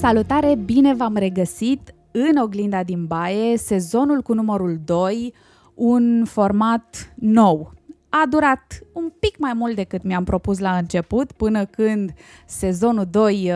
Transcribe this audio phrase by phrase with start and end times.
[0.00, 5.34] Salutare, bine v-am regăsit în Oglinda din Baie, sezonul cu numărul 2,
[5.74, 7.72] un format nou.
[8.08, 12.12] A durat un pic mai mult decât mi-am propus la început, până când
[12.46, 13.52] sezonul 2 uh,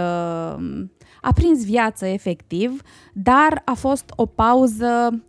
[1.20, 2.82] a prins viață efectiv,
[3.12, 5.22] dar a fost o pauză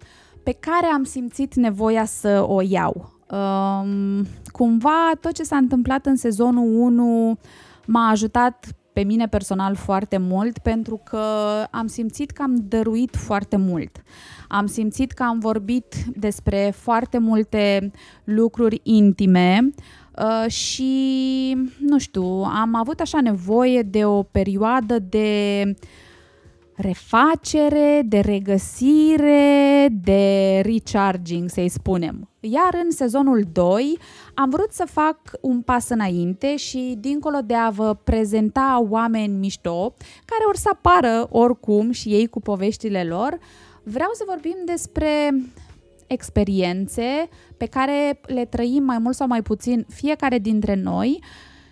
[0.44, 3.12] pe care am simțit nevoia să o iau.
[3.30, 7.38] Um, cumva tot ce s-a întâmplat în sezonul 1
[7.86, 11.24] m-a ajutat pe mine personal foarte mult pentru că
[11.72, 14.02] am simțit că am dăruit foarte mult.
[14.48, 17.92] Am simțit că am vorbit despre foarte multe
[18.24, 19.70] lucruri intime
[20.18, 20.94] uh, și,
[21.80, 25.64] nu știu, am avut așa nevoie de o perioadă de
[26.76, 32.30] refacere, de regăsire, de recharging, să-i spunem.
[32.40, 33.98] Iar în sezonul 2
[34.34, 39.94] am vrut să fac un pas înainte și dincolo de a vă prezenta oameni mișto,
[40.26, 43.38] care or să apară oricum și ei cu poveștile lor,
[43.84, 45.36] vreau să vorbim despre
[46.08, 51.24] experiențe pe care le trăim mai mult sau mai puțin fiecare dintre noi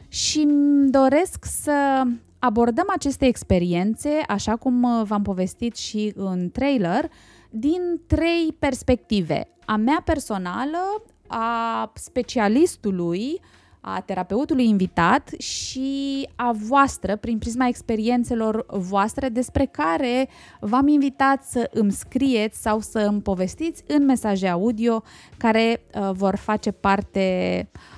[0.08, 2.04] și îmi doresc să
[2.46, 7.10] abordăm aceste experiențe, așa cum v-am povestit și în trailer,
[7.50, 9.48] din trei perspective.
[9.66, 13.42] A mea personală, a specialistului,
[13.82, 21.70] a terapeutului invitat și a voastră, prin prisma experiențelor voastre, despre care v-am invitat să
[21.74, 25.04] îmi scrieți sau să îmi povestiți în mesaje audio
[25.38, 27.93] care uh, vor face parte uh,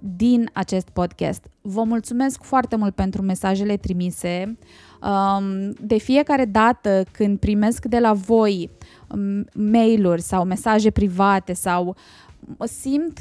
[0.00, 1.46] din acest podcast.
[1.60, 4.58] Vă mulțumesc foarte mult pentru mesajele trimise.
[5.02, 8.70] Um, de fiecare dată când primesc de la voi
[9.08, 11.96] um, mail-uri sau mesaje private sau
[12.58, 13.18] mă simt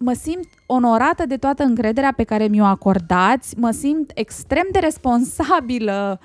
[0.00, 6.20] mă simt onorată de toată încrederea pe care mi-o acordați, mă simt extrem de responsabilă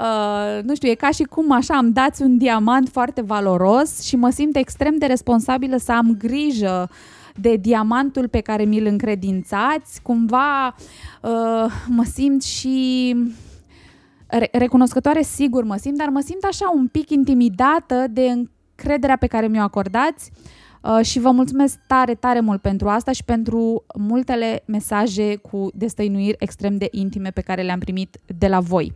[0.00, 4.16] Uh, nu știu, e ca și cum așa îmi dați un diamant foarte valoros și
[4.16, 6.90] mă simt extrem de responsabilă să am grijă
[7.40, 10.02] de diamantul pe care mi-l încredințați.
[10.02, 10.66] Cumva
[11.22, 13.14] uh, mă simt și
[14.52, 18.30] recunoscătoare, sigur mă simt, dar mă simt așa un pic intimidată de
[18.76, 20.30] încrederea pe care mi-o acordați
[20.82, 26.36] uh, și vă mulțumesc tare, tare mult pentru asta și pentru multele mesaje cu destăinuiri
[26.38, 28.92] extrem de intime pe care le-am primit de la voi.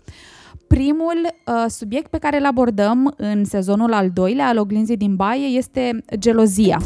[0.67, 5.47] Primul uh, subiect pe care îl abordăm în sezonul al doilea al oglinzii din baie
[5.47, 6.81] este gelozia.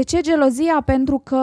[0.00, 0.82] De ce gelozia?
[0.84, 1.36] Pentru că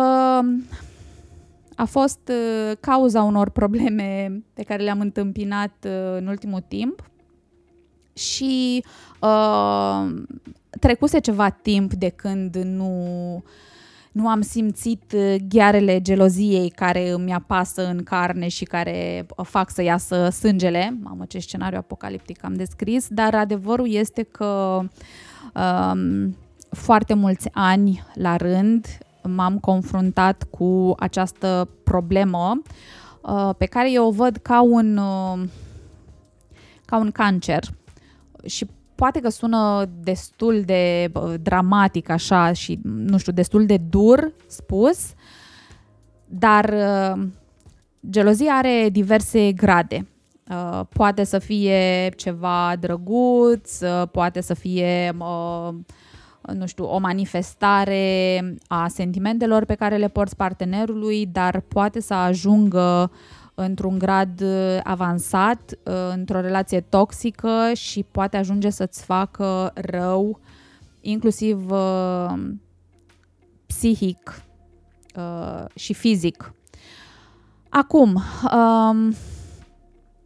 [1.75, 7.09] a fost uh, cauza unor probleme pe care le-am întâmpinat uh, în ultimul timp
[8.13, 8.83] și
[9.21, 10.13] uh,
[10.79, 12.93] trecuse ceva timp de când nu,
[14.11, 19.81] nu am simțit uh, ghearele geloziei care îmi apasă în carne și care fac să
[19.81, 20.97] iasă sângele.
[21.01, 24.79] Mamă, ce scenariu apocaliptic am descris, dar adevărul este că
[25.53, 26.27] uh,
[26.77, 28.87] foarte mulți ani la rând
[29.23, 32.61] m-am confruntat cu această problemă
[33.21, 35.43] uh, pe care eu o văd ca un, uh,
[36.85, 37.63] ca un cancer
[38.45, 44.33] și poate că sună destul de uh, dramatic așa și, nu știu, destul de dur
[44.47, 45.13] spus,
[46.25, 46.73] dar
[48.09, 50.07] gelozia are diverse grade.
[50.89, 53.79] Poate să fie ceva drăguț,
[54.11, 55.15] poate să fie
[56.53, 63.11] nu știu, o manifestare a sentimentelor pe care le porți partenerului, dar poate să ajungă
[63.55, 70.39] într-un grad uh, avansat, uh, într-o relație toxică și poate ajunge să-ți facă rău,
[71.01, 72.33] inclusiv uh,
[73.65, 74.41] psihic
[75.15, 76.53] uh, și fizic.
[77.69, 78.21] Acum,
[78.53, 79.15] um,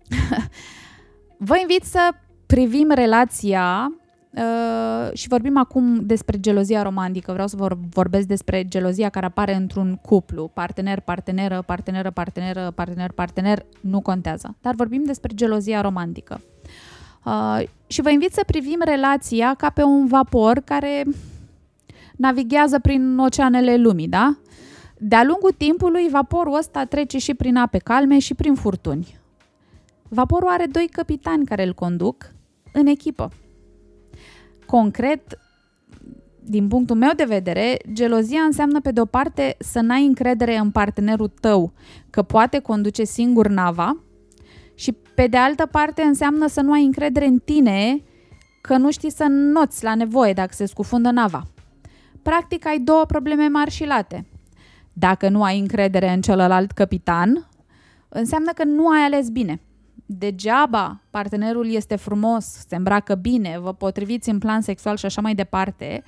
[1.49, 2.09] vă invit să
[2.45, 3.91] privim relația
[4.35, 7.31] Uh, și vorbim acum despre gelozia romantică.
[7.31, 13.11] Vreau să vor, vorbesc despre gelozia care apare într-un cuplu, partener, parteneră, parteneră, parteneră, partener,
[13.11, 14.55] partener, nu contează.
[14.61, 16.41] Dar vorbim despre gelozia romantică.
[17.25, 21.03] Uh, și vă invit să privim relația ca pe un vapor care
[22.15, 24.37] navighează prin oceanele lumii, da?
[24.97, 29.19] De-a lungul timpului, vaporul ăsta trece și prin ape calme și prin furtuni.
[30.09, 32.31] Vaporul are doi capitani care îl conduc
[32.73, 33.31] în echipă.
[34.71, 35.39] Concret,
[36.39, 40.71] din punctul meu de vedere, gelozia înseamnă pe de o parte să n-ai încredere în
[40.71, 41.73] partenerul tău
[42.09, 44.03] că poate conduce singur nava
[44.75, 48.03] și pe de altă parte înseamnă să nu ai încredere în tine
[48.61, 51.43] că nu știi să noți la nevoie dacă se scufundă nava.
[52.21, 54.25] practic ai două probleme mari și late.
[54.93, 57.49] Dacă nu ai încredere în celălalt capitan,
[58.09, 59.61] înseamnă că nu ai ales bine.
[60.17, 65.35] Degeaba partenerul este frumos, se îmbracă bine, vă potriviți în plan sexual și așa mai
[65.35, 66.03] departe,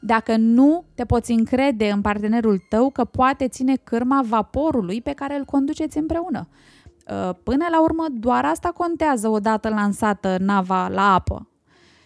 [0.00, 5.36] dacă nu te poți încrede în partenerul tău că poate ține cârma vaporului pe care
[5.36, 6.48] îl conduceți împreună.
[6.48, 11.48] Uh, până la urmă, doar asta contează odată lansată nava la apă.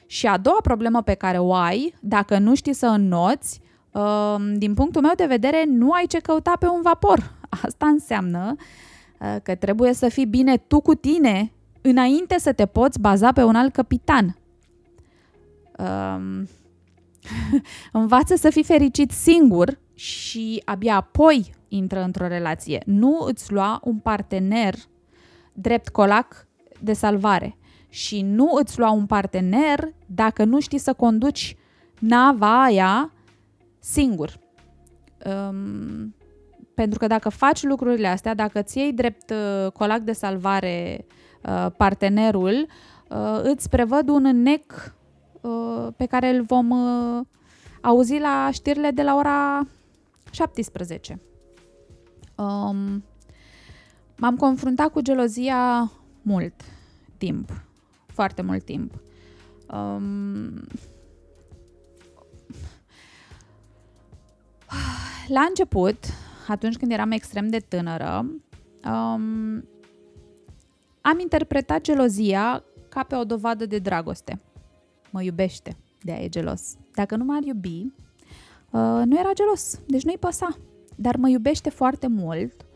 [0.07, 3.61] Și a doua problemă pe care o ai, dacă nu știi să înnoți,
[3.93, 7.33] uh, din punctul meu de vedere, nu ai ce căuta pe un vapor.
[7.63, 8.65] Asta înseamnă uh,
[9.43, 13.55] că trebuie să fii bine tu cu tine înainte să te poți baza pe un
[13.55, 14.37] alt capitan.
[15.79, 16.49] Um,
[18.01, 22.83] învață să fii fericit singur și abia apoi intră într-o relație.
[22.87, 24.75] Nu îți lua un partener
[25.53, 26.47] drept colac
[26.81, 27.57] de salvare
[27.89, 31.57] și nu îți lua un partener dacă nu știi să conduci
[31.99, 33.13] nava aia
[33.79, 34.39] singur.
[35.25, 36.15] Um,
[36.77, 41.07] pentru că dacă faci lucrurile astea, dacă îți iei drept uh, colac de salvare
[41.43, 42.67] uh, partenerul,
[43.09, 44.95] uh, îți prevăd un nec
[45.41, 47.25] uh, pe care îl vom uh,
[47.81, 49.67] auzi la știrile de la ora
[50.31, 51.21] 17.
[52.35, 53.05] Um,
[54.17, 56.55] m-am confruntat cu gelozia mult
[57.19, 57.51] timp,
[58.07, 58.93] foarte mult timp.
[59.71, 60.67] Um,
[65.29, 65.99] la început,
[66.47, 68.27] atunci când eram extrem de tânără,
[68.85, 69.65] um,
[71.01, 74.41] am interpretat gelozia ca pe o dovadă de dragoste.
[75.11, 76.77] Mă iubește, de aia e gelos.
[76.95, 77.93] Dacă nu m-ar iubi,
[78.71, 80.57] uh, nu era gelos, deci nu-i păsa.
[80.97, 82.67] Dar mă iubește foarte mult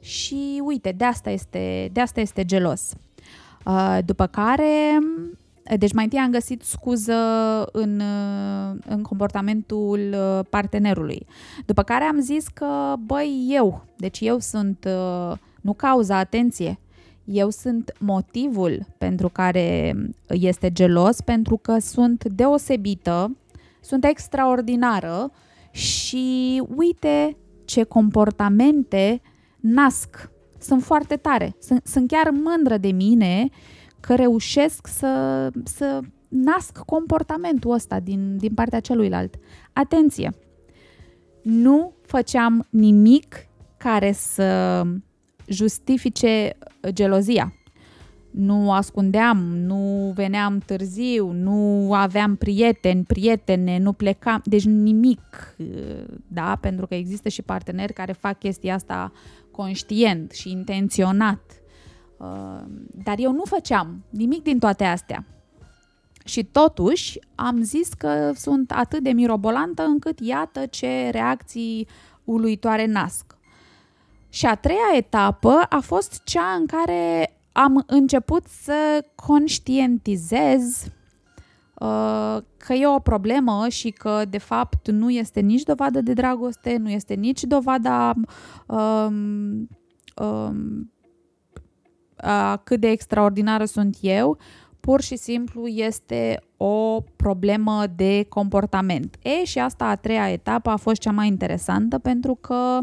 [0.00, 2.92] și uite, de asta este, de asta este gelos.
[3.66, 4.98] Uh, după care,
[5.76, 7.14] deci mai întâi am găsit scuză
[7.72, 11.26] în, uh, în comportamentul uh, partenerului.
[11.66, 14.88] După care am zis că, băi, eu, deci eu sunt,
[15.60, 16.78] nu cauza, atenție,
[17.24, 19.96] eu sunt motivul pentru care
[20.28, 23.36] este gelos, pentru că sunt deosebită,
[23.80, 25.30] sunt extraordinară
[25.70, 29.20] și uite ce comportamente
[29.60, 30.30] nasc.
[30.58, 31.56] Sunt foarte tare.
[31.60, 33.48] Sunt, sunt chiar mândră de mine
[34.08, 39.34] că reușesc să, să nasc comportamentul ăsta din, din partea celuilalt.
[39.72, 40.34] Atenție!
[41.42, 43.36] Nu făceam nimic
[43.76, 44.82] care să
[45.46, 46.58] justifice
[46.88, 47.52] gelozia.
[48.30, 55.56] Nu ascundeam, nu veneam târziu, nu aveam prieteni, prietene, nu plecam, deci nimic,
[56.26, 56.58] da?
[56.60, 59.12] Pentru că există și parteneri care fac chestia asta
[59.50, 61.57] conștient și intenționat.
[62.18, 62.60] Uh,
[63.04, 65.24] dar eu nu făceam nimic din toate astea.
[66.24, 71.88] Și totuși am zis că sunt atât de mirobolantă încât iată ce reacții
[72.24, 73.36] uluitoare nasc.
[74.28, 80.84] Și a treia etapă a fost cea în care am început să conștientizez
[81.74, 86.76] uh, că e o problemă și că, de fapt, nu este nici dovadă de dragoste,
[86.76, 88.14] nu este nici dovada
[88.66, 89.68] um,
[90.16, 90.92] um,
[92.20, 94.38] a cât de extraordinară sunt eu,
[94.80, 99.16] pur și simplu este o problemă de comportament.
[99.22, 102.78] E, și asta a treia etapă a fost cea mai interesantă pentru că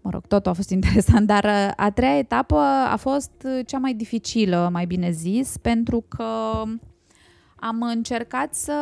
[0.00, 2.58] mă rog, totul a fost interesant, dar uh, a treia etapă
[2.90, 6.62] a fost uh, cea mai dificilă, mai bine zis, pentru că
[7.56, 8.74] am încercat să...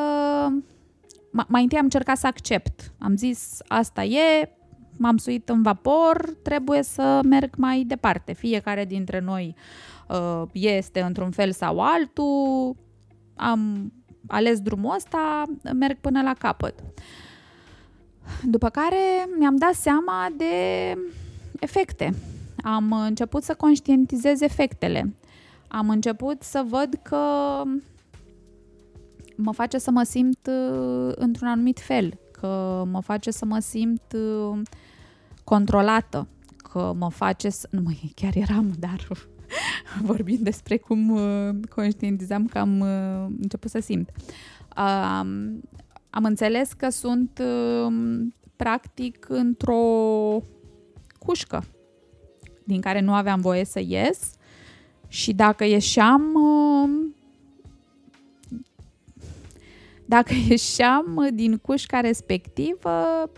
[1.49, 2.93] Mai întâi am încercat să accept.
[2.99, 4.53] Am zis, asta e,
[4.99, 8.33] m-am suit în vapor, trebuie să merg mai departe.
[8.33, 9.55] Fiecare dintre noi
[10.09, 12.77] uh, este într-un fel sau altul,
[13.37, 13.93] am
[14.27, 16.75] ales drumul ăsta, merg până la capăt.
[18.43, 20.55] După care mi-am dat seama de
[21.61, 22.15] efecte.
[22.63, 25.15] Am început să conștientizez efectele.
[25.69, 27.19] Am început să văd că
[29.37, 34.13] mă face să mă simt uh, într-un anumit fel, că mă face să mă simt
[34.15, 34.61] uh,
[35.45, 37.69] controlată, că mă face să...
[37.71, 39.07] Nu, mă, chiar eram, dar
[40.03, 44.11] vorbind despre cum uh, conștientizam că am uh, început să simt.
[44.77, 45.21] Uh,
[46.11, 47.93] am înțeles că sunt uh,
[48.57, 49.83] practic într-o
[51.19, 51.65] cușcă
[52.65, 54.31] din care nu aveam voie să ies
[55.09, 57.11] și dacă ieșeam uh,
[60.05, 63.31] dacă ieșeam din cușca respectivă,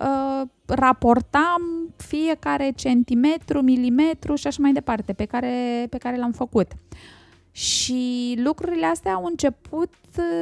[0.00, 1.62] uh, raportam
[1.96, 6.72] fiecare centimetru, milimetru și așa mai departe pe care, pe care l-am făcut.
[7.50, 9.92] Și lucrurile astea au început,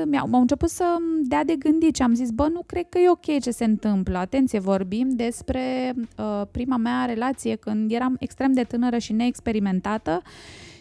[0.04, 0.84] mi-au, au început să
[1.22, 4.18] dea de gândit și am zis, bă, nu cred că e ok ce se întâmplă.
[4.18, 10.22] Atenție, vorbim despre uh, prima mea relație când eram extrem de tânără și neexperimentată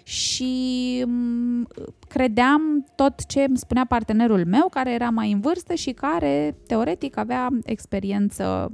[0.03, 1.67] și um,
[2.07, 7.17] credeam tot ce îmi spunea partenerul meu, care era mai în vârstă și care, teoretic,
[7.17, 8.71] avea experiență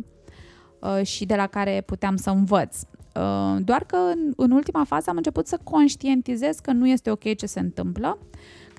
[0.80, 2.78] uh, și de la care puteam să învăț.
[3.16, 7.36] Uh, doar că în, în ultima fază am început să conștientizez că nu este ok
[7.36, 8.18] ce se întâmplă,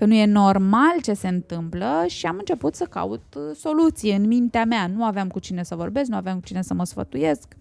[0.00, 4.26] că nu e normal ce se întâmplă și am început să caut uh, soluții în
[4.26, 4.86] mintea mea.
[4.86, 7.56] Nu aveam cu cine să vorbesc, nu aveam cu cine să mă sfătuiesc.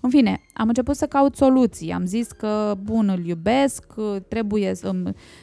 [0.00, 1.92] În fine, am început să caut soluții.
[1.92, 3.94] Am zis că, bun, îl iubesc,
[4.28, 4.92] trebuie să,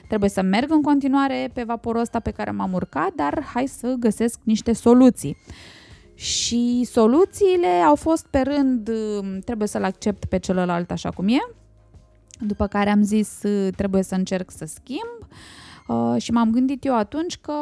[0.07, 3.95] trebuie să merg în continuare pe vaporul ăsta pe care m-am urcat, dar hai să
[3.99, 5.37] găsesc niște soluții.
[6.13, 11.53] Și soluțiile au fost pe rând, um, trebuie să-l accept pe celălalt așa cum e,
[12.39, 15.27] după care am zis uh, trebuie să încerc să schimb
[15.93, 17.53] uh, și m-am gândit eu atunci că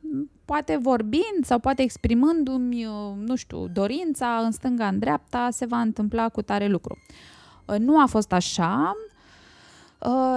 [0.00, 2.92] mm, poate vorbind sau poate exprimându-mi, uh,
[3.26, 6.98] nu știu, dorința în stânga, în dreapta, se va întâmpla cu tare lucru.
[7.78, 8.96] Nu a fost așa.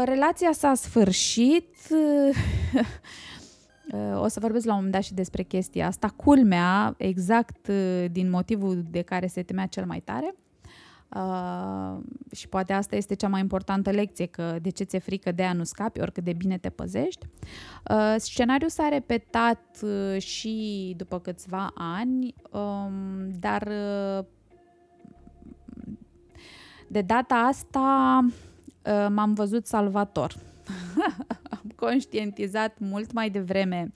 [0.03, 1.67] Relația s-a sfârșit
[3.91, 6.07] Uh, o să vorbesc la un moment dat și despre chestia asta.
[6.07, 10.35] Culmea, exact uh, din motivul de care se temea cel mai tare,
[11.15, 11.97] Uh,
[12.31, 15.53] și poate asta este cea mai importantă lecție, că de ce ți-e frică de a
[15.53, 17.27] nu scapi, oricât de bine te păzești.
[17.89, 24.25] Uh, scenariul s-a repetat uh, și după câțiva ani, um, dar uh,
[26.87, 28.19] de data asta
[28.85, 30.33] uh, m-am văzut salvator.
[31.61, 33.89] am conștientizat mult mai devreme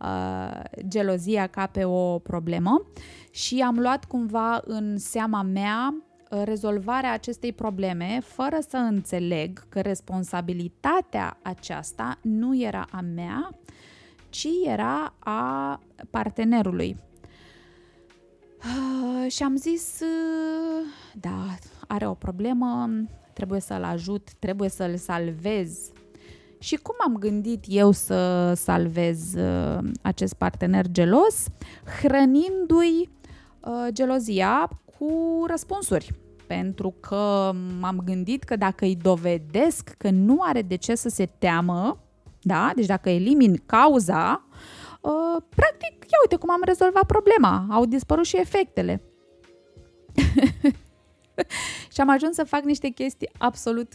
[0.00, 2.86] uh, gelozia ca pe o problemă
[3.30, 6.07] și am luat cumva în seama mea uh,
[6.44, 13.50] rezolvarea acestei probleme fără să înțeleg că responsabilitatea aceasta nu era a mea,
[14.28, 15.80] ci era a
[16.10, 16.96] partenerului.
[18.58, 20.86] Uh, și am zis, uh,
[21.20, 21.46] da,
[21.86, 22.90] are o problemă,
[23.32, 25.90] trebuie să-l ajut, trebuie să-l salvez,
[26.58, 31.46] și cum am gândit eu să salvez uh, acest partener gelos?
[32.00, 33.08] Hrănindu-i
[33.60, 34.68] uh, gelozia
[34.98, 36.12] cu răspunsuri.
[36.46, 41.26] Pentru că m-am gândit că dacă îi dovedesc că nu are de ce să se
[41.38, 41.98] teamă,
[42.40, 42.72] da?
[42.74, 44.46] Deci dacă elimin cauza,
[45.00, 47.66] uh, practic, ia uite cum am rezolvat problema.
[47.70, 49.02] Au dispărut și efectele.
[51.92, 53.92] și am ajuns să fac niște chestii absolut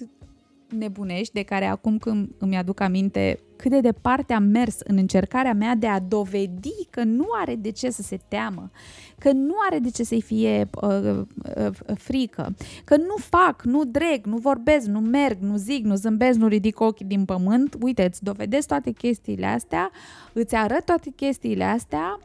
[0.78, 5.54] nebunești de care acum când îmi aduc aminte cât de departe am mers în încercarea
[5.54, 8.72] mea de a dovedi că nu are de ce să se teamă,
[9.18, 11.22] că nu are de ce să-i fie uh,
[11.58, 16.38] uh, frică, că nu fac, nu dreg, nu vorbesc, nu merg, nu zic, nu zâmbesc,
[16.38, 17.76] nu ridic ochii din pământ.
[17.82, 19.92] Uite, îți dovedesc toate chestiile astea,
[20.34, 22.20] îți arăt toate chestiile astea,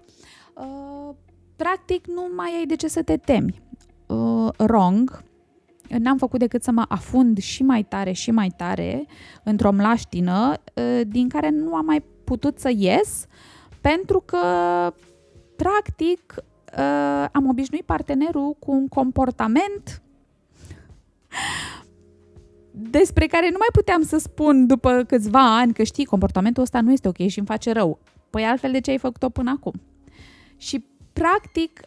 [0.54, 1.14] uh,
[1.56, 3.62] practic nu mai ai de ce să te temi.
[4.06, 5.22] Uh, wrong,
[5.88, 9.06] n-am făcut decât să mă afund și mai tare și mai tare
[9.44, 13.26] într-o mlaștină ă, din care nu am mai putut să ies
[13.80, 14.38] pentru că
[15.56, 16.34] practic
[16.78, 16.82] ă,
[17.32, 20.02] am obișnuit partenerul cu un comportament
[22.70, 26.92] despre care nu mai puteam să spun după câțiva ani că știi, comportamentul ăsta nu
[26.92, 27.98] este ok și îmi face rău.
[28.30, 29.80] Păi altfel de ce ai făcut-o până acum?
[30.56, 31.80] Și practic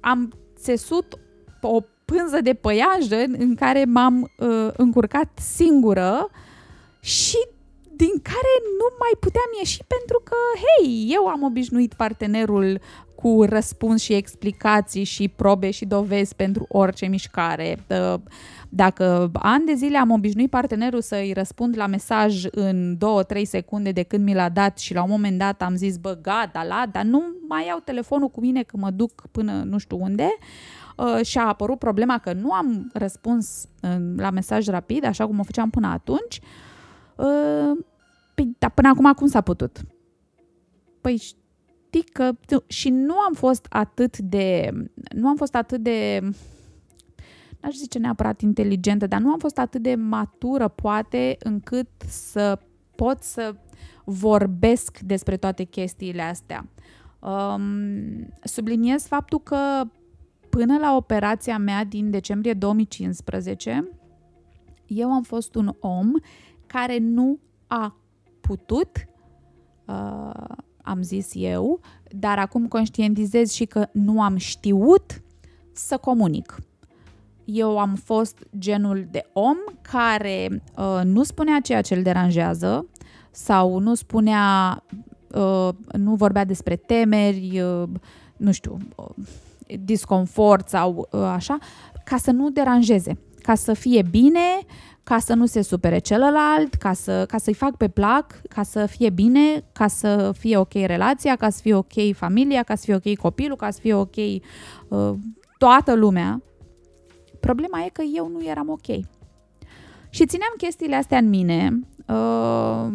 [0.00, 1.18] am țesut
[1.60, 1.80] o
[2.16, 6.30] pânză de păianjen în care m-am uh, încurcat singură
[7.00, 7.36] și
[7.96, 12.80] din care nu mai puteam ieși pentru că, hei, eu am obișnuit partenerul
[13.14, 17.84] cu răspuns și explicații și probe și dovezi pentru orice mișcare.
[17.86, 18.14] Uh,
[18.68, 22.96] dacă ani de zile am obișnuit partenerul să-i răspund la mesaj în
[23.36, 26.18] 2-3 secunde de când mi l-a dat și la un moment dat am zis, bă,
[26.22, 29.98] gata, la, dar nu mai iau telefonul cu mine că mă duc până nu știu
[30.00, 30.81] unde, uh,
[31.22, 35.42] și a apărut problema că nu am răspuns uh, la mesaj rapid, așa cum o
[35.42, 36.40] făceam până atunci,
[37.16, 37.84] uh,
[38.34, 39.80] păi, dar până acum cum s-a putut?
[41.00, 42.30] Păi știi că
[42.66, 44.70] și nu am fost atât de
[45.14, 46.20] nu am fost atât de
[47.60, 52.58] n-aș zice neapărat inteligentă, dar nu am fost atât de matură, poate, încât să
[52.96, 53.54] pot să
[54.04, 56.66] vorbesc despre toate chestiile astea.
[57.18, 57.62] Um,
[58.42, 59.82] subliniez faptul că
[60.56, 63.88] până la operația mea din decembrie 2015,
[64.86, 66.10] eu am fost un om
[66.66, 67.96] care nu a
[68.40, 69.06] putut,
[69.86, 71.80] uh, am zis eu,
[72.10, 75.22] dar acum conștientizez și că nu am știut
[75.72, 76.58] să comunic.
[77.44, 82.86] eu am fost genul de om care uh, nu spunea ceea ce îl deranjează
[83.30, 84.82] sau nu spunea,
[85.34, 87.88] uh, nu vorbea despre temeri, uh,
[88.36, 89.26] nu știu, uh,
[89.80, 91.58] disconfort sau uh, așa,
[92.04, 94.58] ca să nu deranjeze, ca să fie bine,
[95.04, 98.86] ca să nu se supere celălalt, ca, să, ca să-i fac pe plac, ca să
[98.86, 102.94] fie bine, ca să fie ok relația, ca să fie ok familia, ca să fie
[102.94, 105.12] ok copilul, ca să fie ok uh,
[105.58, 106.42] toată lumea.
[107.40, 108.86] Problema e că eu nu eram ok.
[110.10, 112.86] Și țineam chestiile astea în mine, uh,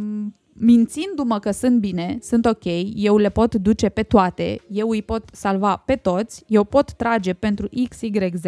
[0.59, 5.29] mințindu-mă că sunt bine, sunt ok, eu le pot duce pe toate, eu îi pot
[5.33, 8.43] salva pe toți, eu pot trage pentru X, Y, Z.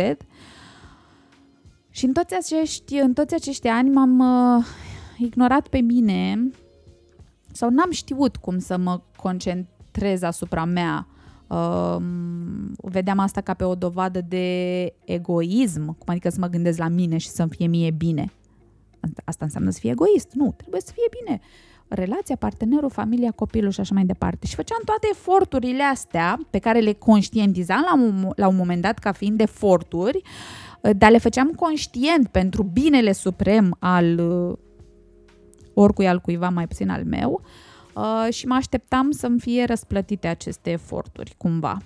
[1.89, 4.65] Și în toți acești, în toți acești ani m-am uh,
[5.17, 6.49] ignorat pe mine
[7.51, 11.07] sau n-am știut cum să mă concentrez asupra mea.
[11.47, 11.97] Uh,
[12.77, 17.17] vedeam asta ca pe o dovadă de egoism, cum adică să mă gândesc la mine
[17.17, 18.31] și să-mi fie mie bine.
[19.25, 20.31] Asta înseamnă să fie egoist.
[20.33, 21.41] Nu, trebuie să fie bine.
[21.89, 24.48] Relația, partenerul, familia, copilul și așa mai departe.
[24.48, 29.00] Și făceam toate eforturile astea pe care le conștientizam la un, la un moment dat
[29.00, 30.22] ca fiind eforturi,
[30.98, 34.58] dar le făceam conștient pentru binele suprem al uh,
[35.74, 37.41] oricui al cuiva, mai puțin al meu,
[37.96, 41.77] uh, și mă așteptam să-mi fie răsplătite aceste eforturi, cumva.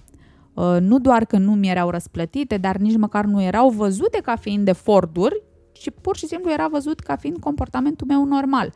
[0.53, 4.35] Uh, nu doar că nu mi erau răsplătite, dar nici măcar nu erau văzute ca
[4.35, 8.73] fiind eforturi, ci pur și simplu era văzut ca fiind comportamentul meu normal.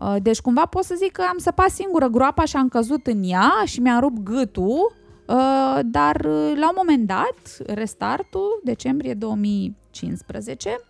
[0.00, 3.22] Uh, deci cumva pot să zic că am săpat singură groapa și am căzut în
[3.24, 4.94] ea și mi-a rupt gâtul,
[5.26, 10.80] uh, dar uh, la un moment dat, restartul, decembrie 2015,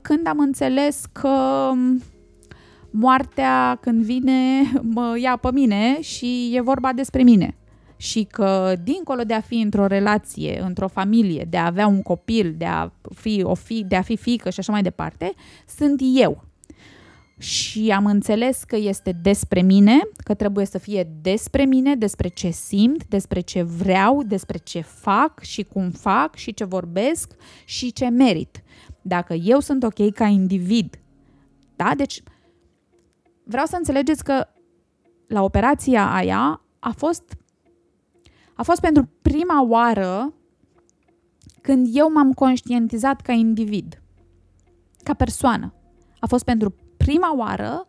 [0.00, 1.70] când am înțeles că
[2.90, 4.62] moartea când vine
[4.94, 7.56] mă ia pe mine și e vorba despre mine
[7.96, 12.54] și că dincolo de a fi într-o relație, într-o familie, de a avea un copil,
[12.58, 15.32] de a fi o fi, de a fi fică și așa mai departe,
[15.66, 16.44] sunt eu.
[17.42, 22.50] Și am înțeles că este despre mine, că trebuie să fie despre mine, despre ce
[22.50, 27.32] simt, despre ce vreau, despre ce fac și cum fac și ce vorbesc
[27.64, 28.62] și ce merit.
[29.00, 31.00] Dacă eu sunt ok ca individ,
[31.76, 31.94] da?
[31.96, 32.22] Deci
[33.44, 34.46] vreau să înțelegeți că
[35.26, 37.36] la operația aia a fost
[38.54, 40.34] a fost pentru prima oară
[41.60, 44.02] când eu m-am conștientizat ca individ,
[45.02, 45.74] ca persoană.
[46.18, 47.86] A fost pentru prima oară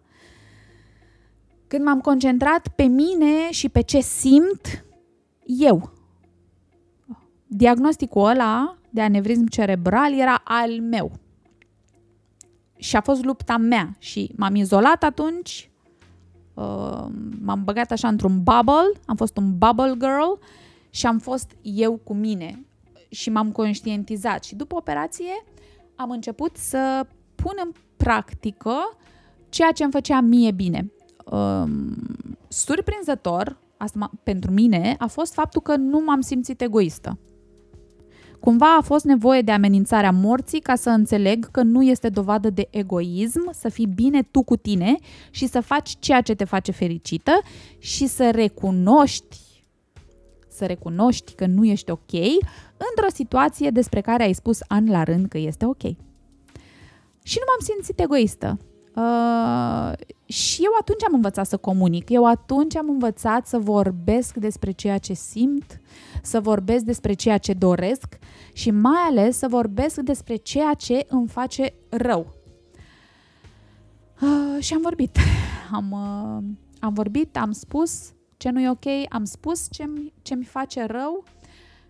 [1.67, 4.85] când m-am concentrat pe mine și pe ce simt
[5.45, 5.91] eu.
[7.47, 11.11] Diagnosticul ăla de anevrism cerebral era al meu.
[12.75, 15.69] Și a fost lupta mea și m-am izolat atunci,
[16.53, 17.05] uh,
[17.41, 20.39] m-am băgat așa într-un bubble, am fost un bubble girl
[20.89, 22.65] și am fost eu cu mine
[23.09, 24.43] și m-am conștientizat.
[24.43, 25.43] Și după operație
[25.95, 28.73] am început să pun în practică
[29.53, 30.91] ceea ce îmi făcea mie bine.
[31.25, 31.95] Um,
[32.47, 37.19] surprinzător, asta pentru mine, a fost faptul că nu m-am simțit egoistă.
[38.39, 42.67] Cumva a fost nevoie de amenințarea morții ca să înțeleg că nu este dovadă de
[42.69, 44.95] egoism să fii bine tu cu tine
[45.31, 47.31] și să faci ceea ce te face fericită
[47.77, 49.37] și să recunoști
[50.47, 52.13] să recunoști că nu ești ok
[52.91, 55.81] într-o situație despre care ai spus an la rând că este ok.
[57.23, 58.57] Și nu m-am simțit egoistă.
[58.95, 59.91] Uh,
[60.25, 64.97] și eu atunci am învățat să comunic, eu atunci am învățat să vorbesc despre ceea
[64.97, 65.79] ce simt,
[66.21, 68.17] să vorbesc despre ceea ce doresc
[68.53, 72.33] și mai ales să vorbesc despre ceea ce îmi face rău.
[74.21, 75.17] Uh, și am vorbit.
[75.71, 76.43] Am, uh,
[76.79, 79.85] am vorbit, am spus ce nu e ok, am spus ce,
[80.21, 81.23] ce mi face rău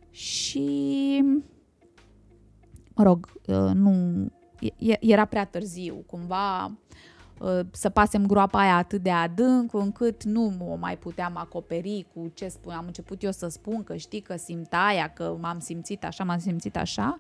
[0.10, 1.24] și,
[2.96, 3.92] mă rog, uh, nu,
[5.00, 6.66] era prea târziu, cumva
[7.40, 12.32] uh, să pasem groapa aia atât de adânc încât nu o mai puteam acoperi cu
[12.34, 12.74] ce spun.
[12.74, 16.40] Am început eu să spun că știi că simt aia, că m-am simțit așa, m-am
[16.40, 17.18] simțit așa.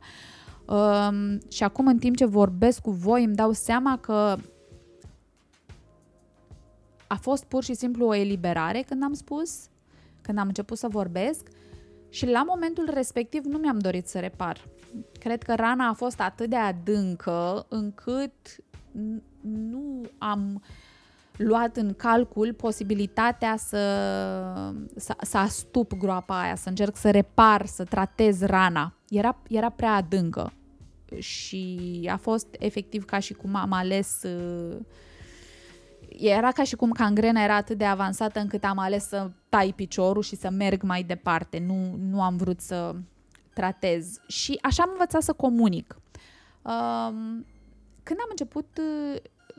[0.68, 4.36] Um, și acum în timp ce vorbesc cu voi îmi dau seama că
[7.08, 9.68] a fost pur și simplu o eliberare când am spus,
[10.22, 11.48] când am început să vorbesc
[12.10, 14.68] și la momentul respectiv nu mi-am dorit să repar.
[15.20, 18.34] Cred că rana a fost atât de adâncă încât
[19.42, 20.64] nu am
[21.38, 23.78] luat în calcul posibilitatea să,
[24.96, 28.94] să, să astup groapa aia, să încerc să repar, să tratez rana.
[29.10, 30.54] Era, era prea adâncă
[31.18, 34.78] și a fost efectiv ca și cum am ales uh,
[36.10, 40.22] era ca și cum cangrena era atât de avansată încât am ales să tai piciorul
[40.22, 41.64] și să merg mai departe.
[41.66, 42.96] Nu, nu am vrut să
[43.54, 45.98] tratez și așa am învățat să comunic.
[46.62, 47.10] Uh,
[48.04, 48.68] când am început,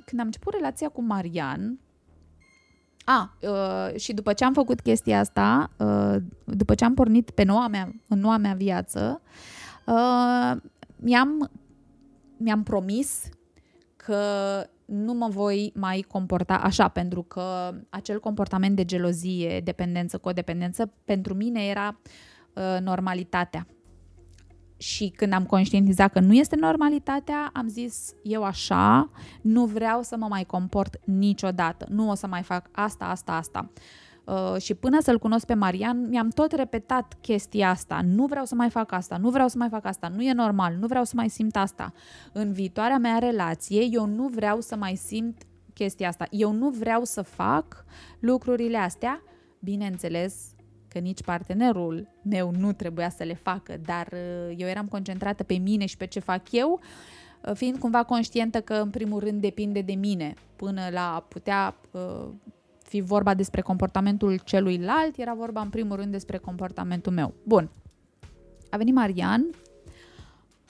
[0.05, 1.79] când am început relația cu Marian,
[3.05, 7.43] a, uh, și după ce am făcut chestia asta, uh, după ce am pornit pe
[7.43, 9.21] noua mea, în noua mea viață,
[9.87, 10.61] uh,
[10.97, 11.51] mi-am,
[12.37, 13.29] mi-am promis
[13.97, 14.19] că
[14.85, 21.35] nu mă voi mai comporta așa, pentru că acel comportament de gelozie, dependență, codependență, pentru
[21.35, 22.01] mine era
[22.55, 23.67] uh, normalitatea.
[24.85, 29.11] Și când am conștientizat că nu este normalitatea, am zis, eu așa,
[29.43, 31.87] nu vreau să mă mai comport niciodată.
[31.89, 33.71] Nu o să mai fac asta, asta, asta.
[34.25, 38.01] Uh, și până să-l cunosc pe Marian, mi-am tot repetat chestia asta.
[38.05, 40.77] Nu vreau să mai fac asta, nu vreau să mai fac asta, nu e normal,
[40.81, 41.93] nu vreau să mai simt asta.
[42.33, 45.43] În viitoarea mea relație, eu nu vreau să mai simt
[45.75, 46.27] chestia asta.
[46.31, 47.85] Eu nu vreau să fac
[48.19, 49.23] lucrurile astea,
[49.59, 50.54] bineînțeles,
[50.95, 55.55] că nici partenerul meu nu trebuia să le facă, dar uh, eu eram concentrată pe
[55.55, 56.81] mine și pe ce fac eu,
[57.49, 62.27] uh, fiind cumva conștientă că în primul rând depinde de mine, până la putea uh,
[62.83, 67.35] fi vorba despre comportamentul celuilalt, era vorba în primul rând despre comportamentul meu.
[67.43, 67.71] Bun.
[68.71, 69.51] A venit Marian,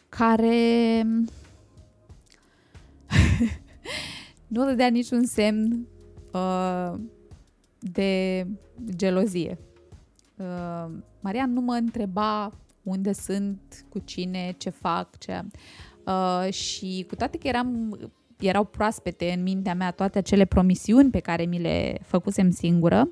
[0.09, 1.07] care
[4.55, 5.87] nu dădea niciun semn
[6.33, 6.95] uh,
[7.79, 8.47] de
[8.97, 9.59] gelozie.
[10.45, 12.53] Uh, Marian nu mă întreba
[12.83, 15.41] unde sunt, cu cine, ce fac, ce...
[16.07, 17.99] Uh, și cu toate că eram,
[18.39, 23.11] erau proaspete în mintea mea toate acele promisiuni pe care mi le făcusem singură,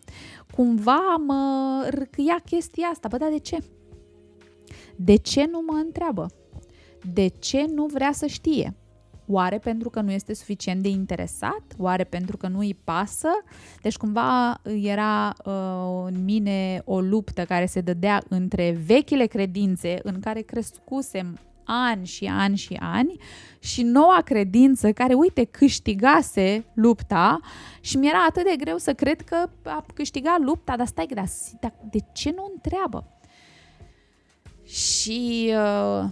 [0.55, 3.09] cumva mă râcâia chestia asta.
[3.09, 3.59] Bă, dar de ce?
[4.97, 6.27] De ce nu mă întreabă?
[7.13, 8.77] De ce nu vrea să știe?
[9.33, 11.63] Oare pentru că nu este suficient de interesat?
[11.79, 13.29] Oare pentru că nu îi pasă?
[13.83, 15.53] Deci cumva era uh,
[16.07, 22.25] în mine o luptă care se dădea între vechile credințe în care crescusem ani și
[22.25, 23.17] ani și ani
[23.59, 27.41] și noua credință care, uite, câștigase lupta
[27.81, 31.27] și mi-era atât de greu să cred că a câștigat lupta, dar stai, dar,
[31.61, 33.07] dar de ce nu întreabă?
[34.65, 36.05] Și uh,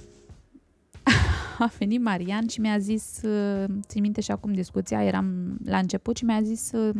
[1.62, 6.16] a venit Marian și mi-a zis, uh, țin minte și acum discuția, eram la început
[6.16, 6.96] și mi-a zis, uh,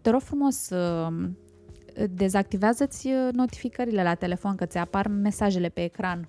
[0.00, 1.28] te rog frumos, uh,
[2.10, 6.28] dezactivează-ți notificările la telefon, că ți apar mesajele pe ecran.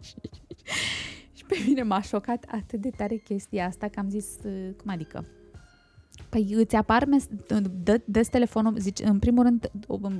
[1.36, 4.26] și pe mine m-a șocat atât de tare chestia asta că am zis,
[4.76, 5.24] cum adică?
[6.28, 7.28] Păi îți apar, mes-
[7.82, 9.70] dă, dă telefonul, zice, în primul rând,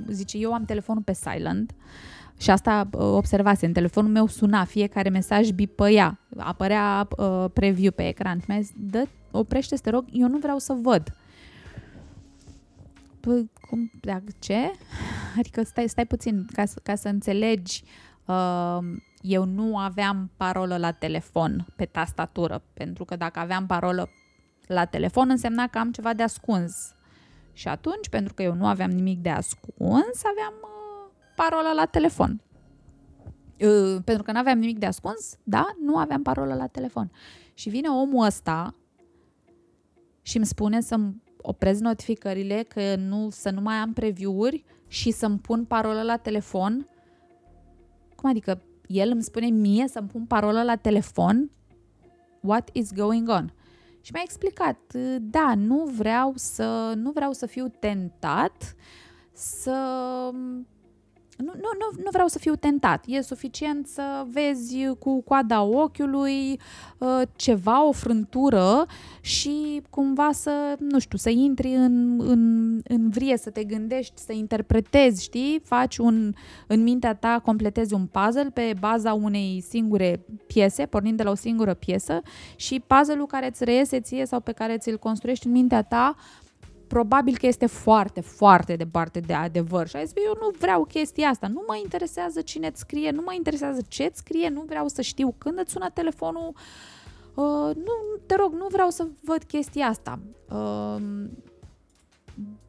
[0.07, 4.63] zice, eu am telefonul pe silent, uh, și asta uh, observase, în telefonul meu suna,
[4.63, 8.41] fiecare mesaj bipăia, apărea uh, preview pe ecran.
[8.47, 11.13] Mi-a zis, dă, oprește te rog, eu nu vreau să văd.
[13.19, 13.91] Păi, cum,
[14.39, 14.71] ce?
[15.37, 17.83] Adică stai, stai puțin, ca, ca să înțelegi,
[18.25, 18.79] uh,
[19.21, 24.09] eu nu aveam parolă la telefon pe tastatură, pentru că dacă aveam parolă
[24.67, 26.93] la telefon însemna că am ceva de ascuns.
[27.53, 30.78] Și atunci, pentru că eu nu aveam nimic de ascuns, aveam uh,
[31.41, 32.41] parola la telefon.
[33.59, 37.11] Uh, pentru că nu aveam nimic de ascuns, da, nu aveam parola la telefon.
[37.53, 38.75] Și vine omul ăsta
[40.21, 45.39] și îmi spune să-mi opresc notificările, că nu, să nu mai am preview-uri și să-mi
[45.39, 46.87] pun parola la telefon.
[48.15, 48.61] Cum adică?
[48.87, 51.51] El îmi spune mie să-mi pun parola la telefon?
[52.41, 53.53] What is going on?
[54.01, 58.75] Și mi-a explicat, da, nu vreau să, nu vreau să fiu tentat
[59.33, 59.77] să
[61.43, 63.03] nu, nu, nu, nu vreau să fiu tentat.
[63.07, 66.59] E suficient să vezi cu coada ochiului
[66.97, 68.85] uh, ceva, o frântură
[69.21, 74.33] și cumva să, nu știu, să intri în, în, în vrie, să te gândești, să
[74.33, 75.61] interpretezi, știi?
[75.63, 76.33] Faci un,
[76.67, 81.35] în mintea ta, completezi un puzzle pe baza unei singure piese, pornind de la o
[81.35, 82.21] singură piesă
[82.55, 86.15] și puzzle-ul care îți reiese ție sau pe care ți-l construiești în mintea ta
[86.89, 89.87] probabil că este foarte, foarte departe de adevăr.
[89.87, 93.21] Și ai zis, eu nu vreau chestia asta, nu mă interesează cine îți scrie, nu
[93.25, 96.53] mă interesează ce îți scrie, nu vreau să știu când îți sună telefonul,
[97.33, 97.93] uh, nu,
[98.25, 100.19] te rog, nu vreau să văd chestia asta.
[100.51, 101.01] Uh,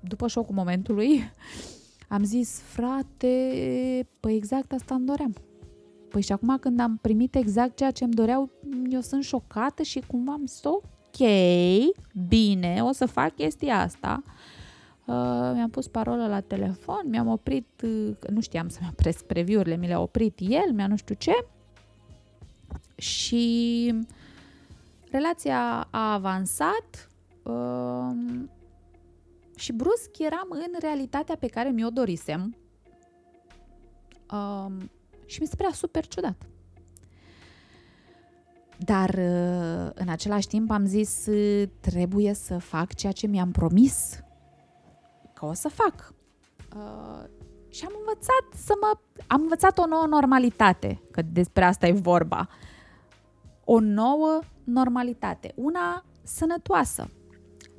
[0.01, 1.33] după șocul momentului,
[2.09, 5.35] am zis, frate, păi exact asta îmi doream.
[6.11, 8.51] Păi și acum când am primit exact ceea ce îmi doreau,
[8.89, 10.61] eu sunt șocată și cumva am zis,
[11.11, 11.29] ok,
[12.29, 14.23] bine, o să fac chestia asta.
[15.05, 19.87] Uh, mi-am pus parola la telefon, mi-am oprit, uh, nu știam să-mi opresc preview-urile, mi
[19.87, 21.45] le-a oprit el, mi-a nu știu ce.
[22.95, 23.95] Și
[25.11, 27.11] relația a avansat
[27.43, 28.17] uh,
[29.57, 32.57] și brusc eram în realitatea pe care mi-o dorisem.
[34.33, 34.67] Uh,
[35.27, 36.50] Și mi se părea super ciudat.
[38.85, 44.19] Dar uh, în același timp am zis uh, trebuie să fac ceea ce mi-am promis
[45.35, 46.15] că o să fac.
[46.77, 47.25] Uh,
[47.69, 48.99] și am învățat să mă...
[49.27, 52.49] Am învățat o nouă normalitate, că despre asta e vorba.
[53.65, 57.11] O nouă normalitate, una sănătoasă.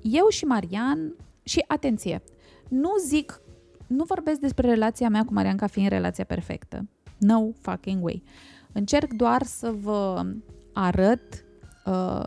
[0.01, 2.23] Eu și Marian, și atenție,
[2.67, 3.41] nu zic,
[3.87, 6.87] nu vorbesc despre relația mea cu Marian ca fiind relația perfectă.
[7.17, 8.23] No fucking way.
[8.71, 10.25] Încerc doar să vă
[10.73, 11.43] arăt
[11.85, 12.25] uh,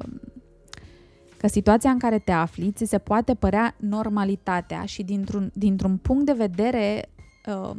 [1.36, 6.24] că situația în care te afli ți se poate părea normalitatea și dintr-un, dintr-un punct
[6.26, 7.08] de vedere
[7.46, 7.76] uh,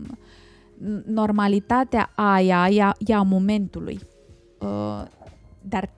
[1.05, 3.99] normalitatea aia ea, ea momentului.
[4.59, 5.03] Uh,
[5.61, 5.89] dar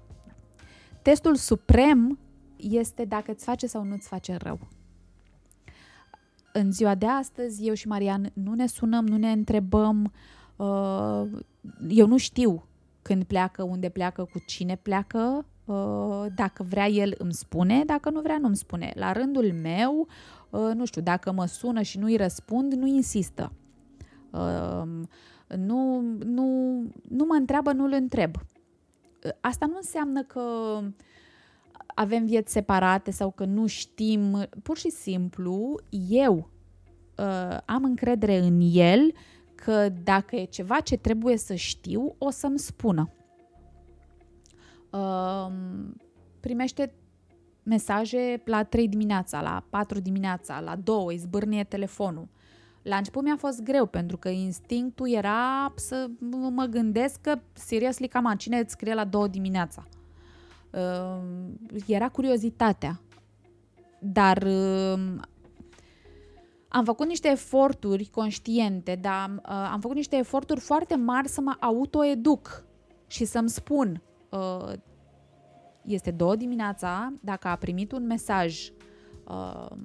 [1.02, 2.20] testul suprem
[2.56, 4.60] este dacă îți face sau nu îți face rău.
[6.54, 10.14] În ziua de astăzi, eu și Marian nu ne sunăm, nu ne întrebăm,
[10.56, 11.26] uh,
[11.88, 12.68] eu nu știu
[13.08, 18.22] când pleacă, unde pleacă, cu cine pleacă, uh, dacă vrea el îmi spune, dacă nu
[18.22, 18.92] vrea nu îmi spune.
[18.96, 20.08] La rândul meu,
[20.50, 23.52] uh, nu știu, dacă mă sună și nu-i răspund, nu insistă.
[24.32, 24.84] Uh,
[25.58, 26.46] nu, nu,
[27.10, 28.36] nu mă întreabă, nu-l întreb.
[29.40, 30.42] Asta nu înseamnă că
[31.86, 34.48] avem vieți separate sau că nu știm.
[34.64, 36.50] Pur și simplu, eu
[37.66, 39.12] am încredere în el
[39.68, 43.10] că dacă e ceva ce trebuie să știu, o să-mi spună.
[44.90, 45.48] Uh,
[46.40, 46.94] primește
[47.64, 52.28] mesaje la 3 dimineața, la 4 dimineața, la 2, îi zbârnie telefonul.
[52.82, 56.10] La început mi-a fost greu pentru că instinctul era să
[56.50, 59.88] mă gândesc că, seriously, cam cine îți scrie la 2 dimineața?
[60.72, 63.02] Uh, era curiozitatea.
[64.00, 65.16] Dar uh,
[66.78, 71.56] am făcut niște eforturi conștiente, dar uh, am făcut niște eforturi foarte mari să mă
[71.60, 72.66] autoeduc
[73.08, 74.74] și să-mi spun uh,
[75.82, 78.72] este două dimineața, dacă a primit un mesaj
[79.28, 79.76] uh,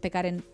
[0.00, 0.44] pe care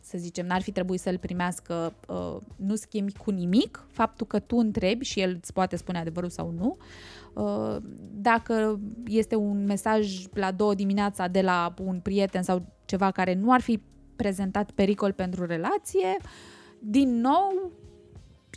[0.00, 4.56] să zicem, n-ar fi trebuit să-l primească, uh, nu schimbi cu nimic, faptul că tu
[4.56, 6.76] întrebi și el îți poate spune adevărul sau nu.
[7.34, 7.76] Uh,
[8.12, 13.52] dacă este un mesaj la două dimineața de la un prieten sau ceva care nu
[13.52, 13.80] ar fi
[14.20, 16.16] prezentat pericol pentru relație,
[16.78, 17.70] din nou,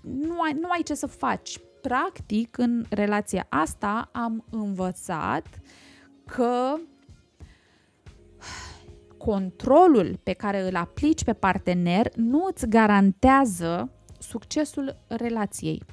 [0.01, 1.59] nu ai, nu ai ce să faci.
[1.81, 5.45] Practic, în relația asta am învățat
[6.25, 6.75] că
[9.17, 15.83] controlul pe care îl aplici pe partener nu îți garantează succesul relației.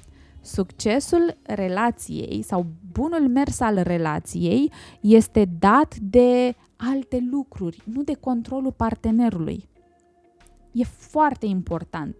[0.41, 6.55] Succesul relației sau bunul mers al relației este dat de
[6.89, 9.69] alte lucruri, nu de controlul partenerului.
[10.71, 12.15] E foarte important.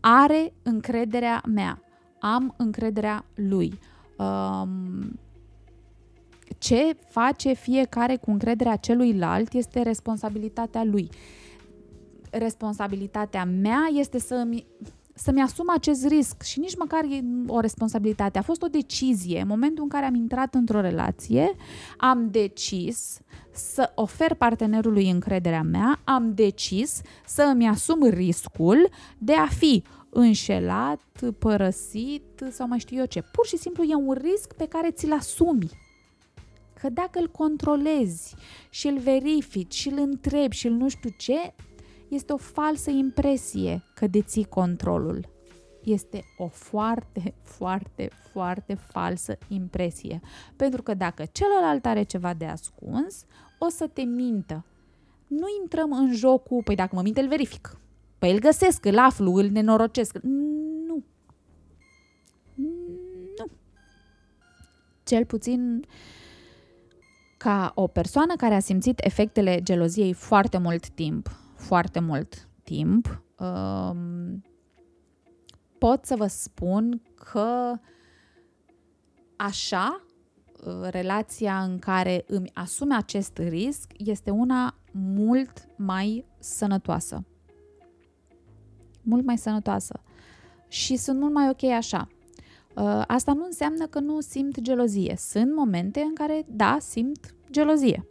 [0.00, 1.82] Are încrederea mea,
[2.18, 3.78] am încrederea lui.
[4.18, 5.18] Um,
[6.58, 11.08] ce face fiecare cu încrederea celuilalt este responsabilitatea lui.
[12.30, 14.66] Responsabilitatea mea este să-mi
[15.22, 18.38] să-mi asum acest risc și nici măcar e o responsabilitate.
[18.38, 19.40] A fost o decizie.
[19.40, 21.54] În momentul în care am intrat într-o relație,
[21.96, 23.20] am decis
[23.52, 31.00] să ofer partenerului încrederea mea, am decis să îmi asum riscul de a fi înșelat,
[31.38, 33.22] părăsit sau mai știu eu ce.
[33.32, 35.70] Pur și simplu e un risc pe care ți-l asumi.
[36.80, 38.34] Că dacă îl controlezi
[38.70, 41.54] și îl verifici și îl întrebi și îl nu știu ce,
[42.10, 45.28] este o falsă impresie că deții controlul.
[45.84, 50.20] Este o foarte, foarte, foarte falsă impresie.
[50.56, 53.24] Pentru că dacă celălalt are ceva de ascuns,
[53.58, 54.64] o să te mintă.
[55.26, 57.78] Nu intrăm în jocul, păi dacă mă minte, îl verific.
[58.18, 60.18] Păi îl găsesc, îl aflu, îl nenorocesc.
[60.22, 61.04] Nu.
[62.54, 63.46] Nu.
[65.04, 65.84] Cel puțin
[67.36, 74.42] ca o persoană care a simțit efectele geloziei foarte mult timp, foarte mult timp, um,
[75.78, 77.72] pot să vă spun că
[79.36, 80.04] așa,
[80.66, 87.24] uh, relația în care îmi asum acest risc este una mult mai sănătoasă.
[89.02, 90.02] Mult mai sănătoasă.
[90.68, 92.08] Și sunt mult mai ok așa.
[92.76, 95.14] Uh, asta nu înseamnă că nu simt gelozie.
[95.18, 98.06] Sunt momente în care, da, simt gelozie.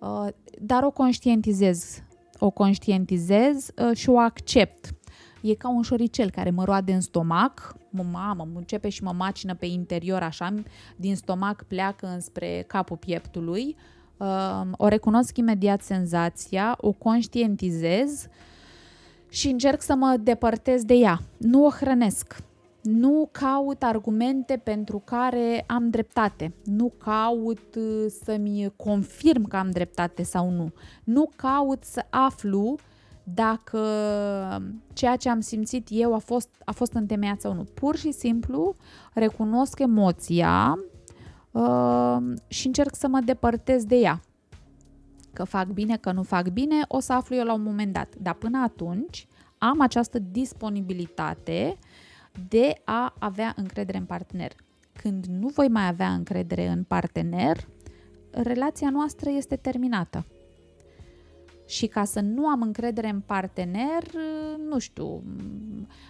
[0.00, 0.28] Uh,
[0.60, 2.02] dar o conștientizez
[2.44, 4.94] o conștientizez uh, și o accept.
[5.42, 9.12] E ca un șoricel care mă roade în stomac, mă mamă, mă începe și mă
[9.16, 10.54] macină pe interior așa,
[10.96, 13.76] din stomac pleacă înspre capul pieptului,
[14.16, 18.26] uh, o recunosc imediat senzația, o conștientizez
[19.28, 21.20] și încerc să mă depărtez de ea.
[21.36, 22.36] Nu o hrănesc.
[22.84, 26.54] Nu caut argumente pentru care am dreptate.
[26.64, 30.72] Nu caut uh, să-mi confirm că am dreptate sau nu.
[31.04, 32.76] Nu caut să aflu
[33.24, 33.80] dacă
[34.92, 37.64] ceea ce am simțit eu a fost, a fost întemeiat sau nu.
[37.74, 38.74] Pur și simplu
[39.12, 40.78] recunosc emoția
[41.50, 42.16] uh,
[42.46, 44.20] și încerc să mă depărtez de ea.
[45.32, 48.14] Că fac bine, că nu fac bine, o să aflu eu la un moment dat.
[48.20, 49.26] Dar până atunci
[49.58, 51.78] am această disponibilitate
[52.48, 54.52] de a avea încredere în partener.
[54.92, 57.68] Când nu voi mai avea încredere în partener,
[58.30, 60.24] relația noastră este terminată.
[61.66, 64.02] Și ca să nu am încredere în partener,
[64.68, 65.22] nu știu,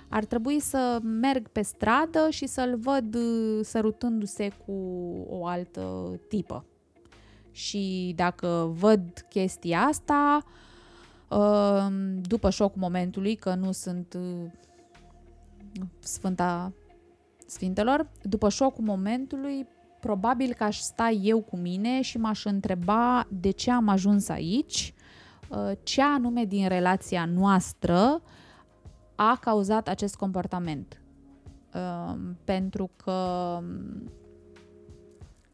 [0.08, 3.16] ar trebui să merg pe stradă și să-l văd
[3.62, 4.72] sărutându-se cu
[5.28, 6.64] o altă tipă.
[7.50, 10.44] Și dacă văd chestia asta,
[12.20, 14.18] după șocul momentului, că nu sunt
[15.98, 16.72] Sfânta
[17.46, 19.66] Sfintelor, după șocul momentului,
[20.00, 24.94] probabil că aș sta eu cu mine și m-aș întreba de ce am ajuns aici,
[25.48, 28.22] uh, ce anume din relația noastră
[29.14, 31.00] a cauzat acest comportament.
[31.74, 33.12] Uh, pentru că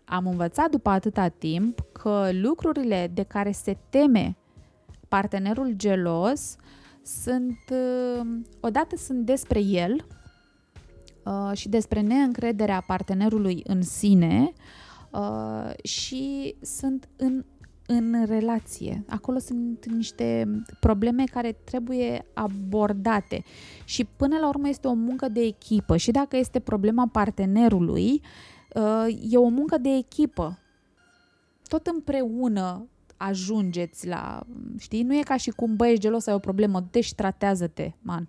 [0.04, 4.36] am învățat după atâta timp că lucrurile de care se teme
[5.08, 6.56] partenerul gelos
[7.02, 8.26] sunt, uh,
[8.60, 10.06] odată sunt despre el
[11.24, 14.52] uh, și despre neîncrederea partenerului în sine
[15.10, 17.44] uh, și sunt în,
[17.86, 19.04] în relație.
[19.08, 23.44] Acolo sunt niște probleme care trebuie abordate
[23.84, 28.22] și până la urmă este o muncă de echipă și dacă este problema partenerului,
[29.30, 30.58] e o muncă de echipă.
[31.68, 32.88] Tot împreună
[33.22, 34.42] ajungeți la,
[34.78, 38.28] știi, nu e ca și cum, băi, ești gelos, ai o problemă, deci tratează-te, man.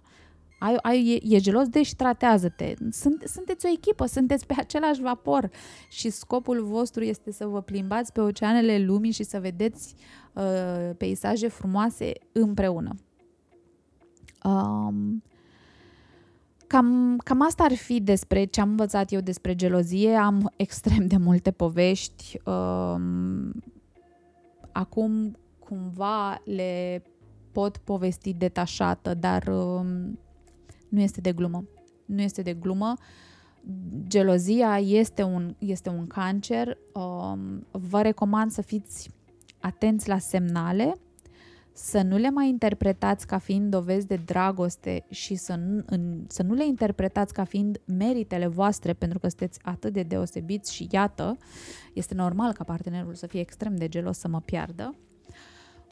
[0.60, 2.74] Ai, ai, e, e gelos, deci tratează-te.
[2.90, 5.50] Sunt, sunteți o echipă, sunteți pe același vapor
[5.90, 9.96] și scopul vostru este să vă plimbați pe oceanele lumii și să vedeți
[10.34, 12.96] uh, peisaje frumoase împreună.
[14.44, 15.24] Um,
[16.72, 20.16] Cam, cam asta ar fi despre ce am învățat eu despre gelozie.
[20.16, 22.40] Am extrem de multe povești.
[22.46, 23.52] Um,
[24.72, 27.04] acum cumva le
[27.52, 30.20] pot povesti detașată, dar um,
[30.90, 31.64] nu este de glumă.
[32.06, 32.94] Nu este de glumă.
[34.08, 36.78] Gelozia este un, este un cancer.
[36.94, 39.10] Um, vă recomand să fiți
[39.60, 40.94] atenți la semnale,
[41.74, 46.44] să nu le mai interpretați ca fiind dovezi de dragoste și să nu, în, să
[46.44, 51.38] nu le interpretați ca fiind meritele voastre pentru că sunteți atât de deosebiți și iată,
[51.94, 54.96] este normal ca partenerul să fie extrem de gelos să mă piardă.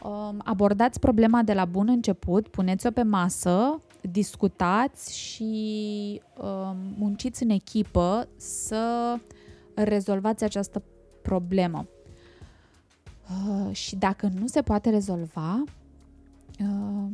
[0.04, 7.50] Um, abordați problema de la bun început, puneți-o pe masă, discutați și um, munciți în
[7.50, 9.16] echipă să
[9.74, 10.84] rezolvați această
[11.22, 11.88] problemă.
[13.30, 15.64] Uh, și dacă nu se poate rezolva,
[16.60, 17.08] uh,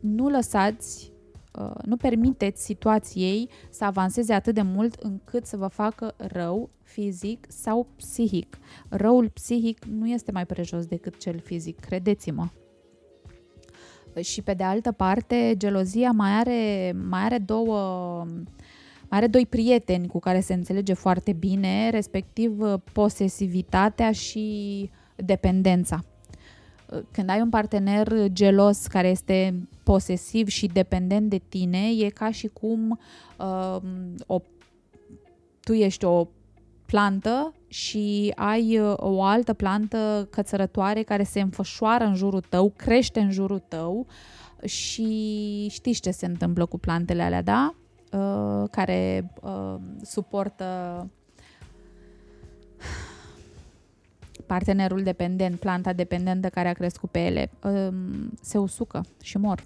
[0.00, 1.12] nu lăsați,
[1.58, 7.46] uh, nu permiteți situației să avanseze atât de mult încât să vă facă rău fizic
[7.48, 8.58] sau psihic.
[8.88, 12.48] Răul psihic nu este mai prejos decât cel fizic, credeți-mă.
[14.20, 18.26] Și pe de altă parte, gelozia mai are, mai are două
[19.10, 26.04] are doi prieteni cu care se înțelege foarte bine, respectiv uh, posesivitatea și dependența.
[26.92, 32.30] Uh, când ai un partener gelos care este posesiv și dependent de tine, e ca
[32.30, 33.00] și cum
[33.38, 33.76] uh,
[34.26, 34.40] o,
[35.60, 36.28] tu ești o
[36.86, 43.20] plantă și ai uh, o altă plantă cățărătoare care se înfășoară în jurul tău, crește
[43.20, 44.06] în jurul tău
[44.64, 47.74] și știți ce se întâmplă cu plantele alea, da?
[48.12, 51.06] Uh, care uh, suportă
[54.46, 57.94] partenerul dependent, planta dependentă care a crescut pe ele, uh,
[58.40, 59.64] se usucă și mor.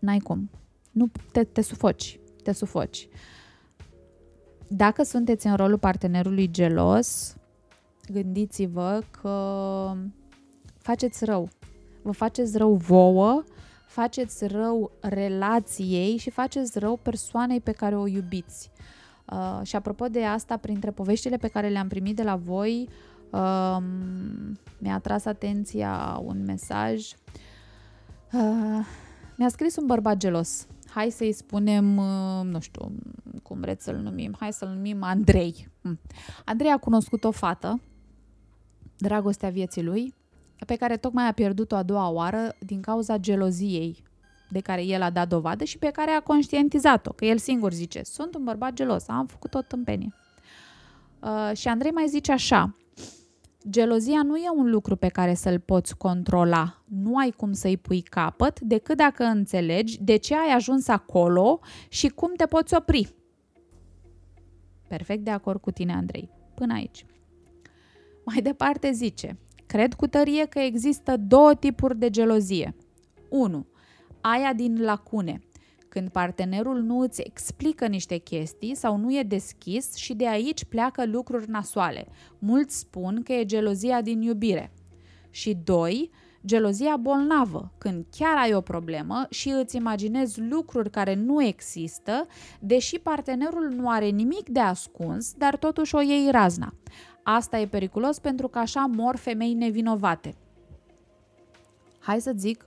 [0.00, 0.50] N-ai cum.
[0.90, 3.08] Nu te, te sufoci, te sufoci.
[4.68, 7.36] Dacă sunteți în rolul partenerului gelos,
[8.12, 9.36] gândiți-vă că
[10.78, 11.48] faceți rău.
[12.02, 13.44] Vă faceți rău vouă
[13.94, 18.70] faceți rău relației și faceți rău persoanei pe care o iubiți.
[19.32, 22.88] Uh, și apropo de asta, printre poveștile pe care le-am primit de la voi,
[23.30, 23.76] uh,
[24.78, 27.12] mi-a atras atenția un mesaj.
[28.32, 28.86] Uh,
[29.36, 30.66] mi-a scris un bărbat gelos.
[30.86, 32.92] Hai să-i spunem, uh, nu știu
[33.42, 35.68] cum vreți să-l numim, hai să-l numim Andrei.
[35.82, 36.00] Hm.
[36.44, 37.80] Andrei a cunoscut o fată,
[38.96, 40.14] dragostea vieții lui,
[40.66, 44.02] pe care tocmai a pierdut-o a doua oară din cauza geloziei
[44.50, 48.02] de care el a dat dovadă și pe care a conștientizat-o, că el singur zice,
[48.02, 50.14] sunt un bărbat gelos, am făcut o tâmpenie.
[51.20, 52.76] Uh, și Andrei mai zice așa,
[53.70, 58.02] gelozia nu e un lucru pe care să-l poți controla, nu ai cum să-i pui
[58.02, 63.14] capăt decât dacă înțelegi de ce ai ajuns acolo și cum te poți opri.
[64.88, 66.30] Perfect de acord cu tine, Andrei.
[66.54, 67.06] Până aici.
[68.24, 69.38] Mai departe zice,
[69.74, 72.74] cred cu tărie că există două tipuri de gelozie.
[73.28, 73.66] 1.
[74.20, 75.42] Aia din lacune,
[75.88, 81.06] când partenerul nu îți explică niște chestii sau nu e deschis și de aici pleacă
[81.06, 82.06] lucruri nasoale.
[82.38, 84.72] Mulți spun că e gelozia din iubire.
[85.30, 86.10] Și 2
[86.46, 92.26] gelozia bolnavă, când chiar ai o problemă și îți imaginezi lucruri care nu există,
[92.60, 96.74] deși partenerul nu are nimic de ascuns, dar totuși o iei razna.
[97.26, 100.34] Asta e periculos pentru că așa mor femei nevinovate.
[101.98, 102.66] Hai să zic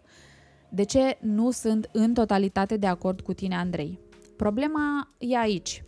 [0.70, 4.00] de ce nu sunt în totalitate de acord cu tine, Andrei.
[4.36, 5.84] Problema e aici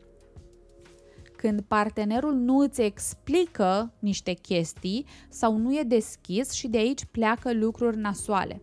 [1.35, 7.53] când partenerul nu îți explică niște chestii sau nu e deschis și de aici pleacă
[7.53, 8.61] lucruri nasoale.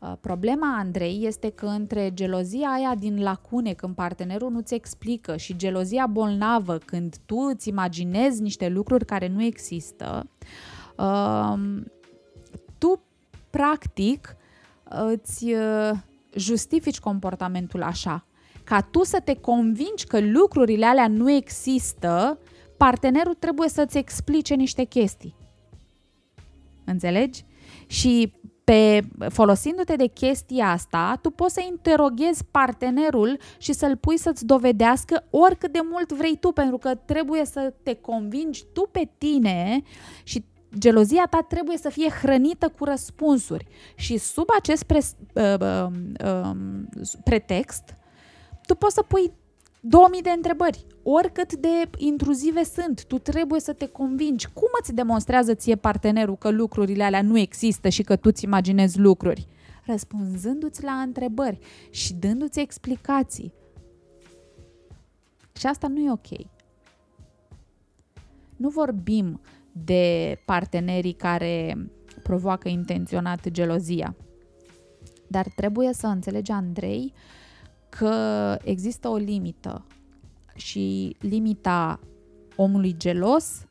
[0.00, 5.56] Uh, problema Andrei este că între gelozia aia din lacune când partenerul nu-ți explică și
[5.56, 10.28] gelozia bolnavă când tu îți imaginezi niște lucruri care nu există,
[10.96, 11.92] um,
[12.78, 13.00] tu
[13.50, 14.36] practic
[14.84, 15.90] îți uh,
[16.34, 18.24] justifici comportamentul așa
[18.64, 22.38] ca tu să te convingi că lucrurile alea nu există,
[22.76, 25.34] partenerul trebuie să-ți explice niște chestii.
[26.84, 27.44] Înțelegi?
[27.86, 28.32] Și
[28.70, 35.24] pe, folosindu-te de chestia asta, tu poți să interoghezi partenerul și să-l pui să-ți dovedească
[35.30, 39.82] oricât de mult vrei tu, pentru că trebuie să te convingi tu pe tine
[40.22, 40.44] și
[40.78, 43.66] gelozia ta trebuie să fie hrănită cu răspunsuri.
[43.94, 44.98] Și sub acest pre,
[45.34, 45.86] uh, uh,
[46.24, 46.50] uh,
[47.24, 47.94] pretext,
[48.66, 49.32] tu poți să pui
[49.80, 54.46] 2000 de întrebări, oricât de intruzive sunt, tu trebuie să te convingi.
[54.46, 58.98] Cum îți demonstrează ție partenerul că lucrurile alea nu există și că tu îți imaginezi
[58.98, 59.46] lucruri?
[59.84, 61.58] Răspunzându-ți la întrebări
[61.90, 63.52] și dându-ți explicații.
[65.52, 66.46] Și asta nu e ok.
[68.56, 69.40] Nu vorbim
[69.72, 71.76] de partenerii care
[72.22, 74.16] provoacă intenționat gelozia.
[75.26, 77.39] Dar trebuie să înțelegi, Andrei, uh,
[77.90, 79.84] că există o limită
[80.54, 82.00] și limita
[82.56, 83.66] omului gelos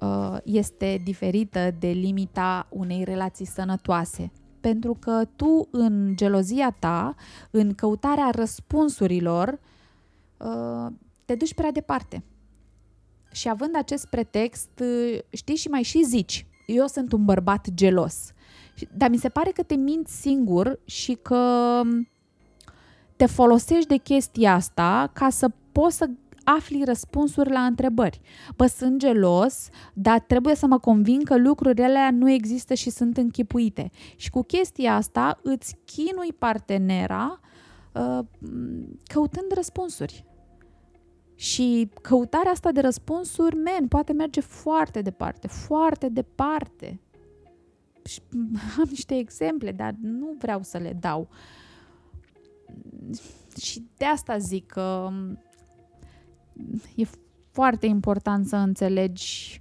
[0.00, 4.32] uh, este diferită de limita unei relații sănătoase.
[4.60, 7.14] Pentru că tu, în gelozia ta,
[7.50, 9.58] în căutarea răspunsurilor,
[10.36, 10.92] uh,
[11.24, 12.24] te duci prea departe.
[13.32, 18.32] Și având acest pretext, uh, știi și mai și zici, eu sunt un bărbat gelos.
[18.96, 21.82] Dar mi se pare că te minți singur și că
[23.20, 26.10] te folosești de chestia asta ca să poți să
[26.44, 28.20] afli răspunsuri la întrebări.
[28.56, 33.16] Bă, sunt gelos, dar trebuie să mă convin că lucrurile alea nu există și sunt
[33.16, 33.90] închipuite.
[34.16, 37.40] Și cu chestia asta îți chinui partenera
[37.92, 38.18] uh,
[39.04, 40.24] căutând răspunsuri.
[41.34, 47.00] Și căutarea asta de răspunsuri, men, poate merge foarte departe, foarte departe.
[48.04, 48.20] Și
[48.80, 51.28] am niște exemple, dar nu vreau să le dau.
[51.30, 51.59] Uh,
[53.60, 55.38] și de asta zic că um,
[56.96, 57.04] e
[57.50, 59.60] foarte important să înțelegi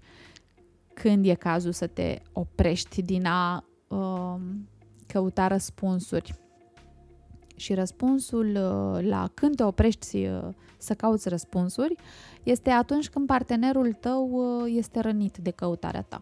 [0.93, 4.35] când e cazul să te oprești din a uh,
[5.07, 6.33] căuta răspunsuri.
[7.55, 10.47] Și răspunsul uh, la când te oprești uh,
[10.77, 11.95] să cauți răspunsuri
[12.43, 16.21] este atunci când partenerul tău uh, este rănit de căutarea ta.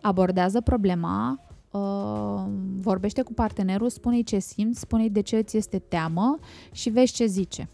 [0.00, 2.44] Abordează problema uh,
[2.80, 6.38] vorbește cu partenerul, spune-i ce simți, spune-i de ce ți este teamă
[6.72, 7.68] și vezi ce zice.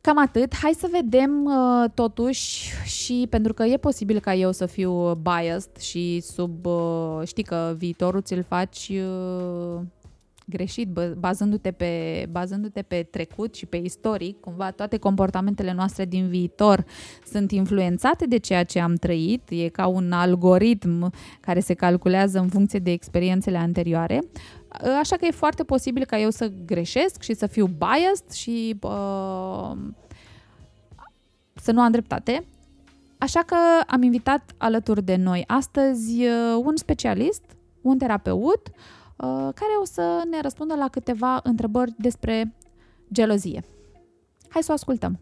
[0.00, 0.54] Cam atât.
[0.56, 5.76] Hai să vedem uh, totuși și pentru că e posibil ca eu să fiu biased
[5.76, 9.80] și sub, uh, știi că viitorul ți-l faci uh,
[10.48, 10.88] greșit,
[11.18, 16.84] bazându-te pe, bazându-te pe trecut și pe istoric, cumva toate comportamentele noastre din viitor
[17.26, 22.48] sunt influențate de ceea ce am trăit, e ca un algoritm care se calculează în
[22.48, 24.20] funcție de experiențele anterioare,
[25.00, 29.76] așa că e foarte posibil ca eu să greșesc și să fiu biased și uh,
[31.54, 32.44] să nu am dreptate.
[33.18, 37.42] Așa că am invitat alături de noi astăzi uh, un specialist,
[37.82, 38.97] un terapeut, Uh,
[39.54, 42.54] care o să ne răspundă la câteva întrebări despre
[43.12, 43.64] gelozie.
[44.48, 45.18] Hai să o ascultăm!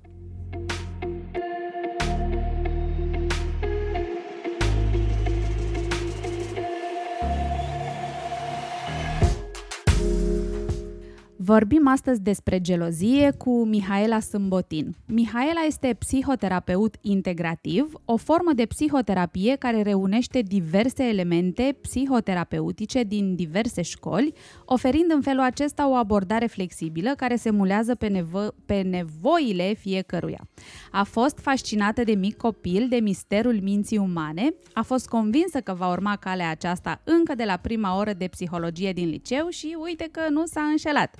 [11.46, 14.94] Vorbim astăzi despre gelozie cu Mihaela Sâmbotin.
[15.06, 23.82] Mihaela este psihoterapeut integrativ, o formă de psihoterapie care reunește diverse elemente psihoterapeutice din diverse
[23.82, 24.32] școli,
[24.64, 30.48] oferind în felul acesta o abordare flexibilă care se mulează pe, nevo- pe nevoile fiecăruia.
[30.90, 35.90] A fost fascinată de mic copil de misterul minții umane, a fost convinsă că va
[35.90, 40.20] urma calea aceasta încă de la prima oră de psihologie din liceu și uite că
[40.30, 41.14] nu s-a înșelat.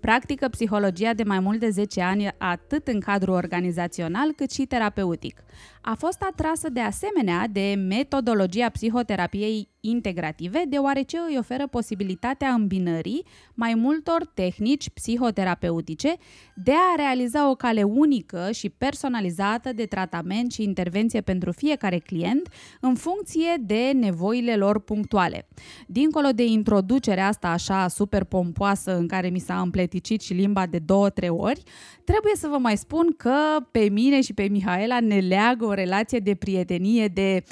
[0.00, 5.42] Practică psihologia de mai mult de 10 ani atât în cadrul organizațional cât și terapeutic.
[5.80, 13.24] A fost atrasă de asemenea de metodologia psihoterapiei integrative, deoarece îi oferă posibilitatea îmbinării
[13.54, 16.16] mai multor tehnici psihoterapeutice
[16.54, 22.48] de a realiza o cale unică și personalizată de tratament și intervenție pentru fiecare client
[22.80, 25.48] în funcție de nevoile lor punctuale.
[25.86, 30.78] Dincolo de introducerea asta așa super pompoasă în care mi s-a împleticit și limba de
[30.78, 31.62] două-trei ori,
[32.04, 33.34] trebuie să vă mai spun că
[33.70, 37.42] pe mine și pe Mihaela ne leagă o relație de prietenie de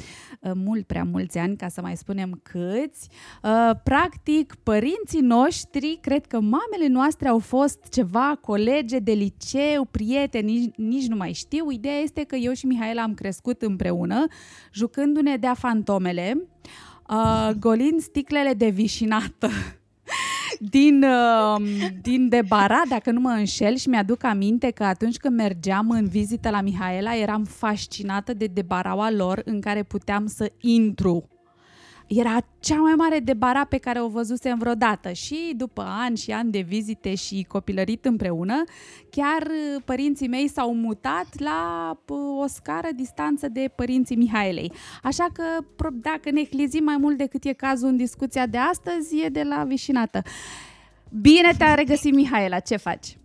[0.40, 3.08] uh, mult prea mulți ani, ca să mai spunem câți.
[3.42, 10.52] Uh, practic, părinții noștri, cred că mamele noastre au fost ceva colege de liceu, prieteni,
[10.52, 11.70] nici, nici nu mai știu.
[11.70, 14.26] Ideea este că eu și Mihaela am crescut împreună,
[14.72, 16.48] jucându-ne de-a fantomele,
[17.08, 19.48] uh, golind sticlele de vișinată
[20.60, 21.62] din, uh,
[22.02, 26.50] din Debara, dacă nu mă înșel, și mi-aduc aminte că atunci când mergeam în vizită
[26.50, 31.28] la Mihaela, eram fascinată de debaraua lor în care puteam să intru
[32.06, 36.50] era cea mai mare debara pe care o văzusem vreodată și după ani și ani
[36.50, 38.64] de vizite și copilărit împreună,
[39.10, 44.72] chiar uh, părinții mei s-au mutat la uh, o scară distanță de părinții Mihaelei.
[45.02, 45.42] Așa că
[45.92, 49.64] dacă ne hlizim mai mult decât e cazul în discuția de astăzi, e de la
[49.64, 50.22] vișinată.
[51.20, 53.16] Bine te-a regăsit, Mihaela, ce faci?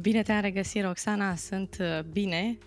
[0.00, 2.58] Bine te-am regăsit, Roxana, sunt uh, bine,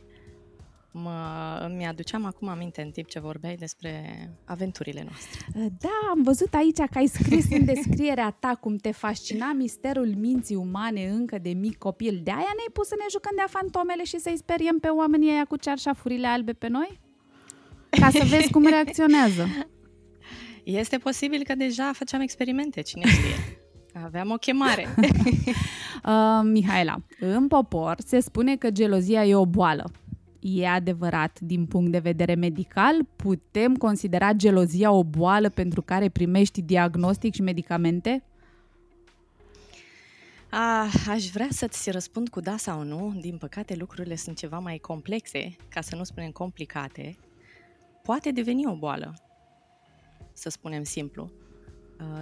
[0.95, 4.01] Mă, îmi aduceam acum aminte în timp ce vorbeai despre
[4.45, 5.39] aventurile noastre.
[5.55, 10.13] Uh, da, am văzut aici că ai scris în descrierea ta cum te fascina misterul
[10.17, 12.21] minții umane încă de mic copil.
[12.23, 15.45] De aia ne-ai pus să ne jucăm de-a fantomele și să-i speriem pe oamenii aia
[15.45, 16.99] cu cearșafurile albe pe noi?
[17.89, 19.47] Ca să vezi cum reacționează.
[20.63, 23.59] Este posibil că deja făceam experimente, cine știe.
[24.03, 24.87] Aveam o chemare.
[24.97, 29.91] uh, Mihaela, în popor se spune că gelozia e o boală
[30.43, 33.03] e adevărat din punct de vedere medical?
[33.15, 38.23] Putem considera gelozia o boală pentru care primești diagnostic și medicamente?
[40.49, 43.13] A, aș vrea să-ți răspund cu da sau nu.
[43.19, 47.17] Din păcate, lucrurile sunt ceva mai complexe, ca să nu spunem complicate.
[48.03, 49.13] Poate deveni o boală,
[50.33, 51.31] să spunem simplu.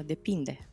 [0.06, 0.70] Depinde.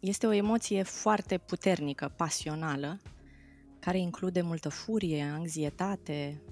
[0.00, 3.00] Este o emoție foarte puternică, pasională,
[3.80, 6.42] care include multă furie, anxietate.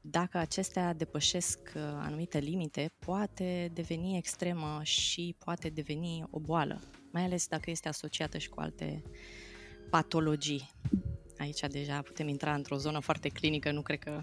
[0.00, 6.80] Dacă acestea depășesc uh, anumite limite, poate deveni extremă și poate deveni o boală,
[7.12, 9.02] mai ales dacă este asociată și cu alte
[9.90, 10.70] patologii.
[11.38, 14.22] Aici deja putem intra într-o zonă foarte clinică, nu cred că...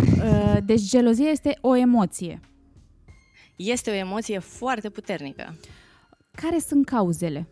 [0.00, 2.40] Uh, deci gelozia este o emoție.
[3.56, 5.56] Este o emoție foarte puternică.
[6.30, 7.48] Care sunt cauzele?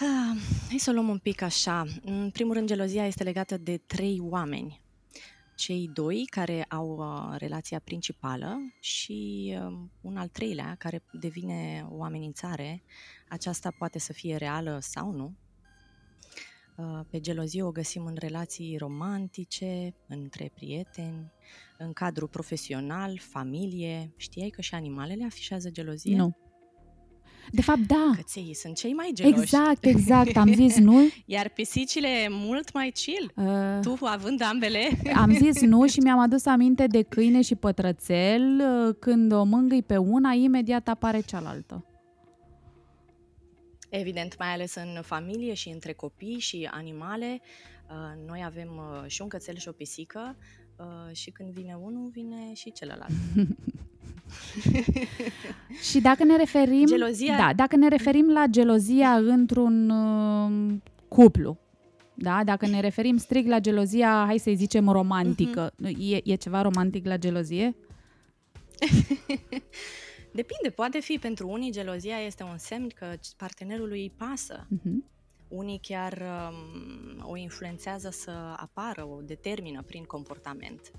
[0.00, 0.36] Ah,
[0.68, 1.86] hai să o luăm un pic așa.
[2.04, 4.82] În primul rând, gelozia este legată de trei oameni.
[5.56, 12.02] Cei doi care au uh, relația principală și uh, un al treilea care devine o
[12.02, 12.82] amenințare.
[13.28, 15.34] Aceasta poate să fie reală sau nu.
[16.76, 21.32] Uh, pe gelozie o găsim în relații romantice, între prieteni,
[21.78, 24.12] în cadru profesional, familie.
[24.16, 26.16] Știai că și animalele afișează gelozie?
[26.16, 26.36] Nu.
[27.50, 28.10] De fapt, da.
[28.16, 29.40] Căței sunt cei mai geloși.
[29.40, 30.36] Exact, exact.
[30.44, 31.08] Am zis nu.
[31.24, 33.32] Iar pisicile mult mai chill.
[33.34, 34.88] Uh, tu având ambele.
[35.14, 38.62] Am zis nu și mi-am adus aminte de câine și pătrățel.
[38.88, 41.84] Uh, când o mângâi pe una, imediat apare cealaltă.
[43.90, 47.40] Evident, mai ales în familie și între copii și animale.
[47.88, 50.36] Uh, noi avem uh, și un cățel și o pisică
[51.12, 53.12] și când vine unul, vine și celălalt.
[55.90, 56.86] și dacă ne referim...
[56.86, 57.36] Gelozia...
[57.36, 60.74] Da, dacă ne referim la gelozia într-un uh,
[61.08, 61.58] cuplu,
[62.14, 62.44] da?
[62.44, 65.98] Dacă ne referim strict la gelozia, hai să-i zicem romantică, uh-huh.
[65.98, 67.76] e, e ceva romantic la gelozie?
[70.40, 73.06] Depinde, poate fi pentru unii gelozia este un semn că
[73.36, 74.66] partenerului îi pasă.
[74.66, 75.13] Uh-huh.
[75.48, 80.92] Unii chiar um, o influențează să apară, o determină prin comportament.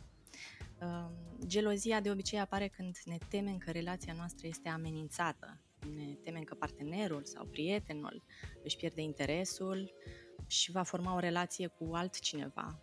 [1.45, 5.59] Gelozia de obicei apare când ne temem că relația noastră este amenințată
[5.95, 8.23] Ne temem că partenerul sau prietenul
[8.63, 9.93] își pierde interesul
[10.47, 12.79] și va forma o relație cu altcineva.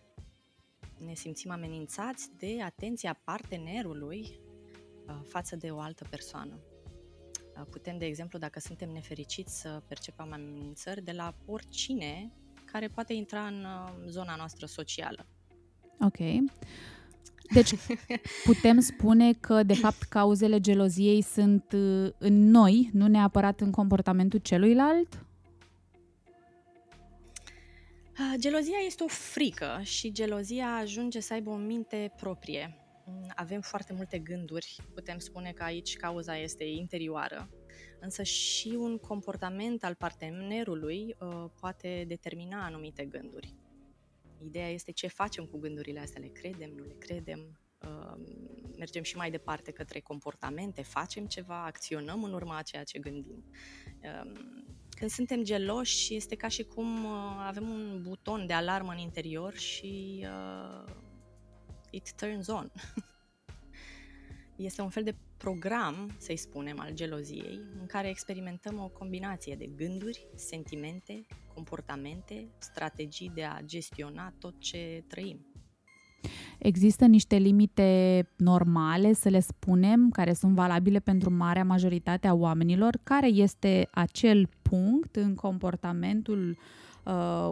[0.97, 4.39] Ne simțim amenințați de atenția partenerului
[5.07, 6.59] uh, față de o altă persoană.
[7.57, 12.31] Uh, putem, de exemplu, dacă suntem nefericiți, să percepem amenințări de la oricine
[12.71, 15.25] care poate intra în uh, zona noastră socială.
[15.99, 16.17] Ok.
[17.53, 17.73] Deci
[18.49, 24.39] putem spune că, de fapt, cauzele geloziei sunt uh, în noi, nu neapărat în comportamentul
[24.39, 25.25] celuilalt?
[28.37, 32.82] Gelozia este o frică și gelozia ajunge să aibă o minte proprie.
[33.35, 37.49] Avem foarte multe gânduri, putem spune că aici cauza este interioară,
[37.99, 43.55] însă și un comportament al partenerului uh, poate determina anumite gânduri.
[44.45, 48.21] Ideea este ce facem cu gândurile astea, le credem, nu le credem, uh,
[48.77, 53.45] mergem și mai departe către comportamente, facem ceva, acționăm în urma a ceea ce gândim.
[54.03, 54.31] Uh,
[54.89, 57.11] când suntem geloși, este ca și cum uh,
[57.47, 60.93] avem un buton de alarmă în interior și uh,
[61.93, 62.71] it turns on.
[64.55, 69.69] este un fel de program, să-i spunem, al geloziei, în care experimentăm o combinație de
[69.75, 75.45] gânduri, sentimente, comportamente, strategii de a gestiona tot ce trăim.
[76.59, 82.99] Există niște limite normale, să le spunem, care sunt valabile pentru marea majoritate a oamenilor.
[83.03, 86.57] Care este acel punct în comportamentul uh,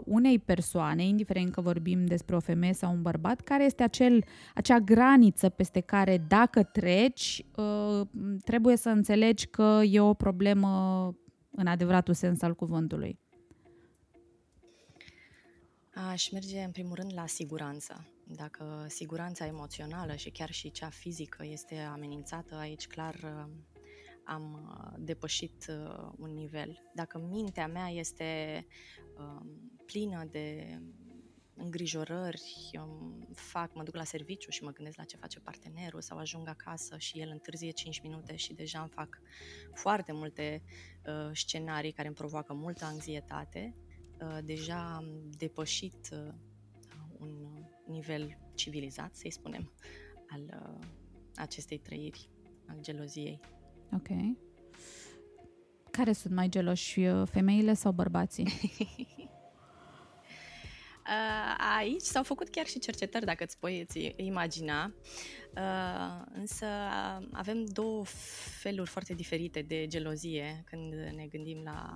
[0.06, 4.24] unei persoane, indiferent că vorbim despre o femeie sau un bărbat, care este acel,
[4.56, 8.02] acea graniță peste care dacă treci, uh,
[8.44, 10.70] trebuie să înțelegi că e o problemă
[11.52, 13.20] în adevăratul sens al cuvântului.
[16.12, 18.06] Aș merge în primul rând la siguranță.
[18.24, 23.52] Dacă siguranța emoțională și chiar și cea fizică este amenințată, aici clar uh,
[24.32, 26.92] am uh, depășit uh, un nivel.
[26.94, 28.66] Dacă mintea mea este
[29.18, 30.78] um, plină de
[31.54, 32.72] îngrijorări,
[33.34, 36.98] fac, mă duc la serviciu și mă gândesc la ce face partenerul sau ajung acasă
[36.98, 39.22] și el întârzie 5 minute și deja îmi fac
[39.74, 40.64] foarte multe
[41.06, 43.76] uh, scenarii care îmi provoacă multă anxietate,
[44.22, 46.34] uh, deja am depășit uh,
[47.20, 49.72] un nivel civilizat, să-i spunem,
[50.28, 50.88] al uh,
[51.36, 52.30] acestei trăiri,
[52.68, 53.40] al geloziei.
[53.94, 54.08] Ok.
[55.92, 58.48] Care sunt mai geloși, uh, femeile sau bărbații?
[61.12, 64.94] Uh, aici s-au făcut chiar și cercetări, dacă îți poți imagina,
[65.56, 66.66] uh, însă
[67.32, 68.04] avem două
[68.60, 71.90] feluri foarte diferite de gelozie când ne gândim la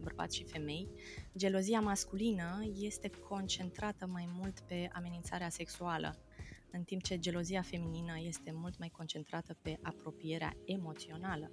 [0.00, 0.88] bărbați și femei.
[1.36, 6.18] Gelozia masculină este concentrată mai mult pe amenințarea sexuală,
[6.72, 11.50] în timp ce gelozia feminină este mult mai concentrată pe apropierea emoțională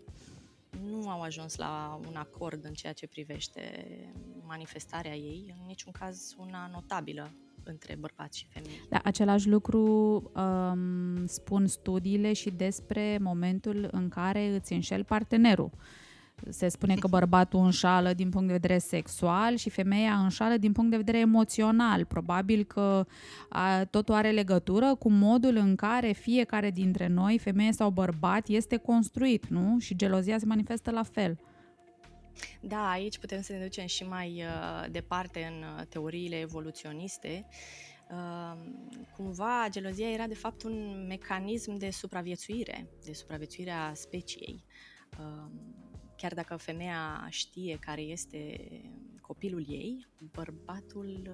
[0.85, 3.61] nu au ajuns la un acord în ceea ce privește
[4.45, 7.31] manifestarea ei, în niciun caz una notabilă
[7.63, 8.81] între bărbați și femei.
[8.89, 9.81] Da, același lucru
[10.35, 15.71] um, spun studiile și despre momentul în care îți înșel partenerul.
[16.49, 20.91] Se spune că bărbatul înșală din punct de vedere sexual și femeia înșală din punct
[20.91, 22.05] de vedere emoțional.
[22.05, 23.05] Probabil că
[23.49, 28.77] a, totul are legătură cu modul în care fiecare dintre noi, femeie sau bărbat, este
[28.77, 29.79] construit, nu?
[29.79, 31.39] Și gelozia se manifestă la fel.
[32.61, 37.47] Da, aici putem să ne ducem și mai uh, departe în uh, teoriile evoluționiste.
[38.11, 38.57] Uh,
[39.15, 44.63] cumva, gelozia era de fapt un mecanism de supraviețuire, de supraviețuire a speciei.
[45.19, 45.51] Uh,
[46.17, 48.71] chiar dacă femeia știe care este
[49.21, 51.33] copilul ei, bărbatul uh,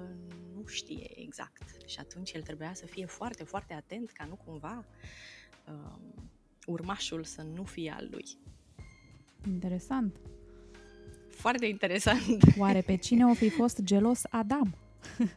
[0.56, 4.86] nu știe exact și atunci el trebuia să fie foarte, foarte atent ca nu cumva
[5.68, 5.98] uh,
[6.66, 8.26] urmașul să nu fie al lui.
[9.48, 10.20] Interesant.
[11.30, 12.44] Foarte interesant.
[12.58, 14.76] Oare pe cine o fi fost gelos Adam?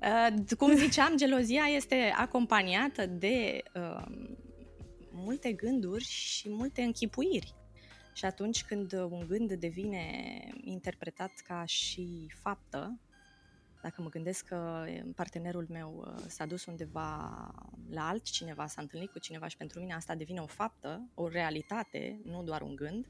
[0.00, 4.04] uh, cum ziceam, gelozia este acompaniată de uh,
[5.14, 7.54] multe gânduri și multe închipuiri.
[8.12, 10.06] Și atunci când un gând devine
[10.60, 12.98] interpretat ca și faptă,
[13.84, 14.84] dacă mă gândesc că
[15.14, 17.50] partenerul meu uh, s-a dus undeva
[17.90, 22.20] la altcineva, s-a întâlnit cu cineva și pentru mine asta devine o faptă, o realitate,
[22.24, 23.06] nu doar un gând,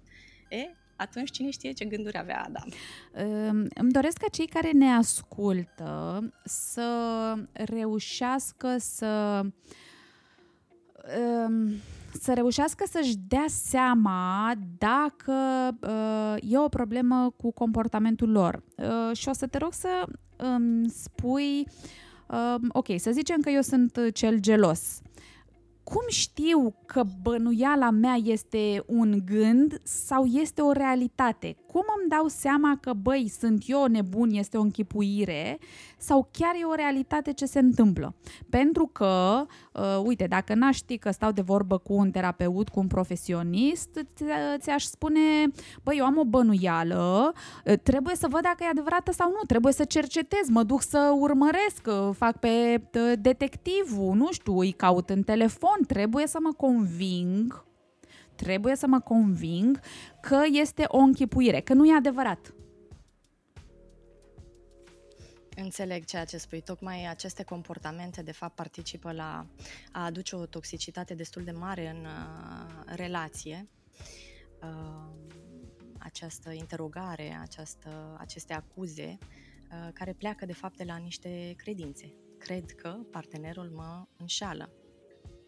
[0.48, 2.68] e, atunci cine știe ce gânduri avea Adam.
[3.74, 9.42] Îmi doresc ca cei care ne ascultă să reușească să
[12.20, 15.32] să reușească să-și dea seama dacă
[15.80, 18.62] uh, e o problemă cu comportamentul lor.
[18.76, 19.88] Uh, și o să te rog să
[20.36, 21.66] îmi um, spui,
[22.28, 25.00] uh, ok, să zicem că eu sunt cel gelos.
[25.82, 31.57] cum știu că bănuiala mea este un gând sau este o realitate?
[31.66, 35.59] Cum îmi dau seama că, băi, sunt eu nebun, este o închipuire
[36.05, 38.14] sau chiar e o realitate ce se întâmplă?
[38.50, 42.80] Pentru că, uh, uite, dacă n-aș ști că stau de vorbă cu un terapeut, cu
[42.80, 44.07] un profesionist,
[44.59, 45.20] ți-aș spune,
[45.82, 47.32] băi, eu am o bănuială,
[47.64, 51.14] uh, trebuie să văd dacă e adevărată sau nu, trebuie să cercetez, mă duc să
[51.18, 56.52] urmăresc, uh, fac pe uh, detectivul, nu știu, îi caut în telefon, trebuie să mă
[56.52, 57.64] conving,
[58.34, 59.80] trebuie să mă conving
[60.20, 62.55] că este o închipuire, că nu e adevărat.
[65.57, 66.61] Înțeleg ceea ce spui.
[66.61, 69.46] Tocmai aceste comportamente, de fapt, participă la
[69.92, 73.68] a aduce o toxicitate destul de mare în uh, relație.
[74.62, 75.12] Uh,
[75.98, 82.14] această interogare, această, aceste acuze, uh, care pleacă, de fapt, de la niște credințe.
[82.38, 84.72] Cred că partenerul mă înșală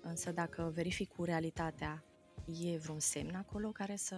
[0.09, 2.05] Însă dacă verific cu realitatea,
[2.63, 4.17] e vreun semn acolo care să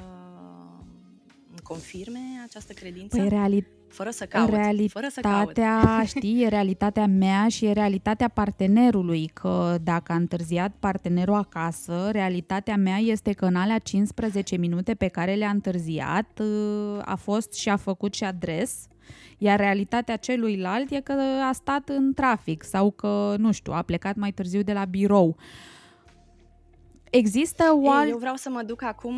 [1.63, 3.17] confirme această credință?
[3.17, 4.49] Păi reali- fără să caut.
[4.49, 10.75] Realitatea, fără să știi, e realitatea mea și e realitatea partenerului, că dacă a întârziat
[10.79, 16.41] partenerul acasă, realitatea mea este că în alea 15 minute pe care le-a întârziat
[17.01, 18.87] a fost și a făcut și adres,
[19.39, 21.15] iar realitatea celuilalt e că
[21.49, 25.37] a stat în trafic sau că, nu știu, a plecat mai târziu de la birou.
[25.39, 25.78] Uh,
[27.11, 28.11] Există o alt...
[28.11, 29.17] Eu vreau să mă duc acum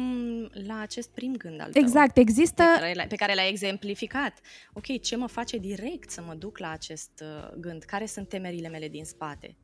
[0.66, 1.82] la acest prim gând al tău.
[1.82, 2.62] Exact, există...
[2.62, 4.41] Pe care, pe care l-ai exemplificat.
[4.72, 7.82] Ok, ce mă face direct să mă duc la acest uh, gând?
[7.82, 9.57] Care sunt temerile mele din spate?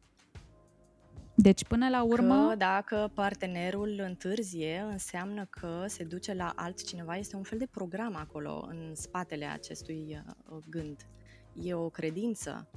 [1.35, 2.49] Deci, până la urmă...
[2.49, 7.17] Că dacă partenerul întârzie, înseamnă că se duce la altcineva.
[7.17, 11.07] Este un fel de program acolo, în spatele acestui uh, gând.
[11.63, 12.69] E o credință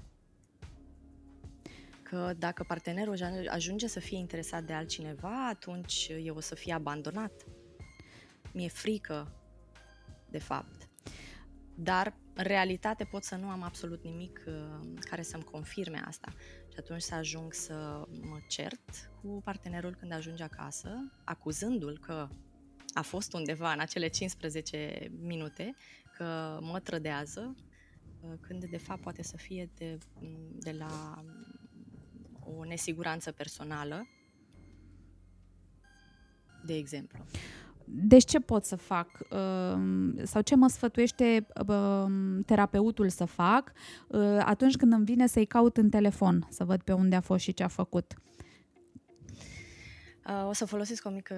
[2.09, 7.31] că dacă partenerul ajunge să fie interesat de altcineva, atunci eu o să fie abandonat.
[8.53, 9.33] Mi-e frică,
[10.29, 10.89] de fapt.
[11.75, 16.31] Dar, în realitate, pot să nu am absolut nimic uh, care să-mi confirme asta.
[16.71, 22.27] Și atunci să ajung să mă cert cu partenerul când ajunge acasă, acuzându-l că
[22.93, 25.75] a fost undeva în acele 15 minute,
[26.17, 27.55] că mă trădează,
[28.21, 29.97] uh, când de fapt poate să fie de,
[30.51, 31.23] de la
[32.57, 34.07] o nesiguranță personală,
[36.65, 37.25] de exemplu.
[37.91, 43.71] Deci ce pot să fac um, sau ce mă sfătuiește um, terapeutul să fac
[44.07, 47.43] uh, atunci când îmi vine să-i caut în telefon, să văd pe unde a fost
[47.43, 48.13] și ce a făcut?
[50.27, 51.35] Uh, o să folosesc o mică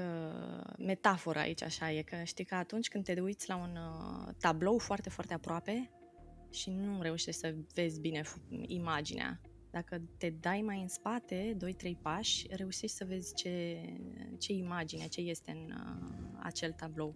[0.77, 4.77] metaforă aici, așa e, că știi că atunci când te uiți la un uh, tablou
[4.77, 5.89] foarte, foarte aproape
[6.49, 8.21] și nu reușești să vezi bine
[8.65, 9.41] imaginea,
[9.71, 13.81] dacă te dai mai în spate, 2-3 pași, reușești să vezi ce,
[14.37, 17.15] ce imagine, ce este în uh, acel tablou.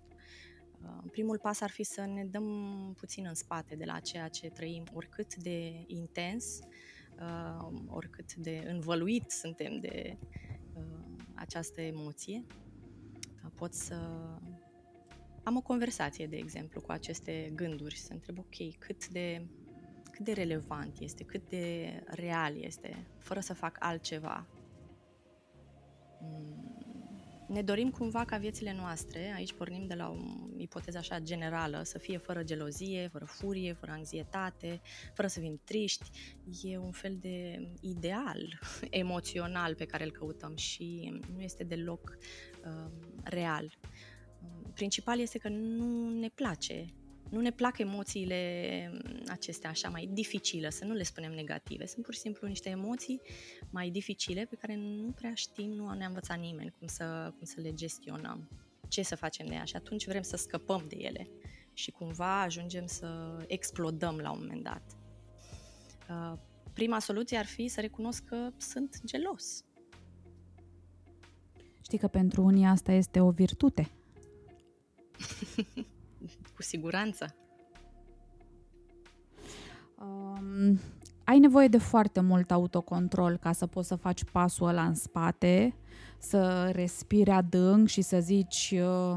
[0.82, 4.50] Uh, primul pas ar fi să ne dăm puțin în spate de la ceea ce
[4.50, 6.60] trăim, oricât de intens,
[7.20, 10.18] uh, oricât de învăluit suntem de
[10.74, 10.84] uh,
[11.34, 12.46] această emoție.
[13.44, 13.96] Uh, pot să
[15.44, 19.48] am o conversație, de exemplu, cu aceste gânduri, să întreb, ok, cât de
[20.16, 24.46] cât de relevant este, cât de real este, fără să fac altceva.
[26.22, 26.76] Mm,
[27.48, 30.16] ne dorim cumva ca viețile noastre, aici pornim de la o
[30.58, 34.82] ipoteză așa generală, să fie fără gelozie, fără furie, fără anxietate,
[35.14, 36.10] fără să fim triști.
[36.64, 38.60] E un fel de ideal
[38.90, 42.18] emoțional pe care îl căutăm și nu este deloc
[42.66, 42.92] uh,
[43.24, 43.78] real.
[44.74, 46.94] Principal este că nu ne place
[47.30, 51.86] nu ne plac emoțiile mm, acestea așa mai dificile, să nu le spunem negative.
[51.86, 53.22] Sunt pur și simplu niște emoții
[53.70, 57.62] mai dificile pe care nu prea știm, nu ne-a învățat nimeni cum să, cum să
[57.62, 58.50] le gestionăm,
[58.88, 61.30] ce să facem de ea și atunci vrem să scăpăm de ele
[61.74, 64.84] și cumva ajungem să explodăm la un moment dat.
[66.10, 66.34] Uh,
[66.74, 69.64] prima soluție ar fi să recunosc că sunt gelos.
[71.82, 73.92] Știi că pentru unii asta este o virtute.
[76.66, 77.36] cu siguranță.
[80.00, 80.80] Um,
[81.24, 85.76] ai nevoie de foarte mult autocontrol ca să poți să faci pasul ăla în spate,
[86.20, 89.16] să respiri adânc și să zici uh,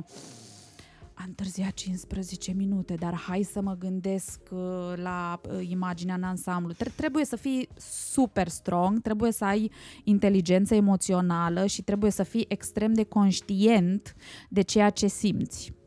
[1.14, 6.72] am întârziat 15 minute, dar hai să mă gândesc uh, la uh, imaginea în ansamblu.
[6.96, 7.68] Trebuie să fii
[8.10, 9.70] super strong, trebuie să ai
[10.04, 14.14] inteligență emoțională și trebuie să fii extrem de conștient
[14.48, 15.77] de ceea ce simți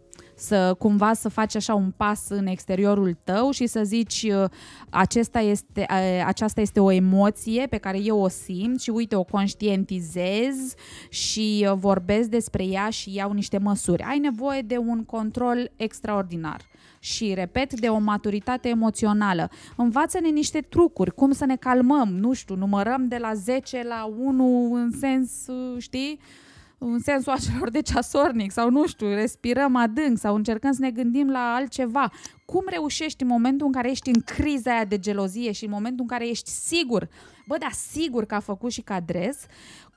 [0.41, 4.49] să cumva să faci așa un pas în exteriorul tău și să zici uh,
[4.89, 9.23] acesta este, uh, aceasta este o emoție pe care eu o simt și uite, o
[9.23, 10.73] conștientizez
[11.09, 14.03] și uh, vorbesc despre ea și iau niște măsuri.
[14.03, 16.61] Ai nevoie de un control extraordinar
[16.99, 19.49] și, repet, de o maturitate emoțională.
[19.75, 24.73] Învață-ne niște trucuri, cum să ne calmăm, nu știu, numărăm de la 10 la 1
[24.73, 25.31] în sens,
[25.77, 26.19] știi,
[26.83, 31.29] în sensul acelor de ceasornic sau nu știu, respirăm adânc sau încercăm să ne gândim
[31.29, 32.11] la altceva.
[32.45, 36.01] Cum reușești în momentul în care ești în criza aia de gelozie și în momentul
[36.01, 37.09] în care ești sigur,
[37.47, 39.45] bă, da, sigur că a făcut și că adres,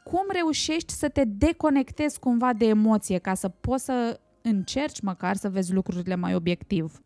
[0.02, 5.48] cum reușești să te deconectezi cumva de emoție ca să poți să încerci măcar să
[5.48, 7.02] vezi lucrurile mai obiectiv?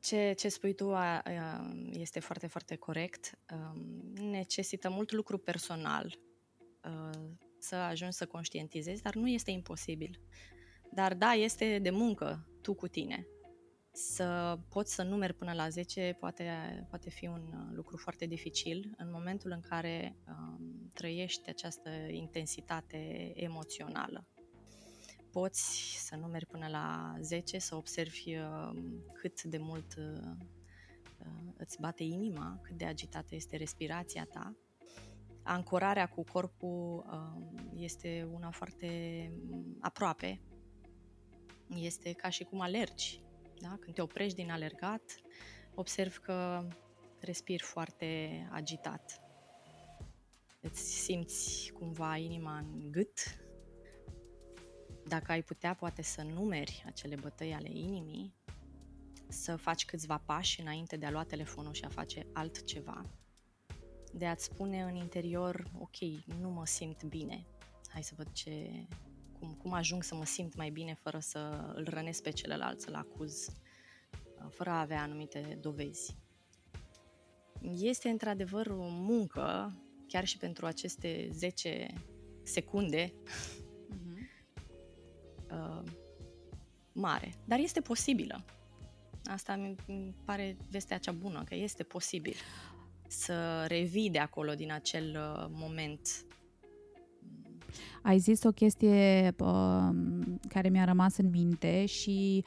[0.00, 1.22] Ce, ce spui tu a, a,
[1.92, 3.38] este foarte, foarte corect.
[3.52, 6.29] Um, necesită mult lucru personal Uh,
[7.58, 10.20] să ajungi să conștientizezi, dar nu este imposibil.
[10.92, 13.26] Dar da, este de muncă tu cu tine.
[13.92, 16.44] Să poți să numeri până la 10 poate,
[16.88, 23.32] poate fi un uh, lucru foarte dificil în momentul în care um, trăiești această intensitate
[23.34, 24.26] emoțională.
[25.32, 28.70] Poți să numeri până la 10, să observi uh,
[29.12, 30.30] cât de mult uh,
[31.18, 34.56] uh, îți bate inima, cât de agitată este respirația ta
[35.42, 38.88] ancorarea cu corpul um, este una foarte
[39.48, 40.40] mm, aproape.
[41.68, 43.22] Este ca și cum alergi.
[43.60, 43.76] Da?
[43.80, 45.02] Când te oprești din alergat,
[45.74, 46.68] observ că
[47.20, 49.20] respiri foarte agitat.
[50.60, 53.18] Îți simți cumva inima în gât.
[55.06, 58.34] Dacă ai putea, poate să numeri acele bătăi ale inimii,
[59.28, 63.19] să faci câțiva pași înainte de a lua telefonul și a face altceva
[64.10, 65.96] de a-ți spune în interior, ok,
[66.40, 67.46] nu mă simt bine,
[67.88, 68.86] hai să văd ce,
[69.38, 72.94] cum, cum ajung să mă simt mai bine fără să îl rănesc pe celălalt, să-l
[72.94, 76.16] acuz, uh, fără a avea anumite dovezi.
[77.60, 79.74] Este într-adevăr o muncă,
[80.06, 81.86] chiar și pentru aceste 10
[82.42, 84.18] secunde, uh-huh.
[85.54, 85.82] uh,
[86.92, 88.44] mare, dar este posibilă.
[89.24, 89.56] Asta
[89.86, 92.34] mi pare vestea cea bună, că este posibil
[93.10, 96.00] să revii de acolo, din acel uh, moment.
[98.02, 99.88] Ai zis o chestie uh,
[100.48, 102.44] care mi-a rămas în minte și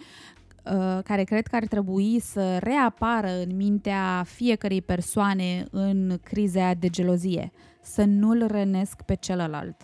[0.65, 6.89] uh, care cred că ar trebui să reapară în mintea fiecărei persoane în criza de
[6.89, 7.51] gelozie.
[7.81, 9.81] Să nu-l rănesc pe celălalt.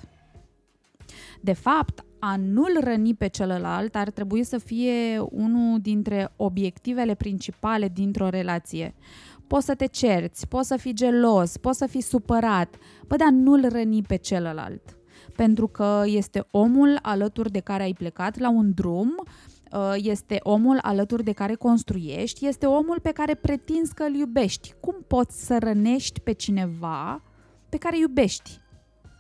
[1.42, 7.88] De fapt, a nu-l răni pe celălalt ar trebui să fie unul dintre obiectivele principale
[7.88, 8.94] dintr-o relație.
[8.98, 12.76] Uh, Poți să te cerți, poți să fii gelos, poți să fii supărat,
[13.08, 14.98] bă, dar nu-l răni pe celălalt.
[15.36, 19.24] Pentru că este omul alături de care ai plecat la un drum,
[19.72, 24.74] uh, este omul alături de care construiești, este omul pe care pretinzi că îl iubești.
[24.80, 27.24] Cum poți să rănești pe cineva
[27.70, 28.60] pe care iubești?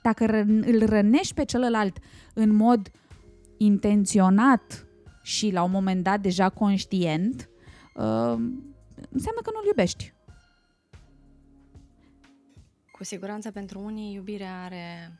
[0.03, 0.25] Dacă
[0.61, 1.97] îl rănești pe celălalt
[2.33, 2.91] în mod
[3.57, 4.87] intenționat
[5.21, 7.49] și la un moment dat deja conștient,
[7.95, 8.37] uh,
[9.09, 10.17] înseamnă că nu-l iubești.
[12.99, 15.19] Cu siguranță pentru unii iubirea are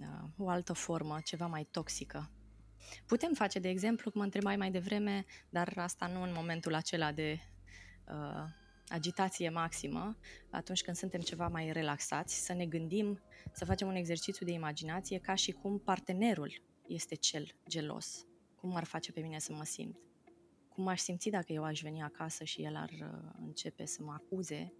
[0.00, 2.30] uh, o altă formă, ceva mai toxică.
[3.06, 7.12] Putem face, de exemplu, cum mă întrebai mai devreme, dar asta nu în momentul acela
[7.12, 7.38] de
[8.08, 8.44] uh,
[8.88, 10.16] agitație maximă,
[10.50, 13.20] atunci când suntem ceva mai relaxați, să ne gândim,
[13.52, 18.26] să facem un exercițiu de imaginație ca și cum partenerul este cel gelos.
[18.56, 19.98] Cum ar face pe mine să mă simt?
[20.68, 24.12] Cum aș simți dacă eu aș veni acasă și el ar uh, începe să mă
[24.12, 24.72] acuze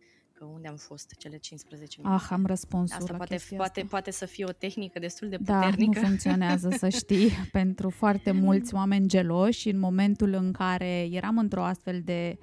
[0.45, 2.23] că unde am fost cele 15 minute.
[2.23, 3.91] Ah, am răspunsul asta la poate, poate, asta.
[3.91, 5.91] poate să fie o tehnică destul de puternică.
[5.93, 11.39] Da, nu funcționează, să știi, pentru foarte mulți oameni geloși în momentul în care eram
[11.39, 12.39] într-o astfel de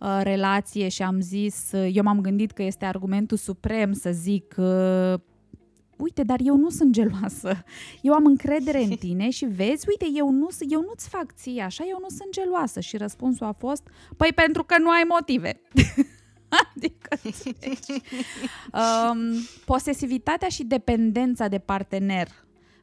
[0.00, 4.54] uh, relație și am zis, uh, eu m-am gândit că este argumentul suprem să zic
[4.56, 5.14] uh,
[5.96, 7.64] uite, dar eu nu sunt geloasă.
[8.00, 11.84] Eu am încredere în tine și vezi, uite, eu, nu, eu nu-ți fac ție așa,
[11.88, 12.80] eu nu sunt geloasă.
[12.80, 15.60] Și răspunsul a fost, păi pentru că nu ai motive.
[16.74, 17.18] adică,
[18.72, 19.18] um,
[19.64, 22.28] posesivitatea și dependența de partener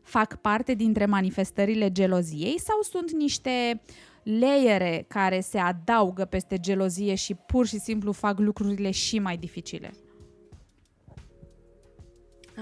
[0.02, 3.82] fac parte dintre manifestările geloziei sau sunt niște
[4.24, 9.94] layere care se adaugă peste gelozie și pur și simplu fac lucrurile și mai dificile?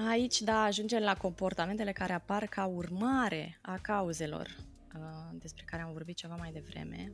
[0.10, 4.77] Aici, da, ajungem la comportamentele care apar ca urmare a cauzelor uh,
[5.32, 7.14] despre care am vorbit ceva mai devreme,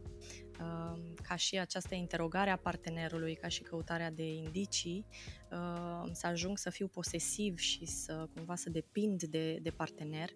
[0.59, 5.05] uh, ca și această interogare a partenerului, ca și căutarea de indicii,
[5.51, 10.30] uh, să ajung să fiu posesiv și să cumva să depind de, de partener.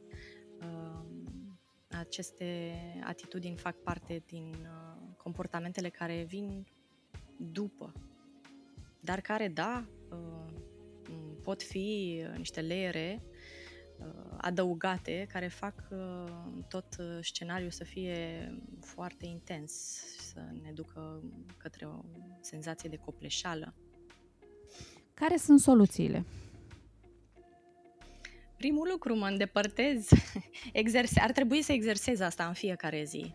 [1.90, 2.74] aceste
[3.04, 6.68] atitudini fac parte din uh, comportamentele care vin
[7.38, 7.94] după,
[9.00, 10.54] dar care, da, uh,
[11.44, 13.37] pot fi niște leere uh,
[14.38, 15.88] adăugate care fac
[16.68, 19.72] tot scenariul să fie foarte intens,
[20.20, 21.24] să ne ducă
[21.58, 22.02] către o
[22.42, 23.74] senzație de copleșală.
[25.14, 26.26] Care sunt soluțiile?
[28.58, 30.08] Primul lucru, mă îndepărtez.
[30.74, 33.34] Exerse- ar trebui să exersez asta în fiecare zi.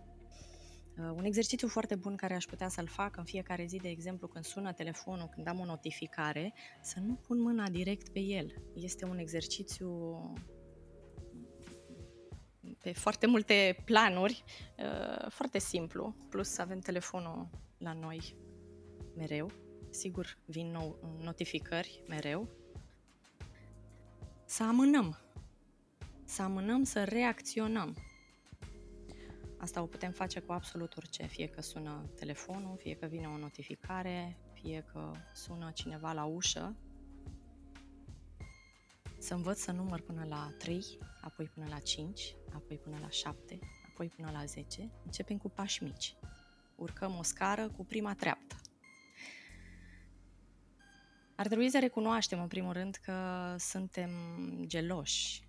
[0.98, 4.26] Uh, un exercițiu foarte bun care aș putea să-l fac în fiecare zi, de exemplu,
[4.26, 8.54] când sună telefonul, când am o notificare, să nu pun mâna direct pe el.
[8.74, 10.20] Este un exercițiu
[12.78, 14.44] pe foarte multe planuri,
[14.78, 18.36] uh, foarte simplu, plus avem telefonul la noi
[19.16, 19.50] mereu.
[19.90, 22.48] Sigur, vin nou notificări mereu,
[24.44, 25.18] să amânăm.
[26.24, 27.96] Să amânăm, să reacționăm.
[29.62, 33.36] Asta o putem face cu absolut orice, fie că sună telefonul, fie că vine o
[33.36, 36.76] notificare, fie că sună cineva la ușă.
[39.18, 43.58] Să învăț să număr până la 3, apoi până la 5, apoi până la 7,
[43.90, 44.90] apoi până la 10.
[45.04, 46.14] Începem cu pași mici.
[46.76, 48.56] Urcăm o scară cu prima treaptă.
[51.34, 54.10] Ar trebui să recunoaștem, în primul rând, că suntem
[54.66, 55.42] geloși,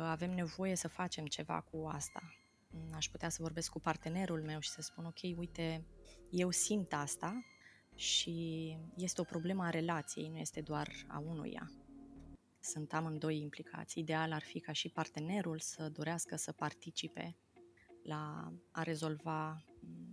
[0.00, 2.34] că avem nevoie să facem ceva cu asta.
[2.90, 5.84] Aș putea să vorbesc cu partenerul meu și să spun, ok, uite,
[6.30, 7.44] eu simt asta
[7.94, 11.70] și este o problemă a relației, nu este doar a unuia.
[12.60, 13.98] Sunt amândoi implicați.
[13.98, 17.36] Ideal ar fi ca și partenerul să dorească să participe
[18.02, 19.64] la a rezolva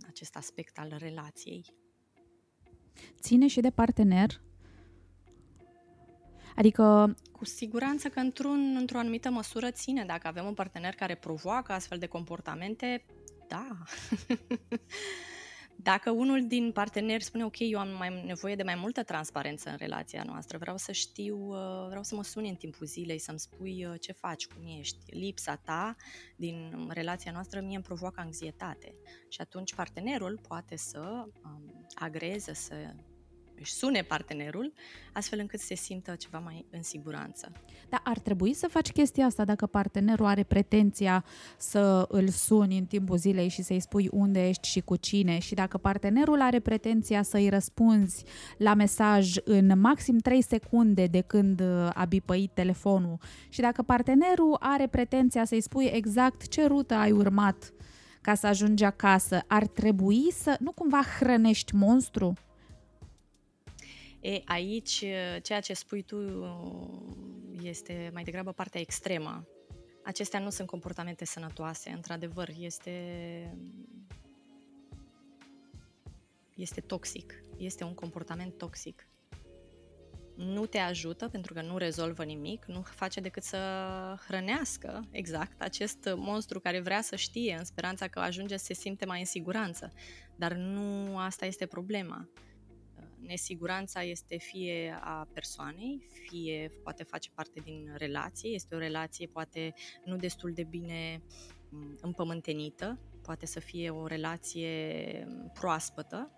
[0.06, 1.64] acest aspect al relației
[3.20, 4.40] ține și de partener?
[6.58, 7.14] Adică...
[7.32, 10.04] Cu siguranță că într-un, într-o anumită măsură ține.
[10.04, 13.04] Dacă avem un partener care provoacă astfel de comportamente,
[13.48, 13.68] da.
[15.82, 19.76] Dacă unul din parteneri spune, ok, eu am mai nevoie de mai multă transparență în
[19.76, 23.84] relația noastră, vreau să știu, uh, vreau să mă suni în timpul zilei, să-mi spui
[23.84, 25.96] uh, ce faci, cum ești, lipsa ta
[26.36, 28.94] din relația noastră mie îmi provoacă anxietate.
[29.28, 32.74] Și atunci partenerul poate să um, agreze, să
[33.60, 34.72] își sune partenerul,
[35.12, 37.52] astfel încât se simtă ceva mai în siguranță.
[37.88, 41.24] Dar ar trebui să faci chestia asta dacă partenerul are pretenția
[41.56, 45.54] să îl suni în timpul zilei și să-i spui unde ești și cu cine și
[45.54, 48.24] dacă partenerul are pretenția să-i răspunzi
[48.58, 54.56] la mesaj în maxim 3 secunde de când uh, a bipăit telefonul și dacă partenerul
[54.60, 57.72] are pretenția să-i spui exact ce rută ai urmat
[58.20, 62.32] ca să ajungi acasă, ar trebui să nu cumva hrănești monstru?
[64.20, 65.04] E, aici,
[65.42, 66.16] ceea ce spui tu
[67.62, 69.46] este mai degrabă partea extremă.
[70.04, 73.56] Acestea nu sunt comportamente sănătoase, într-adevăr, este
[76.54, 79.08] este toxic, este un comportament toxic.
[80.36, 83.58] Nu te ajută pentru că nu rezolvă nimic, nu face decât să
[84.26, 89.04] hrănească exact acest monstru care vrea să știe în speranța că ajunge să se simte
[89.04, 89.92] mai în siguranță.
[90.36, 92.28] Dar nu asta este problema
[93.28, 99.74] nesiguranța este fie a persoanei, fie poate face parte din relație, este o relație poate
[100.04, 101.22] nu destul de bine
[101.70, 106.32] mm, împământenită, poate să fie o relație mm, proaspătă.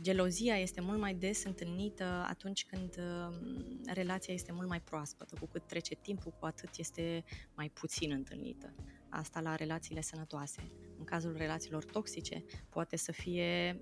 [0.00, 5.36] Gelozia este mult mai des întâlnită atunci când mm, relația este mult mai proaspătă.
[5.40, 7.24] Cu cât trece timpul, cu atât este
[7.54, 8.74] mai puțin întâlnită.
[9.08, 10.72] Asta la relațiile sănătoase.
[10.98, 13.80] În cazul relațiilor toxice, poate să fie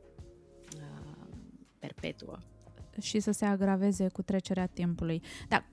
[1.85, 2.39] perpetuă.
[3.01, 5.23] Și să se agraveze cu trecerea timpului.
[5.49, 5.65] Da,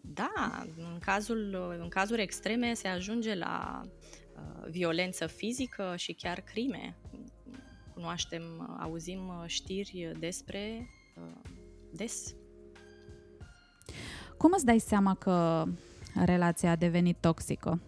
[0.00, 6.96] da în, cazul, în cazuri extreme se ajunge la uh, violență fizică și chiar crime.
[7.94, 11.50] Cunoaștem, auzim știri despre uh,
[11.92, 12.34] des.
[14.36, 15.64] Cum îți dai seama că
[16.24, 17.80] relația a devenit toxică?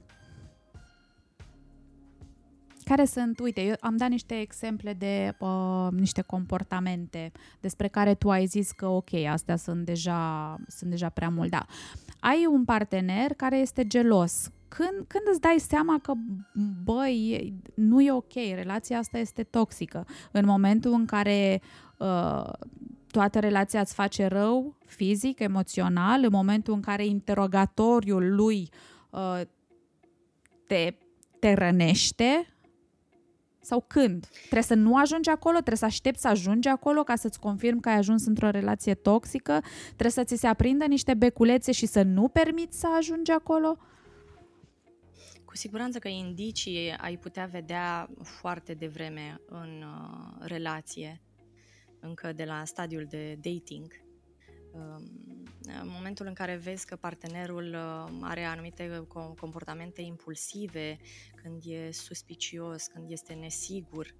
[2.88, 8.30] Care sunt, uite, eu am dat niște exemple de uh, niște comportamente despre care tu
[8.30, 11.66] ai zis că ok, astea sunt deja, sunt deja prea mult, da.
[12.20, 14.50] Ai un partener care este gelos.
[14.68, 16.12] Când, când îți dai seama că,
[16.84, 20.06] băi, nu e ok, relația asta este toxică?
[20.32, 21.62] În momentul în care
[21.96, 22.52] uh,
[23.10, 28.68] toată relația îți face rău fizic, emoțional, în momentul în care interogatoriul lui
[29.10, 29.40] uh,
[30.66, 30.94] te,
[31.38, 32.46] te rănește,
[33.68, 34.26] sau când?
[34.26, 35.54] Trebuie să nu ajungi acolo?
[35.54, 39.60] Trebuie să aștepți să ajungi acolo ca să-ți confirm că ai ajuns într-o relație toxică?
[39.86, 43.78] Trebuie să ți se aprindă niște beculețe și să nu permiți să ajungi acolo?
[45.44, 51.22] cu siguranță că indicii ai putea vedea foarte devreme în uh, relație,
[52.00, 54.07] încă de la stadiul de dating.
[54.78, 55.26] Um,
[55.82, 59.06] în momentul în care vezi că partenerul uh, are anumite
[59.36, 60.98] comportamente impulsive,
[61.42, 64.14] când e suspicios, când este nesigur,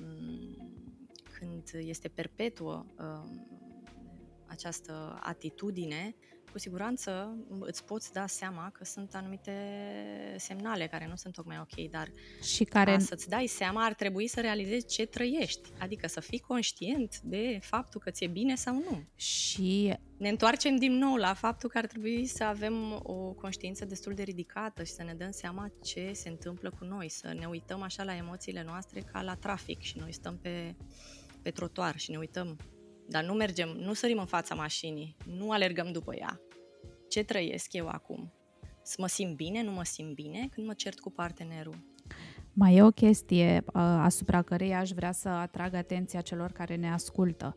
[0.00, 0.72] um,
[1.38, 3.46] când este perpetuă um,
[4.46, 6.14] această atitudine,
[6.54, 9.52] cu siguranță îți poți da seama că sunt anumite
[10.36, 12.08] semnale care nu sunt tocmai ok, dar
[12.42, 12.98] și care...
[12.98, 18.00] să-ți dai seama ar trebui să realizezi ce trăiești, adică să fii conștient de faptul
[18.00, 19.02] că ți-e bine sau nu.
[19.16, 24.14] Și ne întoarcem din nou la faptul că ar trebui să avem o conștiință destul
[24.14, 27.82] de ridicată și să ne dăm seama ce se întâmplă cu noi, să ne uităm
[27.82, 30.74] așa la emoțiile noastre ca la trafic și noi stăm pe,
[31.42, 32.56] pe trotuar și ne uităm
[33.08, 36.40] dar nu mergem, nu sărim în fața mașinii, nu alergăm după ea.
[37.08, 38.32] Ce trăiesc eu acum?
[38.82, 41.76] Să mă simt bine, nu mă simt bine când mă cert cu partenerul?
[42.52, 46.92] Mai e o chestie uh, asupra cărei aș vrea să atrag atenția celor care ne
[46.92, 47.56] ascultă.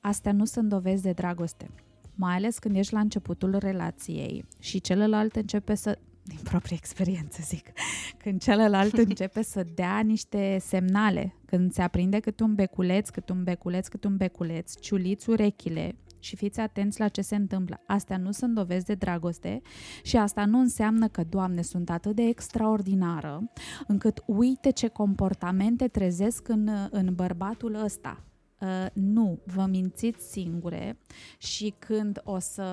[0.00, 1.70] Astea nu sunt dovezi de dragoste.
[2.14, 7.72] Mai ales când ești la începutul relației și celălalt începe să din proprie experiență zic,
[8.22, 13.44] când celălalt începe să dea niște semnale, când se aprinde cât un beculeț, cât un
[13.44, 17.80] beculeț, cât un beculeț, ciuliți urechile și fiți atenți la ce se întâmplă.
[17.86, 19.60] Astea nu sunt dovezi de dragoste
[20.02, 23.50] și asta nu înseamnă că, Doamne, sunt atât de extraordinară
[23.86, 28.22] încât uite ce comportamente trezesc în, în bărbatul ăsta.
[28.60, 30.98] Uh, nu, vă mințiți singure
[31.38, 32.66] și când o să...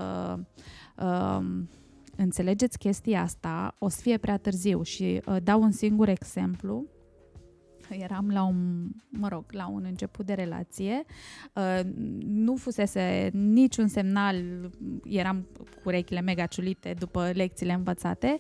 [0.98, 1.46] Uh,
[2.18, 6.86] înțelegeți chestia asta, o să fie prea târziu și uh, dau un singur exemplu.
[7.90, 11.06] Eram la un, mă rog, la un început de relație,
[11.54, 11.80] uh,
[12.26, 14.36] nu fusese niciun semnal,
[15.04, 18.40] eram cu urechile mega ciulite după lecțiile învățate.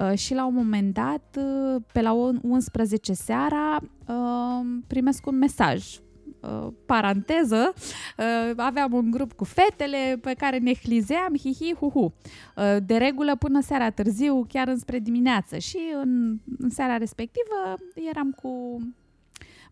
[0.00, 2.12] Uh, și la un moment dat, uh, pe la
[2.42, 3.78] 11 seara,
[4.08, 6.00] uh, primesc un mesaj
[6.40, 7.72] Uh, paranteză,
[8.18, 12.14] uh, aveam un grup cu fetele pe care ne hlizeam, hi-hi, hu-hu.
[12.56, 15.58] Uh, de regulă până seara târziu, chiar înspre dimineață.
[15.58, 17.74] Și în, în seara respectivă
[18.10, 18.78] eram cu,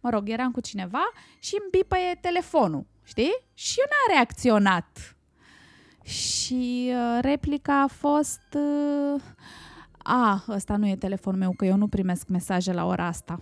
[0.01, 3.33] mă rog, eram cu cineva și îmi bipăie telefonul, știi?
[3.55, 5.17] Și eu n-am reacționat.
[6.03, 8.57] Și uh, replica a fost...
[9.15, 9.21] Uh,
[9.99, 13.41] a, ăsta nu e telefonul meu, că eu nu primesc mesaje la ora asta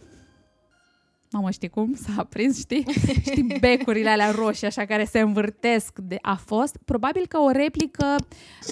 [1.32, 1.94] mamă, știi cum?
[2.04, 2.84] S-a aprins, știi?
[3.20, 5.98] știi becurile alea roșii, așa, care se învârtesc.
[5.98, 8.16] De, a fost probabil că o replică,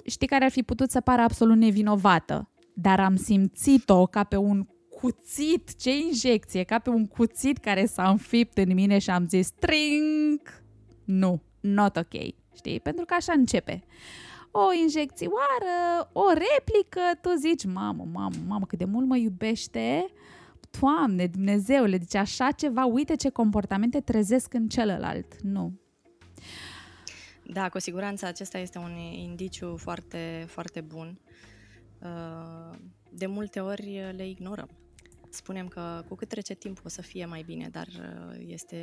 [0.06, 2.50] știi, care ar fi putut să pară absolut nevinovată.
[2.74, 4.66] Dar am simțit-o ca pe un
[5.00, 9.46] cuțit, ce injecție, ca pe un cuțit care s-a înfipt în mine și am zis,
[9.46, 10.40] string,
[11.04, 12.12] nu, not ok,
[12.54, 12.80] știi?
[12.80, 13.84] Pentru că așa începe
[14.50, 20.06] o injecțioară, o replică, tu zici, mamă, mamă, mamă, cât de mult mă iubește,
[20.80, 25.40] Doamne, Dumnezeule, deci așa ceva, uite ce comportamente trezesc în celălalt.
[25.42, 25.72] Nu.
[27.44, 31.20] Da, cu siguranță acesta este un indiciu foarte, foarte bun.
[31.98, 32.78] Uh,
[33.10, 34.68] de multe ori le ignorăm
[35.34, 38.76] spunem că cu cât trece timpul o să fie mai bine, dar uh, este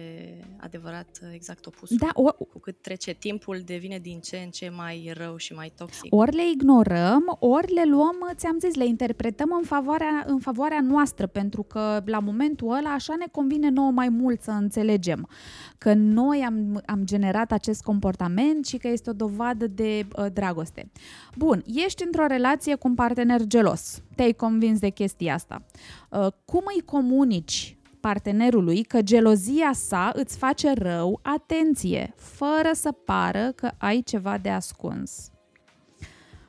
[0.58, 1.98] adevărat exact opusul.
[2.00, 2.32] Da, o...
[2.32, 6.16] Cu cât trece timpul devine din ce în ce mai rău și mai toxic.
[6.16, 11.28] Ori le ignorăm, ori le luăm, ți-am zis, le interpretăm în favoarea, în favoarea noastră,
[11.28, 15.30] pentru că la momentul ăla așa ne convine nouă mai mult să înțelegem
[15.78, 20.92] că noi am, am generat acest comportament și că este o dovadă de uh, dragoste.
[21.36, 25.66] Bun, ești într-o relație cu un partener gelos te-ai convins de chestia asta.
[26.10, 33.52] Uh, cum îi comunici partenerului că gelozia sa îți face rău, atenție, fără să pară
[33.56, 35.32] că ai ceva de ascuns?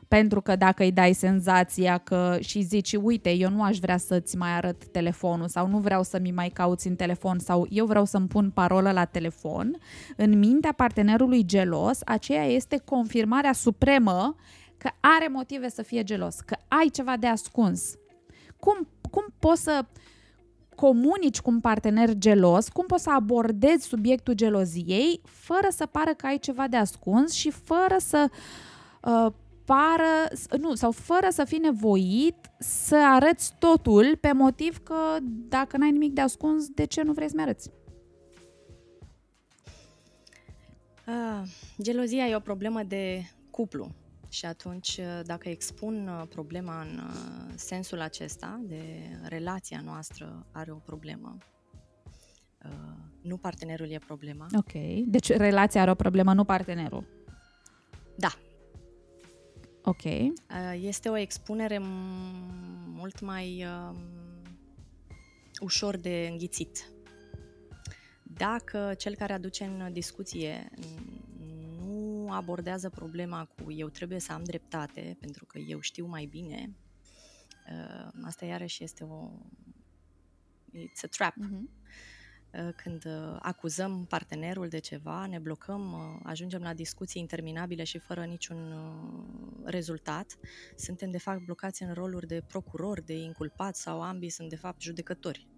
[0.09, 4.37] Pentru că dacă îi dai senzația că și zici, uite, eu nu aș vrea să-ți
[4.37, 8.05] mai arăt telefonul sau nu vreau să mi mai cauți în telefon sau eu vreau
[8.05, 9.79] să-mi pun parolă la telefon,
[10.17, 14.37] în mintea partenerului gelos, aceea este confirmarea supremă
[14.77, 17.95] că are motive să fie gelos, că ai ceva de ascuns.
[18.57, 19.85] Cum, cum poți să
[20.75, 26.27] comunici cu un partener gelos, cum poți să abordezi subiectul geloziei fără să pară că
[26.27, 28.27] ai ceva de ascuns și fără să
[29.03, 29.33] uh,
[29.69, 30.29] pară,
[30.59, 35.17] nu, sau fără să fii nevoit să arăți totul pe motiv că
[35.49, 37.71] dacă n-ai nimic de ascuns, de ce nu vrei să-mi arăți?
[41.07, 41.49] Uh,
[41.83, 43.95] gelozia e o problemă de cuplu.
[44.29, 48.83] Și atunci, uh, dacă expun uh, problema în uh, sensul acesta, de
[49.23, 51.37] relația noastră are o problemă,
[53.23, 54.47] nu partenerul e problema.
[54.57, 54.73] Ok.
[55.07, 57.05] Deci relația are o problemă, nu partenerul.
[58.17, 58.29] Da.
[59.89, 60.05] Ok.
[60.81, 61.79] Este o expunere
[62.87, 63.97] mult mai um,
[65.61, 66.91] ușor de înghițit.
[68.23, 70.71] Dacă cel care aduce în discuție
[71.81, 76.77] nu abordează problema cu eu trebuie să am dreptate pentru că eu știu mai bine,
[77.71, 79.31] uh, asta iarăși este o...
[80.75, 81.35] It's a trap.
[81.35, 81.78] Uh-huh.
[82.77, 88.25] Când uh, acuzăm partenerul de ceva, ne blocăm, uh, ajungem la discuții interminabile și fără
[88.25, 88.75] niciun
[89.65, 90.39] rezultat,
[90.77, 94.81] suntem de fapt blocați în roluri de procuror, de inculpat sau ambii sunt de fapt
[94.81, 95.49] judecători.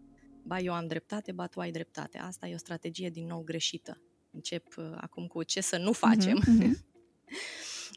[0.43, 2.19] Ba eu am dreptate, ba tu ai dreptate.
[2.19, 4.01] Asta e o strategie din nou greșită.
[4.31, 6.43] Încep acum cu ce să nu facem.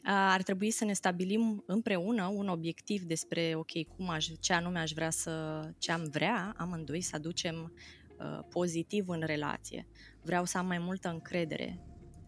[0.03, 0.32] Uh-huh, uh-huh.
[0.34, 4.91] ar trebui să ne stabilim împreună un obiectiv despre, ok, cum aș, ce anume aș
[4.91, 8.03] vrea să, ce am vrea amândoi să aducem uh,
[8.49, 9.88] pozitiv în relație.
[10.22, 11.80] Vreau să am mai multă încredere,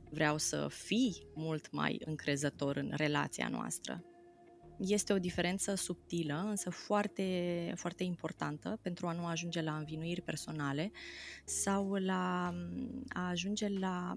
[0.10, 4.04] vreau să fii mult mai încrezător în relația noastră.
[4.80, 10.92] Este o diferență subtilă, însă foarte, foarte importantă pentru a nu ajunge la învinuiri personale
[11.46, 12.54] sau la
[13.08, 14.14] a ajunge la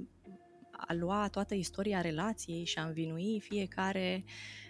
[0.70, 4.67] a lua toată istoria relației și a învinui fiecare uh,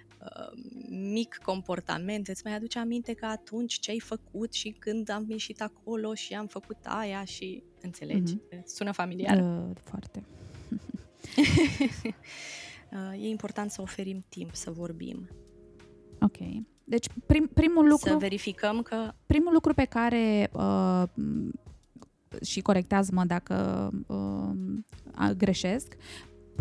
[0.89, 5.61] mic comportament, îți mai aduce aminte că atunci ce ai făcut și când am ieșit
[5.61, 8.35] acolo și am făcut aia și înțelegi?
[8.36, 8.65] Mm-hmm.
[8.65, 9.43] Sună familiar?
[9.43, 10.24] Uh, foarte.
[12.93, 15.28] uh, e important să oferim timp să vorbim.
[16.20, 16.36] Ok.
[16.85, 18.09] Deci prim, primul lucru...
[18.09, 19.12] Să verificăm că...
[19.27, 21.03] Primul lucru pe care uh,
[22.43, 25.97] și corectează-mă dacă uh, greșesc,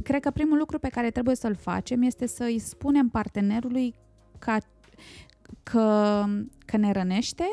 [0.03, 3.95] cred că primul lucru pe care trebuie să-l facem este să îi spunem partenerului
[4.39, 4.57] ca,
[5.63, 6.25] că,
[6.65, 7.45] că ne rănește,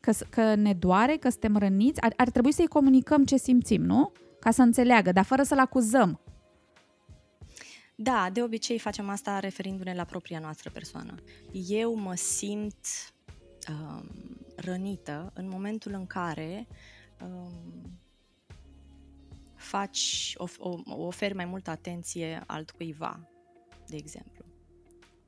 [0.00, 2.00] că, că ne doare, că suntem răniți.
[2.00, 4.12] Ar, ar trebui să-i comunicăm ce simțim, nu?
[4.40, 6.20] Ca să înțeleagă, dar fără să-l acuzăm.
[7.94, 11.14] Da, de obicei facem asta referindu-ne la propria noastră persoană.
[11.68, 12.76] Eu mă simt
[13.68, 14.10] um,
[14.56, 16.66] rănită în momentul în care
[17.22, 17.98] um,
[19.66, 23.28] faci, of, o, oferi mai multă atenție altcuiva,
[23.86, 24.44] de exemplu.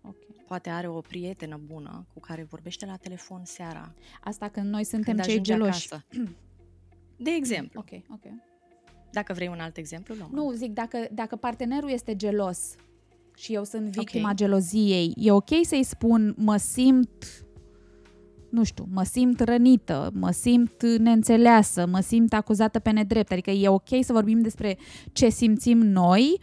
[0.03, 0.45] Okay.
[0.47, 3.95] Poate are o prietenă bună cu care vorbește la telefon seara.
[4.21, 5.93] Asta când noi suntem când cei geloși.
[5.93, 6.07] Acasă.
[7.17, 7.81] De exemplu.
[7.81, 8.33] Ok, ok.
[9.11, 10.31] Dacă vrei un alt exemplu, luăm.
[10.33, 12.75] Nu, zic, dacă, dacă partenerul este gelos
[13.37, 14.35] și eu sunt victima okay.
[14.35, 17.25] geloziei, e ok să-i spun, mă simt
[18.51, 23.33] nu știu, mă simt rănită, mă simt neînțeleasă, mă simt acuzată pe nedrept.
[23.33, 24.79] Adică e ok să vorbim despre
[25.13, 26.41] ce simțim noi,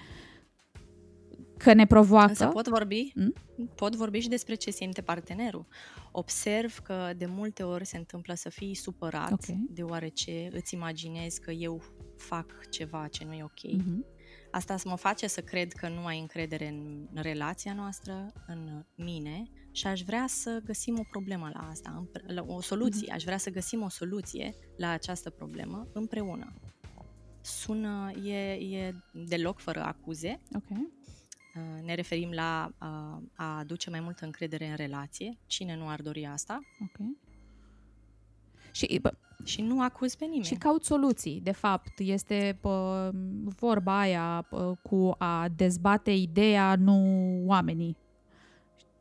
[1.58, 2.30] că ne provoacă.
[2.30, 3.34] Însă pot vorbi, hmm?
[3.76, 5.68] pot vorbi și despre ce simte partenerul.
[6.12, 9.66] Observ că de multe ori se întâmplă să fii supărat, okay.
[9.70, 11.82] deoarece îți imaginezi că eu
[12.18, 13.82] fac ceva ce nu e ok.
[13.82, 14.14] Mm-hmm.
[14.52, 19.88] Asta mă face să cred că nu ai încredere în relația noastră, în mine și
[19.88, 22.08] aș vrea să găsim o problemă la asta,
[22.48, 23.06] o soluție.
[23.08, 23.16] Mhm.
[23.16, 26.54] Aș vrea să găsim o soluție la această problemă împreună.
[27.42, 30.42] Sună, e, e deloc fără acuze.
[30.56, 30.92] Okay.
[31.56, 35.38] Uh, ne referim la a, uh, a aduce mai multă încredere în relație.
[35.46, 36.60] Cine nu ar dori asta?
[36.84, 37.18] Okay.
[38.72, 40.46] Și, bă, și nu acuz pe nimeni.
[40.46, 41.42] Și caut soluții.
[41.44, 43.12] De fapt, este pă,
[43.44, 47.04] vorba aia pă, cu a dezbate ideea, nu
[47.46, 47.98] oamenii.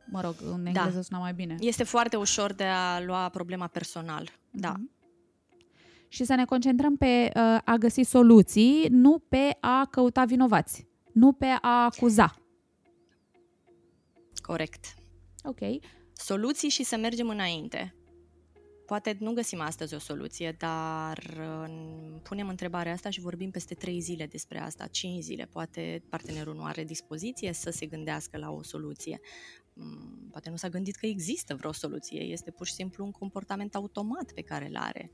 [0.05, 0.69] Mă rog, în da.
[0.69, 1.01] engleză da.
[1.01, 1.55] sună mai bine.
[1.59, 4.29] Este foarte ușor de a lua problema personal.
[4.29, 4.51] Mm-hmm.
[4.51, 4.71] Da.
[4.71, 4.93] Mhm.
[6.07, 11.33] Și să ne concentrăm pe uh, a găsi soluții, nu pe a căuta vinovați, nu
[11.33, 12.35] pe a acuza.
[14.41, 14.85] Corect.
[15.43, 15.59] Ok.
[16.13, 17.95] Soluții și să mergem înainte.
[18.85, 21.19] Poate nu găsim astăzi o soluție, dar
[22.23, 25.45] punem întrebarea asta și vorbim peste 3 zile despre asta, 5 zile.
[25.51, 29.19] Poate partenerul nu are dispoziție să se gândească la o soluție.
[29.77, 33.75] Mm, poate nu s-a gândit că există vreo soluție, este pur și simplu un comportament
[33.75, 35.11] automat pe care îl are.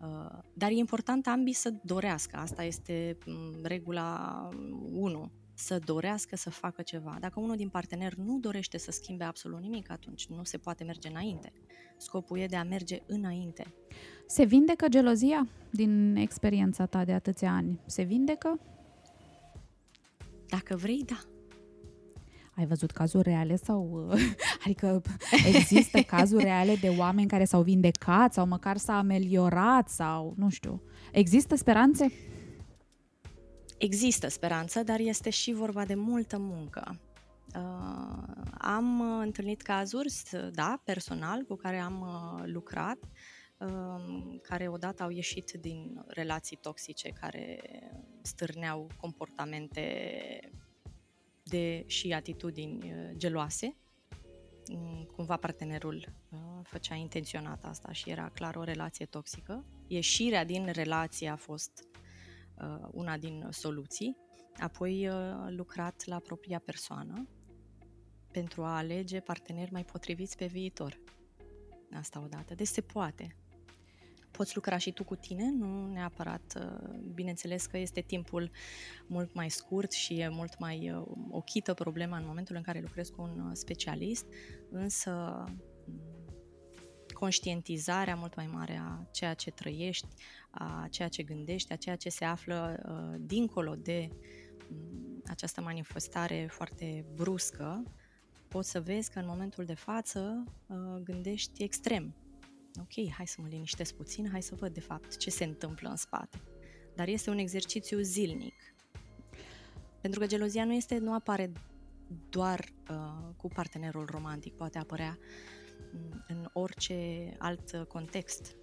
[0.00, 4.48] Uh, dar e important ambii să dorească, asta este mm, regula
[4.92, 7.16] 1 să dorească să facă ceva.
[7.20, 11.08] Dacă unul din parteneri nu dorește să schimbe absolut nimic, atunci nu se poate merge
[11.08, 11.52] înainte.
[11.96, 13.74] Scopul e de a merge înainte.
[14.26, 17.80] Se vindecă gelozia din experiența ta de atâția ani?
[17.86, 18.60] Se vindecă?
[20.48, 21.35] Dacă vrei, da.
[22.56, 24.10] Ai văzut cazuri reale sau...
[24.64, 25.02] Adică
[25.46, 30.82] există cazuri reale de oameni care s-au vindecat sau măcar s-a ameliorat sau nu știu.
[31.12, 32.12] Există speranțe?
[33.78, 37.00] Există speranță, dar este și vorba de multă muncă.
[37.54, 40.12] Uh, am uh, întâlnit cazuri,
[40.52, 42.98] da, personal, cu care am uh, lucrat,
[43.58, 47.60] uh, care odată au ieșit din relații toxice care
[48.22, 49.82] stârneau comportamente
[51.48, 53.76] de și atitudini uh, geloase
[54.72, 59.64] mm, cumva partenerul uh, făcea intenționat asta și era clar o relație toxică.
[59.86, 61.88] Ieșirea din relație a fost
[62.60, 64.16] uh, una din soluții,
[64.58, 65.14] apoi uh,
[65.48, 67.28] lucrat la propria persoană
[68.32, 71.00] pentru a alege parteneri mai potriviți pe viitor.
[71.92, 72.54] Asta odată.
[72.54, 73.36] Deci se poate
[74.36, 78.50] poți lucra și tu cu tine, nu neapărat, uh, bineînțeles că este timpul
[79.06, 83.12] mult mai scurt și e mult mai uh, ochită problema în momentul în care lucrezi
[83.12, 84.26] cu un uh, specialist,
[84.70, 85.44] însă
[85.86, 86.26] mm,
[87.12, 90.08] conștientizarea mult mai mare a ceea ce trăiești,
[90.50, 94.16] a ceea ce gândești, a ceea ce se află uh, dincolo de uh,
[95.26, 97.82] această manifestare foarte bruscă,
[98.48, 102.14] poți să vezi că în momentul de față uh, gândești extrem
[102.80, 105.96] ok, hai să mă liniștesc puțin, hai să văd de fapt ce se întâmplă în
[105.96, 106.42] spate.
[106.94, 108.54] Dar este un exercițiu zilnic.
[110.00, 111.52] Pentru că gelozia nu este, nu apare
[112.28, 112.96] doar uh,
[113.36, 115.18] cu partenerul romantic, poate apărea
[115.92, 118.56] mm, în orice alt context.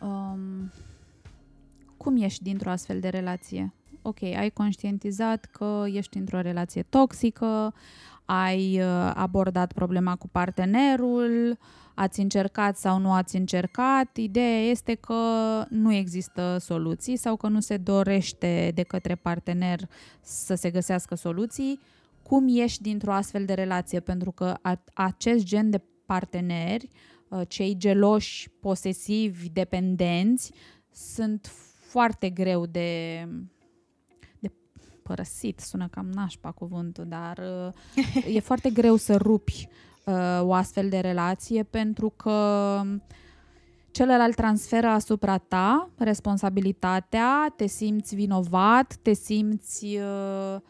[0.00, 0.72] Um,
[1.96, 3.74] cum ieși dintr-o astfel de relație?
[4.02, 7.74] Ok, ai conștientizat că ești într-o relație toxică,
[8.24, 11.58] ai uh, abordat problema cu partenerul,
[11.94, 14.16] ați încercat sau nu ați încercat.
[14.16, 15.14] Ideea este că
[15.68, 19.80] nu există soluții sau că nu se dorește de către partener
[20.20, 21.80] să se găsească soluții.
[22.22, 24.00] Cum ieși dintr-o astfel de relație?
[24.00, 24.54] Pentru că
[24.94, 26.88] acest gen de parteneri,
[27.28, 30.52] uh, cei geloși, posesivi, dependenți,
[30.90, 33.18] sunt foarte greu de,
[35.02, 39.91] părăsit, sună cam nașpa cuvântul, dar uh, e foarte greu să rupi uh,
[40.40, 42.80] o astfel de relație pentru că
[43.90, 50.60] celălalt transferă asupra ta responsabilitatea, te simți vinovat, te simți uh,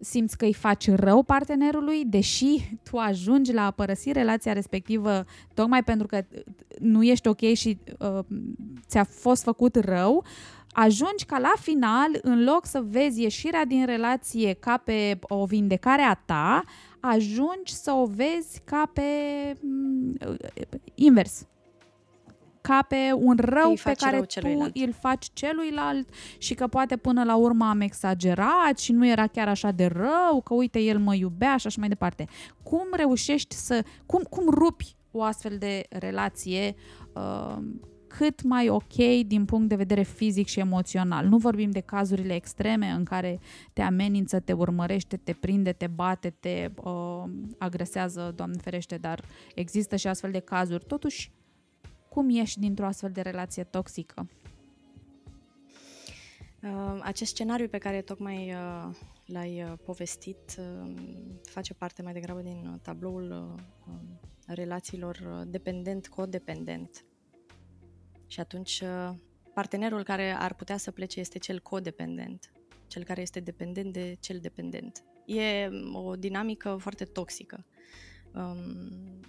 [0.00, 5.24] simți că îi faci rău partenerului, deși tu ajungi la a părăsi relația respectivă
[5.54, 6.24] tocmai pentru că
[6.78, 8.18] nu ești ok și uh,
[8.86, 10.24] ți-a fost făcut rău,
[10.72, 16.02] ajungi ca la final, în loc să vezi ieșirea din relație ca pe o vindecare
[16.02, 16.62] a ta,
[17.02, 19.02] ajungi să o vezi ca pe
[19.60, 20.16] mm,
[20.94, 21.46] invers
[22.60, 24.76] ca pe un rău pe care rău tu celuilalt.
[24.76, 26.08] îl faci celuilalt
[26.38, 30.40] și că poate până la urmă am exagerat și nu era chiar așa de rău,
[30.44, 32.26] că uite el mă iubea și așa mai departe.
[32.62, 36.74] Cum reușești să, cum, cum rupi o astfel de relație
[37.14, 37.58] uh,
[38.16, 38.94] cât mai ok
[39.26, 41.26] din punct de vedere fizic și emoțional.
[41.26, 43.40] Nu vorbim de cazurile extreme în care
[43.72, 47.24] te amenință, te urmărește, te prinde, te bate, te uh,
[47.58, 49.24] agresează, Doamne ferește, dar
[49.54, 50.84] există și astfel de cazuri.
[50.84, 51.32] Totuși,
[52.08, 54.28] cum ieși dintr-o astfel de relație toxică?
[56.62, 58.94] Uh, acest scenariu pe care tocmai uh,
[59.26, 60.92] l-ai uh, povestit uh,
[61.44, 63.94] face parte mai degrabă din tabloul uh,
[64.46, 67.04] relațiilor dependent-codependent.
[68.32, 69.14] Și atunci uh,
[69.54, 72.52] partenerul care ar putea să plece este cel codependent,
[72.86, 75.04] cel care este dependent de cel dependent.
[75.24, 77.66] E um, o dinamică foarte toxică.
[78.34, 79.20] Um,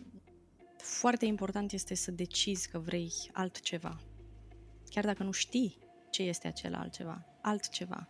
[0.78, 4.00] foarte important este să decizi că vrei altceva.
[4.90, 5.78] Chiar dacă nu știi
[6.10, 8.08] ce este acel altceva, altceva.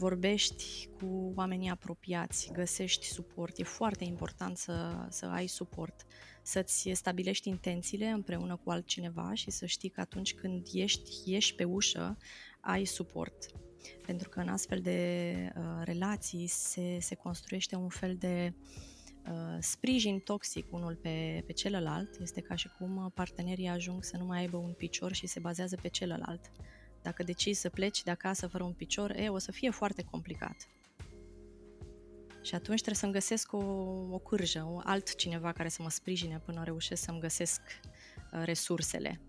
[0.00, 3.58] Vorbești cu oamenii apropiați, găsești suport.
[3.58, 6.06] E foarte important să, să ai suport
[6.42, 11.64] să-ți stabilești intențiile împreună cu altcineva și să știi că atunci când ești, ești pe
[11.64, 12.16] ușă,
[12.60, 13.46] ai suport.
[14.06, 18.54] Pentru că în astfel de uh, relații se, se construiește un fel de
[19.30, 22.16] uh, sprijin toxic unul pe, pe celălalt.
[22.20, 25.76] Este ca și cum partenerii ajung să nu mai aibă un picior și se bazează
[25.82, 26.50] pe celălalt.
[27.02, 30.68] Dacă decizi să pleci de acasă fără un picior, e, o să fie foarte complicat.
[32.42, 33.64] Și atunci trebuie să-mi găsesc o,
[34.10, 37.60] o cârjă, o altcineva care să mă sprijine până reușesc să-mi găsesc
[38.32, 39.20] uh, resursele.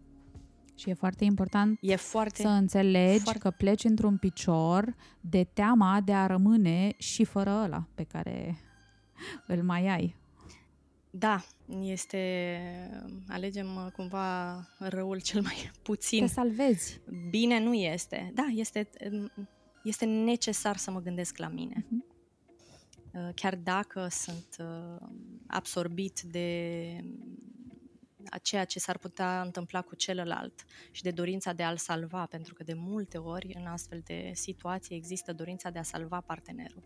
[0.76, 3.40] Și e foarte important e foarte, să înțelegi foarte...
[3.40, 8.58] că pleci într-un picior de teama de a rămâne și fără ăla pe care
[9.48, 10.21] îl mai ai.
[11.12, 11.44] Da,
[11.82, 12.22] este...
[13.28, 16.26] Alegem uh, cumva răul cel mai puțin.
[16.26, 17.02] Te salvezi.
[17.30, 18.32] Bine nu este.
[18.34, 19.32] Da, este, um,
[19.84, 21.86] este necesar să mă gândesc la mine.
[21.86, 22.12] Uh-huh.
[23.14, 25.08] Uh, chiar dacă sunt uh,
[25.48, 27.04] absorbit de
[28.30, 32.54] a ceea ce s-ar putea întâmpla cu celălalt și de dorința de a-l salva, pentru
[32.54, 36.84] că de multe ori în astfel de situații există dorința de a salva partenerul.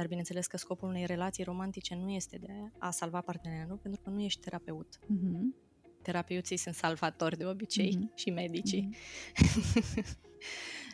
[0.00, 4.10] Dar bineînțeles că scopul unei relații romantice nu este de a salva partenerul, pentru că
[4.10, 4.98] nu ești terapeut.
[4.98, 5.40] Mm-hmm.
[6.02, 8.14] Terapeuții sunt salvatori de obicei mm-hmm.
[8.14, 8.88] și medicii.
[8.88, 10.06] Mm-hmm.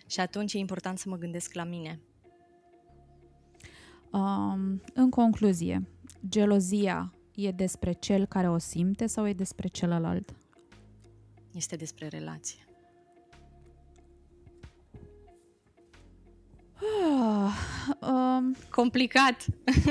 [0.12, 2.00] și atunci e important să mă gândesc la mine
[4.10, 5.88] Um, în concluzie,
[6.28, 10.36] gelozia e despre cel care o simte sau e despre celălalt?
[11.52, 12.65] Este despre relație.
[18.70, 19.46] Complicat!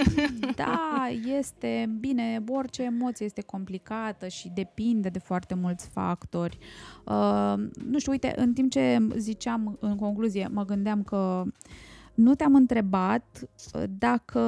[0.56, 1.08] da,
[1.38, 6.58] este bine, orice emoție este complicată și depinde de foarte mulți factori.
[7.06, 7.54] Uh,
[7.86, 11.44] nu știu, uite, în timp ce ziceam în concluzie, mă gândeam că
[12.14, 14.42] nu te-am întrebat uh, dacă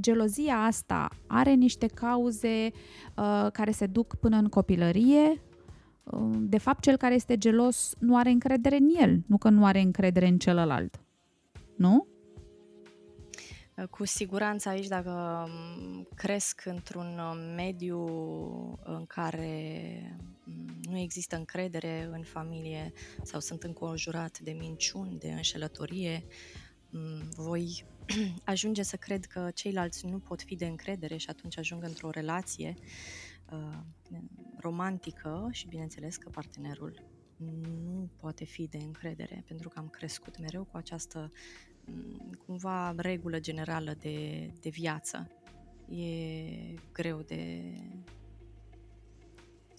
[0.00, 2.70] gelozia asta are niște cauze
[3.16, 5.42] uh, care se duc până în copilărie.
[6.04, 9.64] Uh, de fapt, cel care este gelos nu are încredere în el, nu că nu
[9.64, 11.00] are încredere în celălalt.
[11.76, 12.06] Nu?
[13.90, 17.98] Cu siguranță aici, dacă mm, cresc într-un uh, mediu
[18.84, 22.92] în care mm, nu există încredere în familie
[23.22, 26.24] sau sunt înconjurat de minciuni, de înșelătorie,
[26.90, 27.84] mm, voi
[28.44, 32.74] ajunge să cred că ceilalți nu pot fi de încredere și atunci ajung într-o relație
[33.50, 33.78] uh,
[34.58, 37.02] romantică și bineînțeles că partenerul
[37.36, 41.73] nu poate fi de încredere pentru că am crescut mereu cu această mm,
[42.46, 45.30] cumva regulă generală de, de viață.
[45.88, 47.62] E greu de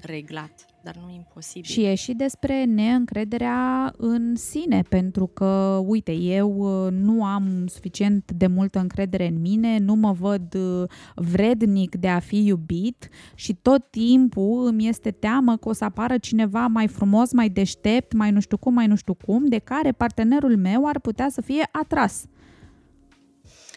[0.05, 1.71] reglat, dar nu imposibil.
[1.71, 8.31] Și e și despre neîncrederea în sine, pentru că, uite, eu uh, nu am suficient
[8.31, 13.53] de multă încredere în mine, nu mă văd uh, vrednic de a fi iubit și
[13.53, 18.31] tot timpul îmi este teamă că o să apară cineva mai frumos, mai deștept, mai
[18.31, 21.69] nu știu cum, mai nu știu cum, de care partenerul meu ar putea să fie
[21.71, 22.25] atras.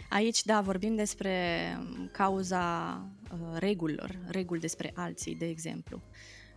[0.08, 1.76] Aici, da, vorbim despre
[2.12, 2.94] cauza
[3.32, 6.02] uh, regulilor, reguli despre alții, de exemplu.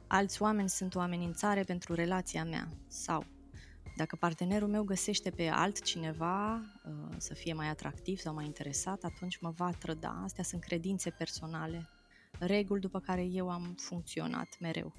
[0.08, 3.26] Alți oameni sunt o amenințare pentru relația mea sau
[3.96, 9.38] dacă partenerul meu găsește pe altcineva uh, să fie mai atractiv sau mai interesat, atunci
[9.38, 10.22] mă va trăda.
[10.24, 11.90] Astea sunt credințe personale,
[12.40, 14.94] reguli după care eu am funcționat mereu.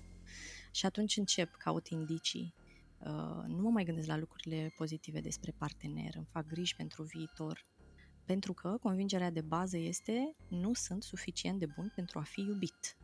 [0.70, 2.54] Și atunci încep, caut indicii,
[2.98, 7.66] uh, nu mă mai gândesc la lucrurile pozitive despre partener, îmi fac griji pentru viitor,
[8.32, 12.96] pentru că convingerea de bază este nu sunt suficient de bun pentru a fi iubit.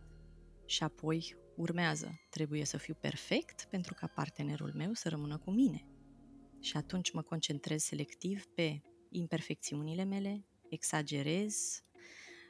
[0.66, 5.86] Și apoi urmează, trebuie să fiu perfect pentru ca partenerul meu să rămână cu mine.
[6.60, 11.82] Și atunci mă concentrez selectiv pe imperfecțiunile mele, exagerez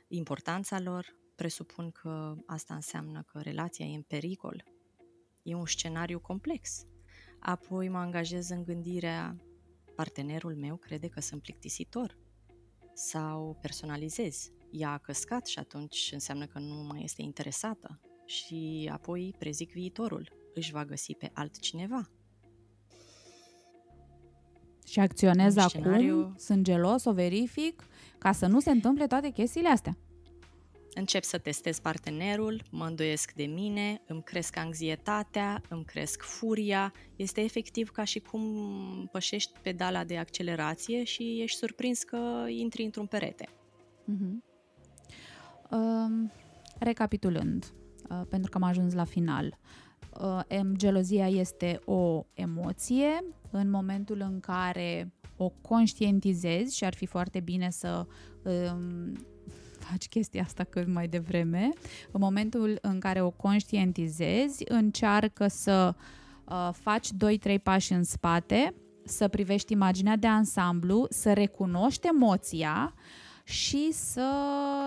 [0.08, 4.64] importanța lor, presupun că asta înseamnă că relația e în pericol.
[5.42, 6.86] E un scenariu complex.
[7.40, 9.36] Apoi mă angajez în gândirea
[9.94, 12.26] partenerul meu crede că sunt plictisitor,
[12.98, 14.52] sau personalizezi.
[14.70, 20.32] Ea a căscat și atunci înseamnă că nu mai este interesată și apoi prezic viitorul.
[20.54, 22.10] Își va găsi pe altcineva.
[24.84, 26.34] Și acționez acum, scenariu...
[26.36, 27.86] sunt gelos, o verific,
[28.18, 29.96] ca să nu se întâmple toate chestiile astea
[30.94, 36.92] încep să testez partenerul, mă îndoiesc de mine, îmi cresc anxietatea, îmi cresc furia.
[37.16, 38.42] Este efectiv ca și cum
[39.12, 43.48] pășești pedala de accelerație și ești surprins că intri într-un perete.
[43.48, 44.46] Uh-huh.
[45.70, 46.30] Uh,
[46.78, 47.72] recapitulând,
[48.10, 49.58] uh, pentru că am ajuns la final.
[50.20, 57.40] Uh, gelozia este o emoție în momentul în care o conștientizezi și ar fi foarte
[57.40, 58.06] bine să
[58.42, 59.12] uh,
[59.90, 61.70] faci chestia asta cât mai devreme.
[62.10, 65.94] În momentul în care o conștientizezi, încearcă să
[66.44, 67.08] uh, faci
[67.56, 68.74] 2-3 pași în spate,
[69.04, 72.94] să privești imaginea de ansamblu, să recunoști emoția
[73.44, 74.30] și să,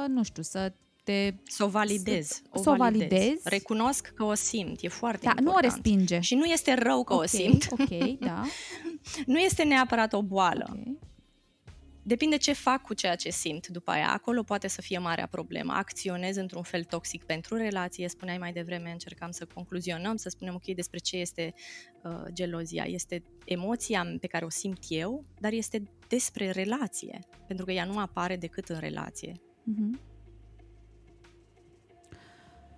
[0.08, 0.74] nu știu, să
[1.04, 1.34] te...
[1.44, 2.28] Să o validez.
[2.28, 3.44] Să, o, să o validez.
[3.44, 5.48] Recunosc că o simt, e foarte da, important.
[5.48, 6.20] nu o respinge.
[6.20, 7.68] Și nu este rău că okay, o simt.
[7.70, 8.44] Ok, da.
[9.34, 10.68] nu este neapărat o boală.
[10.70, 10.98] Okay.
[12.04, 14.12] Depinde ce fac cu ceea ce simt după aia.
[14.12, 15.74] Acolo poate să fie marea problemă.
[15.74, 18.08] Acționez într-un fel toxic pentru relație.
[18.08, 21.54] Spuneai mai devreme, încercam să concluzionăm, să spunem, ok, despre ce este
[22.04, 22.84] uh, gelozia.
[22.84, 28.00] Este emoția pe care o simt eu, dar este despre relație, pentru că ea nu
[28.00, 29.32] apare decât în relație.
[29.32, 30.10] Uh-huh.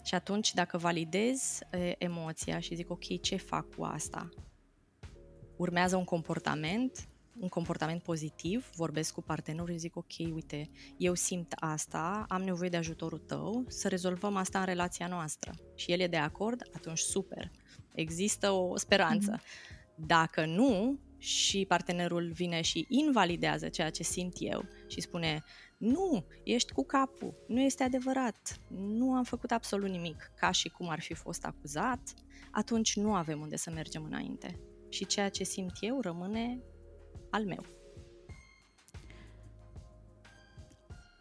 [0.03, 4.29] Și atunci, dacă validez e, emoția și zic, ok, ce fac cu asta?
[5.57, 7.07] Urmează un comportament
[7.39, 12.69] un comportament pozitiv, vorbesc cu partenerul și zic, ok, uite, eu simt asta, am nevoie
[12.69, 15.51] de ajutorul tău, să rezolvăm asta în relația noastră.
[15.75, 17.51] Și el e de acord, atunci super,
[17.93, 19.37] există o speranță.
[19.37, 19.95] Mm-hmm.
[19.95, 25.43] Dacă nu, și partenerul vine și invalidează ceea ce simt eu și spune
[25.77, 30.89] nu, ești cu capul, nu este adevărat, nu am făcut absolut nimic, ca și cum
[30.89, 32.13] ar fi fost acuzat,
[32.51, 34.59] atunci nu avem unde să mergem înainte.
[34.89, 36.59] Și ceea ce simt eu rămâne
[37.33, 37.65] al meu.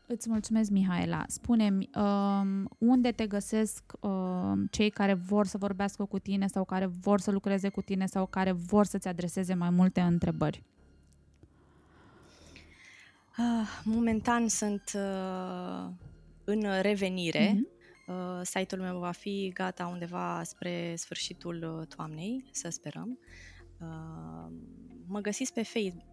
[0.06, 1.24] Îți mulțumesc, Mihaela.
[1.26, 6.86] Spune-mi, um, unde te găsesc um, cei care vor să vorbească cu tine sau care
[6.86, 10.62] vor să lucreze cu tine sau care vor să-ți adreseze mai multe întrebări?
[13.38, 15.88] Uh, momentan sunt uh,
[16.44, 17.54] în revenire.
[17.54, 17.72] Mm-hmm.
[18.06, 23.18] Uh, site-ul meu va fi gata undeva spre sfârșitul uh, toamnei, să sperăm.
[23.80, 24.52] Uh,
[25.12, 25.62] mă găsiți pe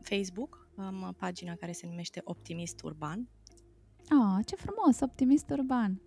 [0.02, 3.30] Facebook, am pagina care se numește Optimist Urban.
[4.10, 6.02] Ah, ce frumos, Optimist Urban.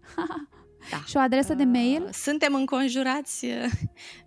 [0.91, 1.03] Da.
[1.09, 2.09] Și o adresă de mail?
[2.13, 3.47] Suntem înconjurați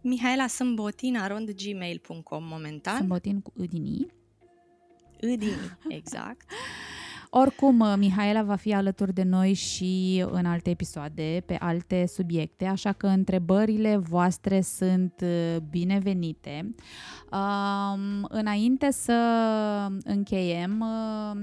[0.01, 2.97] Mihaela Sâmbotin arond gmail.com momentan.
[2.97, 4.05] Sâmbotin cu Udini.
[5.21, 6.51] Udini, exact.
[7.37, 12.65] Oricum, uh, Mihaela va fi alături de noi și în alte episoade, pe alte subiecte,
[12.65, 16.75] așa că întrebările voastre sunt uh, binevenite.
[17.31, 19.13] Um, înainte să
[20.03, 21.41] încheiem, uh,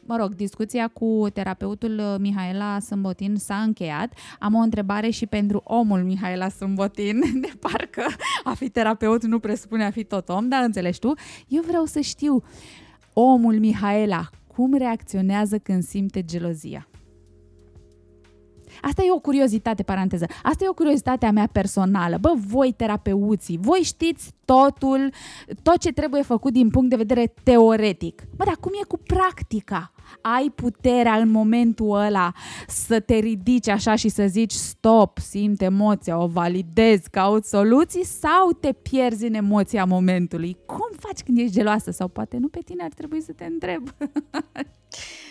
[0.00, 4.12] mă rog, discuția cu terapeutul Mihaela Sâmbotin s-a încheiat.
[4.38, 8.06] Am o întrebare și pentru omul Mihaela Sâmbotin, de parcă
[8.44, 11.12] a fi terapeut nu presupune a fi tot om, dar înțelegi tu.
[11.48, 12.42] Eu vreau să știu,
[13.12, 16.88] omul Mihaela, cum reacționează când simte gelozia.
[18.82, 20.26] Asta e o curiozitate, paranteză.
[20.42, 22.18] Asta e o curiozitate a mea personală.
[22.20, 25.12] Bă, voi terapeuții, voi știți totul,
[25.62, 28.22] tot ce trebuie făcut din punct de vedere teoretic.
[28.36, 29.92] Bă, dar cum e cu practica?
[30.20, 32.32] Ai puterea în momentul ăla
[32.66, 38.52] să te ridici așa și să zici stop, simt emoția, o validezi, caut soluții sau
[38.60, 40.56] te pierzi în emoția momentului?
[40.66, 41.90] Cum faci când ești geloasă?
[41.90, 43.88] Sau poate nu pe tine ar trebui să te întreb.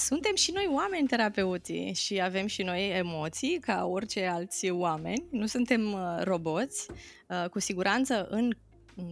[0.00, 5.26] Suntem și noi oameni terapeuții și avem și noi emoții ca orice alți oameni.
[5.30, 6.90] Nu suntem uh, roboți.
[7.28, 8.50] Uh, cu siguranță în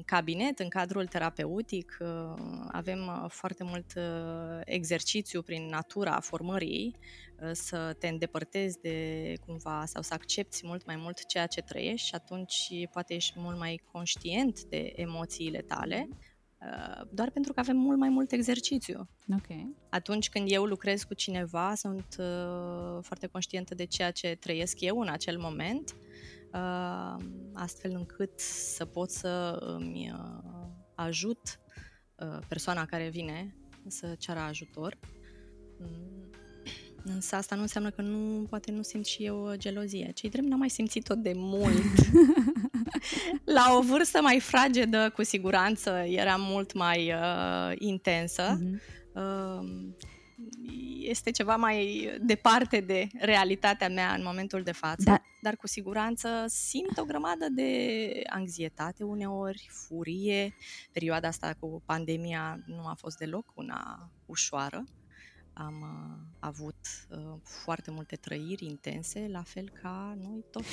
[0.05, 2.09] cabinet, în cadrul terapeutic, uh,
[2.69, 3.93] avem foarte mult
[4.65, 6.97] exercițiu prin natura formării
[7.52, 12.15] să te îndepărtezi de cumva sau să accepti mult mai mult ceea ce trăiești și
[12.15, 16.38] atunci poate ești mult mai conștient de emoțiile tale Uh,
[17.10, 19.09] doar pentru că avem mult mai mult exercițiu.
[19.36, 19.74] Okay.
[19.89, 25.01] Atunci când eu lucrez cu cineva, sunt uh, foarte conștientă de ceea ce trăiesc eu
[25.01, 25.97] în acel moment,
[26.52, 31.60] uh, astfel încât să pot să îmi uh, ajut
[32.16, 33.56] uh, persoana care vine
[33.86, 34.98] să ceară ajutor.
[35.78, 36.30] Mm.
[37.05, 40.10] Însă asta nu înseamnă că nu, poate nu simt și eu gelozie.
[40.14, 41.94] Cei drept n-am mai simțit-o de mult.
[43.56, 48.59] La o vârstă mai fragedă, cu siguranță, era mult mai uh, intensă.
[48.59, 48.97] Mm-hmm.
[49.12, 49.69] Uh,
[51.01, 55.23] este ceva mai departe de realitatea mea în momentul de față, da.
[55.43, 60.55] dar cu siguranță simt o grămadă de anxietate uneori, furie.
[60.93, 64.85] Perioada asta cu pandemia nu a fost deloc una ușoară
[65.59, 66.76] am uh, avut
[67.10, 70.68] uh, foarte multe trăiri intense, la fel ca noi toți,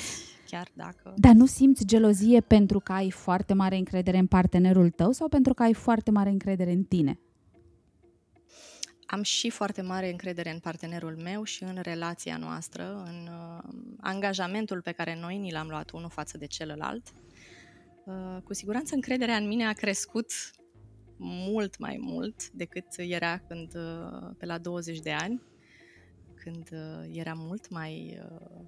[0.46, 1.14] chiar dacă...
[1.16, 5.54] Dar nu simți gelozie pentru că ai foarte mare încredere în partenerul tău sau pentru
[5.54, 7.20] că ai foarte mare încredere în tine?
[9.06, 14.82] Am și foarte mare încredere în partenerul meu și în relația noastră, în uh, angajamentul
[14.82, 17.12] pe care noi ni l-am luat unul față de celălalt.
[18.04, 20.32] Uh, cu siguranță încrederea în mine a crescut
[21.16, 25.42] mult mai mult decât era când uh, pe la 20 de ani,
[26.34, 28.64] când uh, era mult mai uh,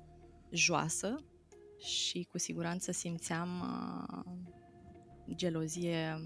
[0.50, 1.24] joasă
[1.78, 3.48] și cu siguranță simțeam
[5.34, 6.20] gelozie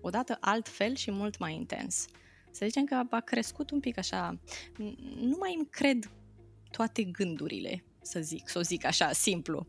[0.00, 2.06] odată altfel și mult mai intens.
[2.50, 4.40] Să zicem că a crescut un pic așa,
[5.16, 6.10] nu mai îmi cred
[6.70, 9.66] toate gândurile, să zic, să o zic așa, simplu.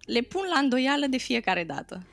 [0.00, 2.06] Le pun la îndoială de fiecare dată.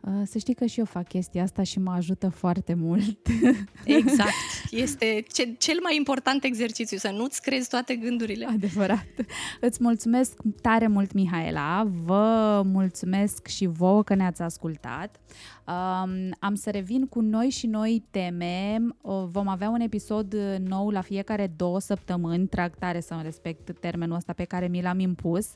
[0.00, 3.26] Uh, să știi că și eu fac chestia asta și mă ajută foarte mult.
[3.84, 4.30] Exact.
[4.70, 5.24] Este
[5.58, 8.46] cel mai important exercițiu, să nu-ți crezi toate gândurile.
[8.46, 9.06] Adevărat.
[9.60, 11.88] Îți mulțumesc tare mult, Mihaela.
[12.04, 15.20] Vă mulțumesc și vouă că ne-ați ascultat.
[15.66, 18.78] Um, am să revin cu noi și noi teme.
[19.30, 22.46] Vom avea un episod nou la fiecare două săptămâni.
[22.46, 25.52] Trag tare să respect termenul ăsta pe care mi l-am impus.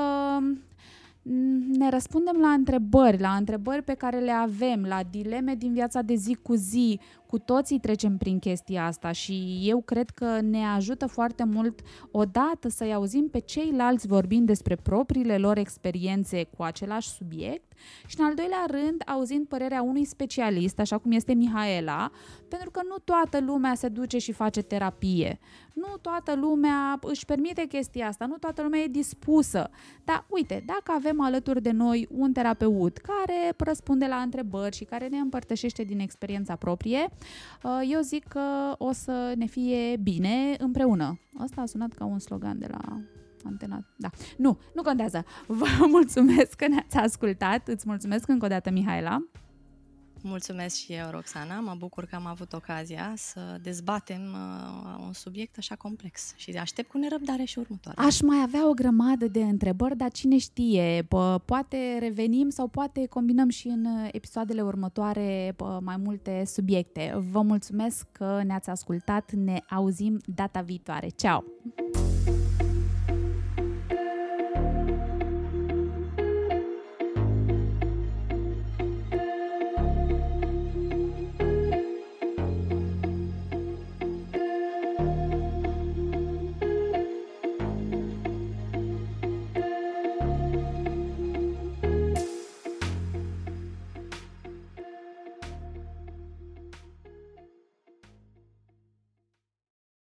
[1.78, 6.14] ne răspundem la întrebări, la întrebări pe care le avem, la dileme din viața de
[6.14, 7.00] zi cu zi.
[7.32, 11.80] Cu toții trecem prin chestia asta și eu cred că ne ajută foarte mult
[12.10, 17.72] odată să-i auzim pe ceilalți vorbind despre propriile lor experiențe cu același subiect
[18.06, 22.10] și în al doilea rând auzind părerea unui specialist, așa cum este Mihaela,
[22.48, 25.38] pentru că nu toată lumea se duce și face terapie.
[25.74, 29.70] Nu toată lumea își permite chestia asta, nu toată lumea e dispusă.
[30.04, 35.06] Dar uite, dacă avem alături de noi un terapeut care răspunde la întrebări și care
[35.06, 37.21] ne împărtășește din experiența proprie, uh,
[37.90, 41.20] eu zic că o să ne fie bine împreună.
[41.38, 43.02] Asta a sunat ca un slogan de la
[43.44, 43.84] antena.
[43.96, 44.10] Da.
[44.36, 45.24] Nu, nu contează.
[45.46, 45.66] Vă
[45.96, 47.68] mulțumesc că ne-ați ascultat.
[47.68, 49.26] Îți mulțumesc încă o dată, Mihaela.
[50.24, 51.60] Mulțumesc și eu, Roxana.
[51.60, 56.90] Mă bucur că am avut ocazia să dezbatem uh, un subiect așa complex și aștept
[56.90, 58.00] cu nerăbdare și următoare.
[58.00, 63.06] Aș mai avea o grămadă de întrebări, dar cine știe, bă, poate revenim sau poate
[63.06, 67.24] combinăm și în episoadele următoare bă, mai multe subiecte.
[67.30, 71.08] Vă mulțumesc că ne-ați ascultat, ne auzim data viitoare.
[71.08, 71.44] Ceau!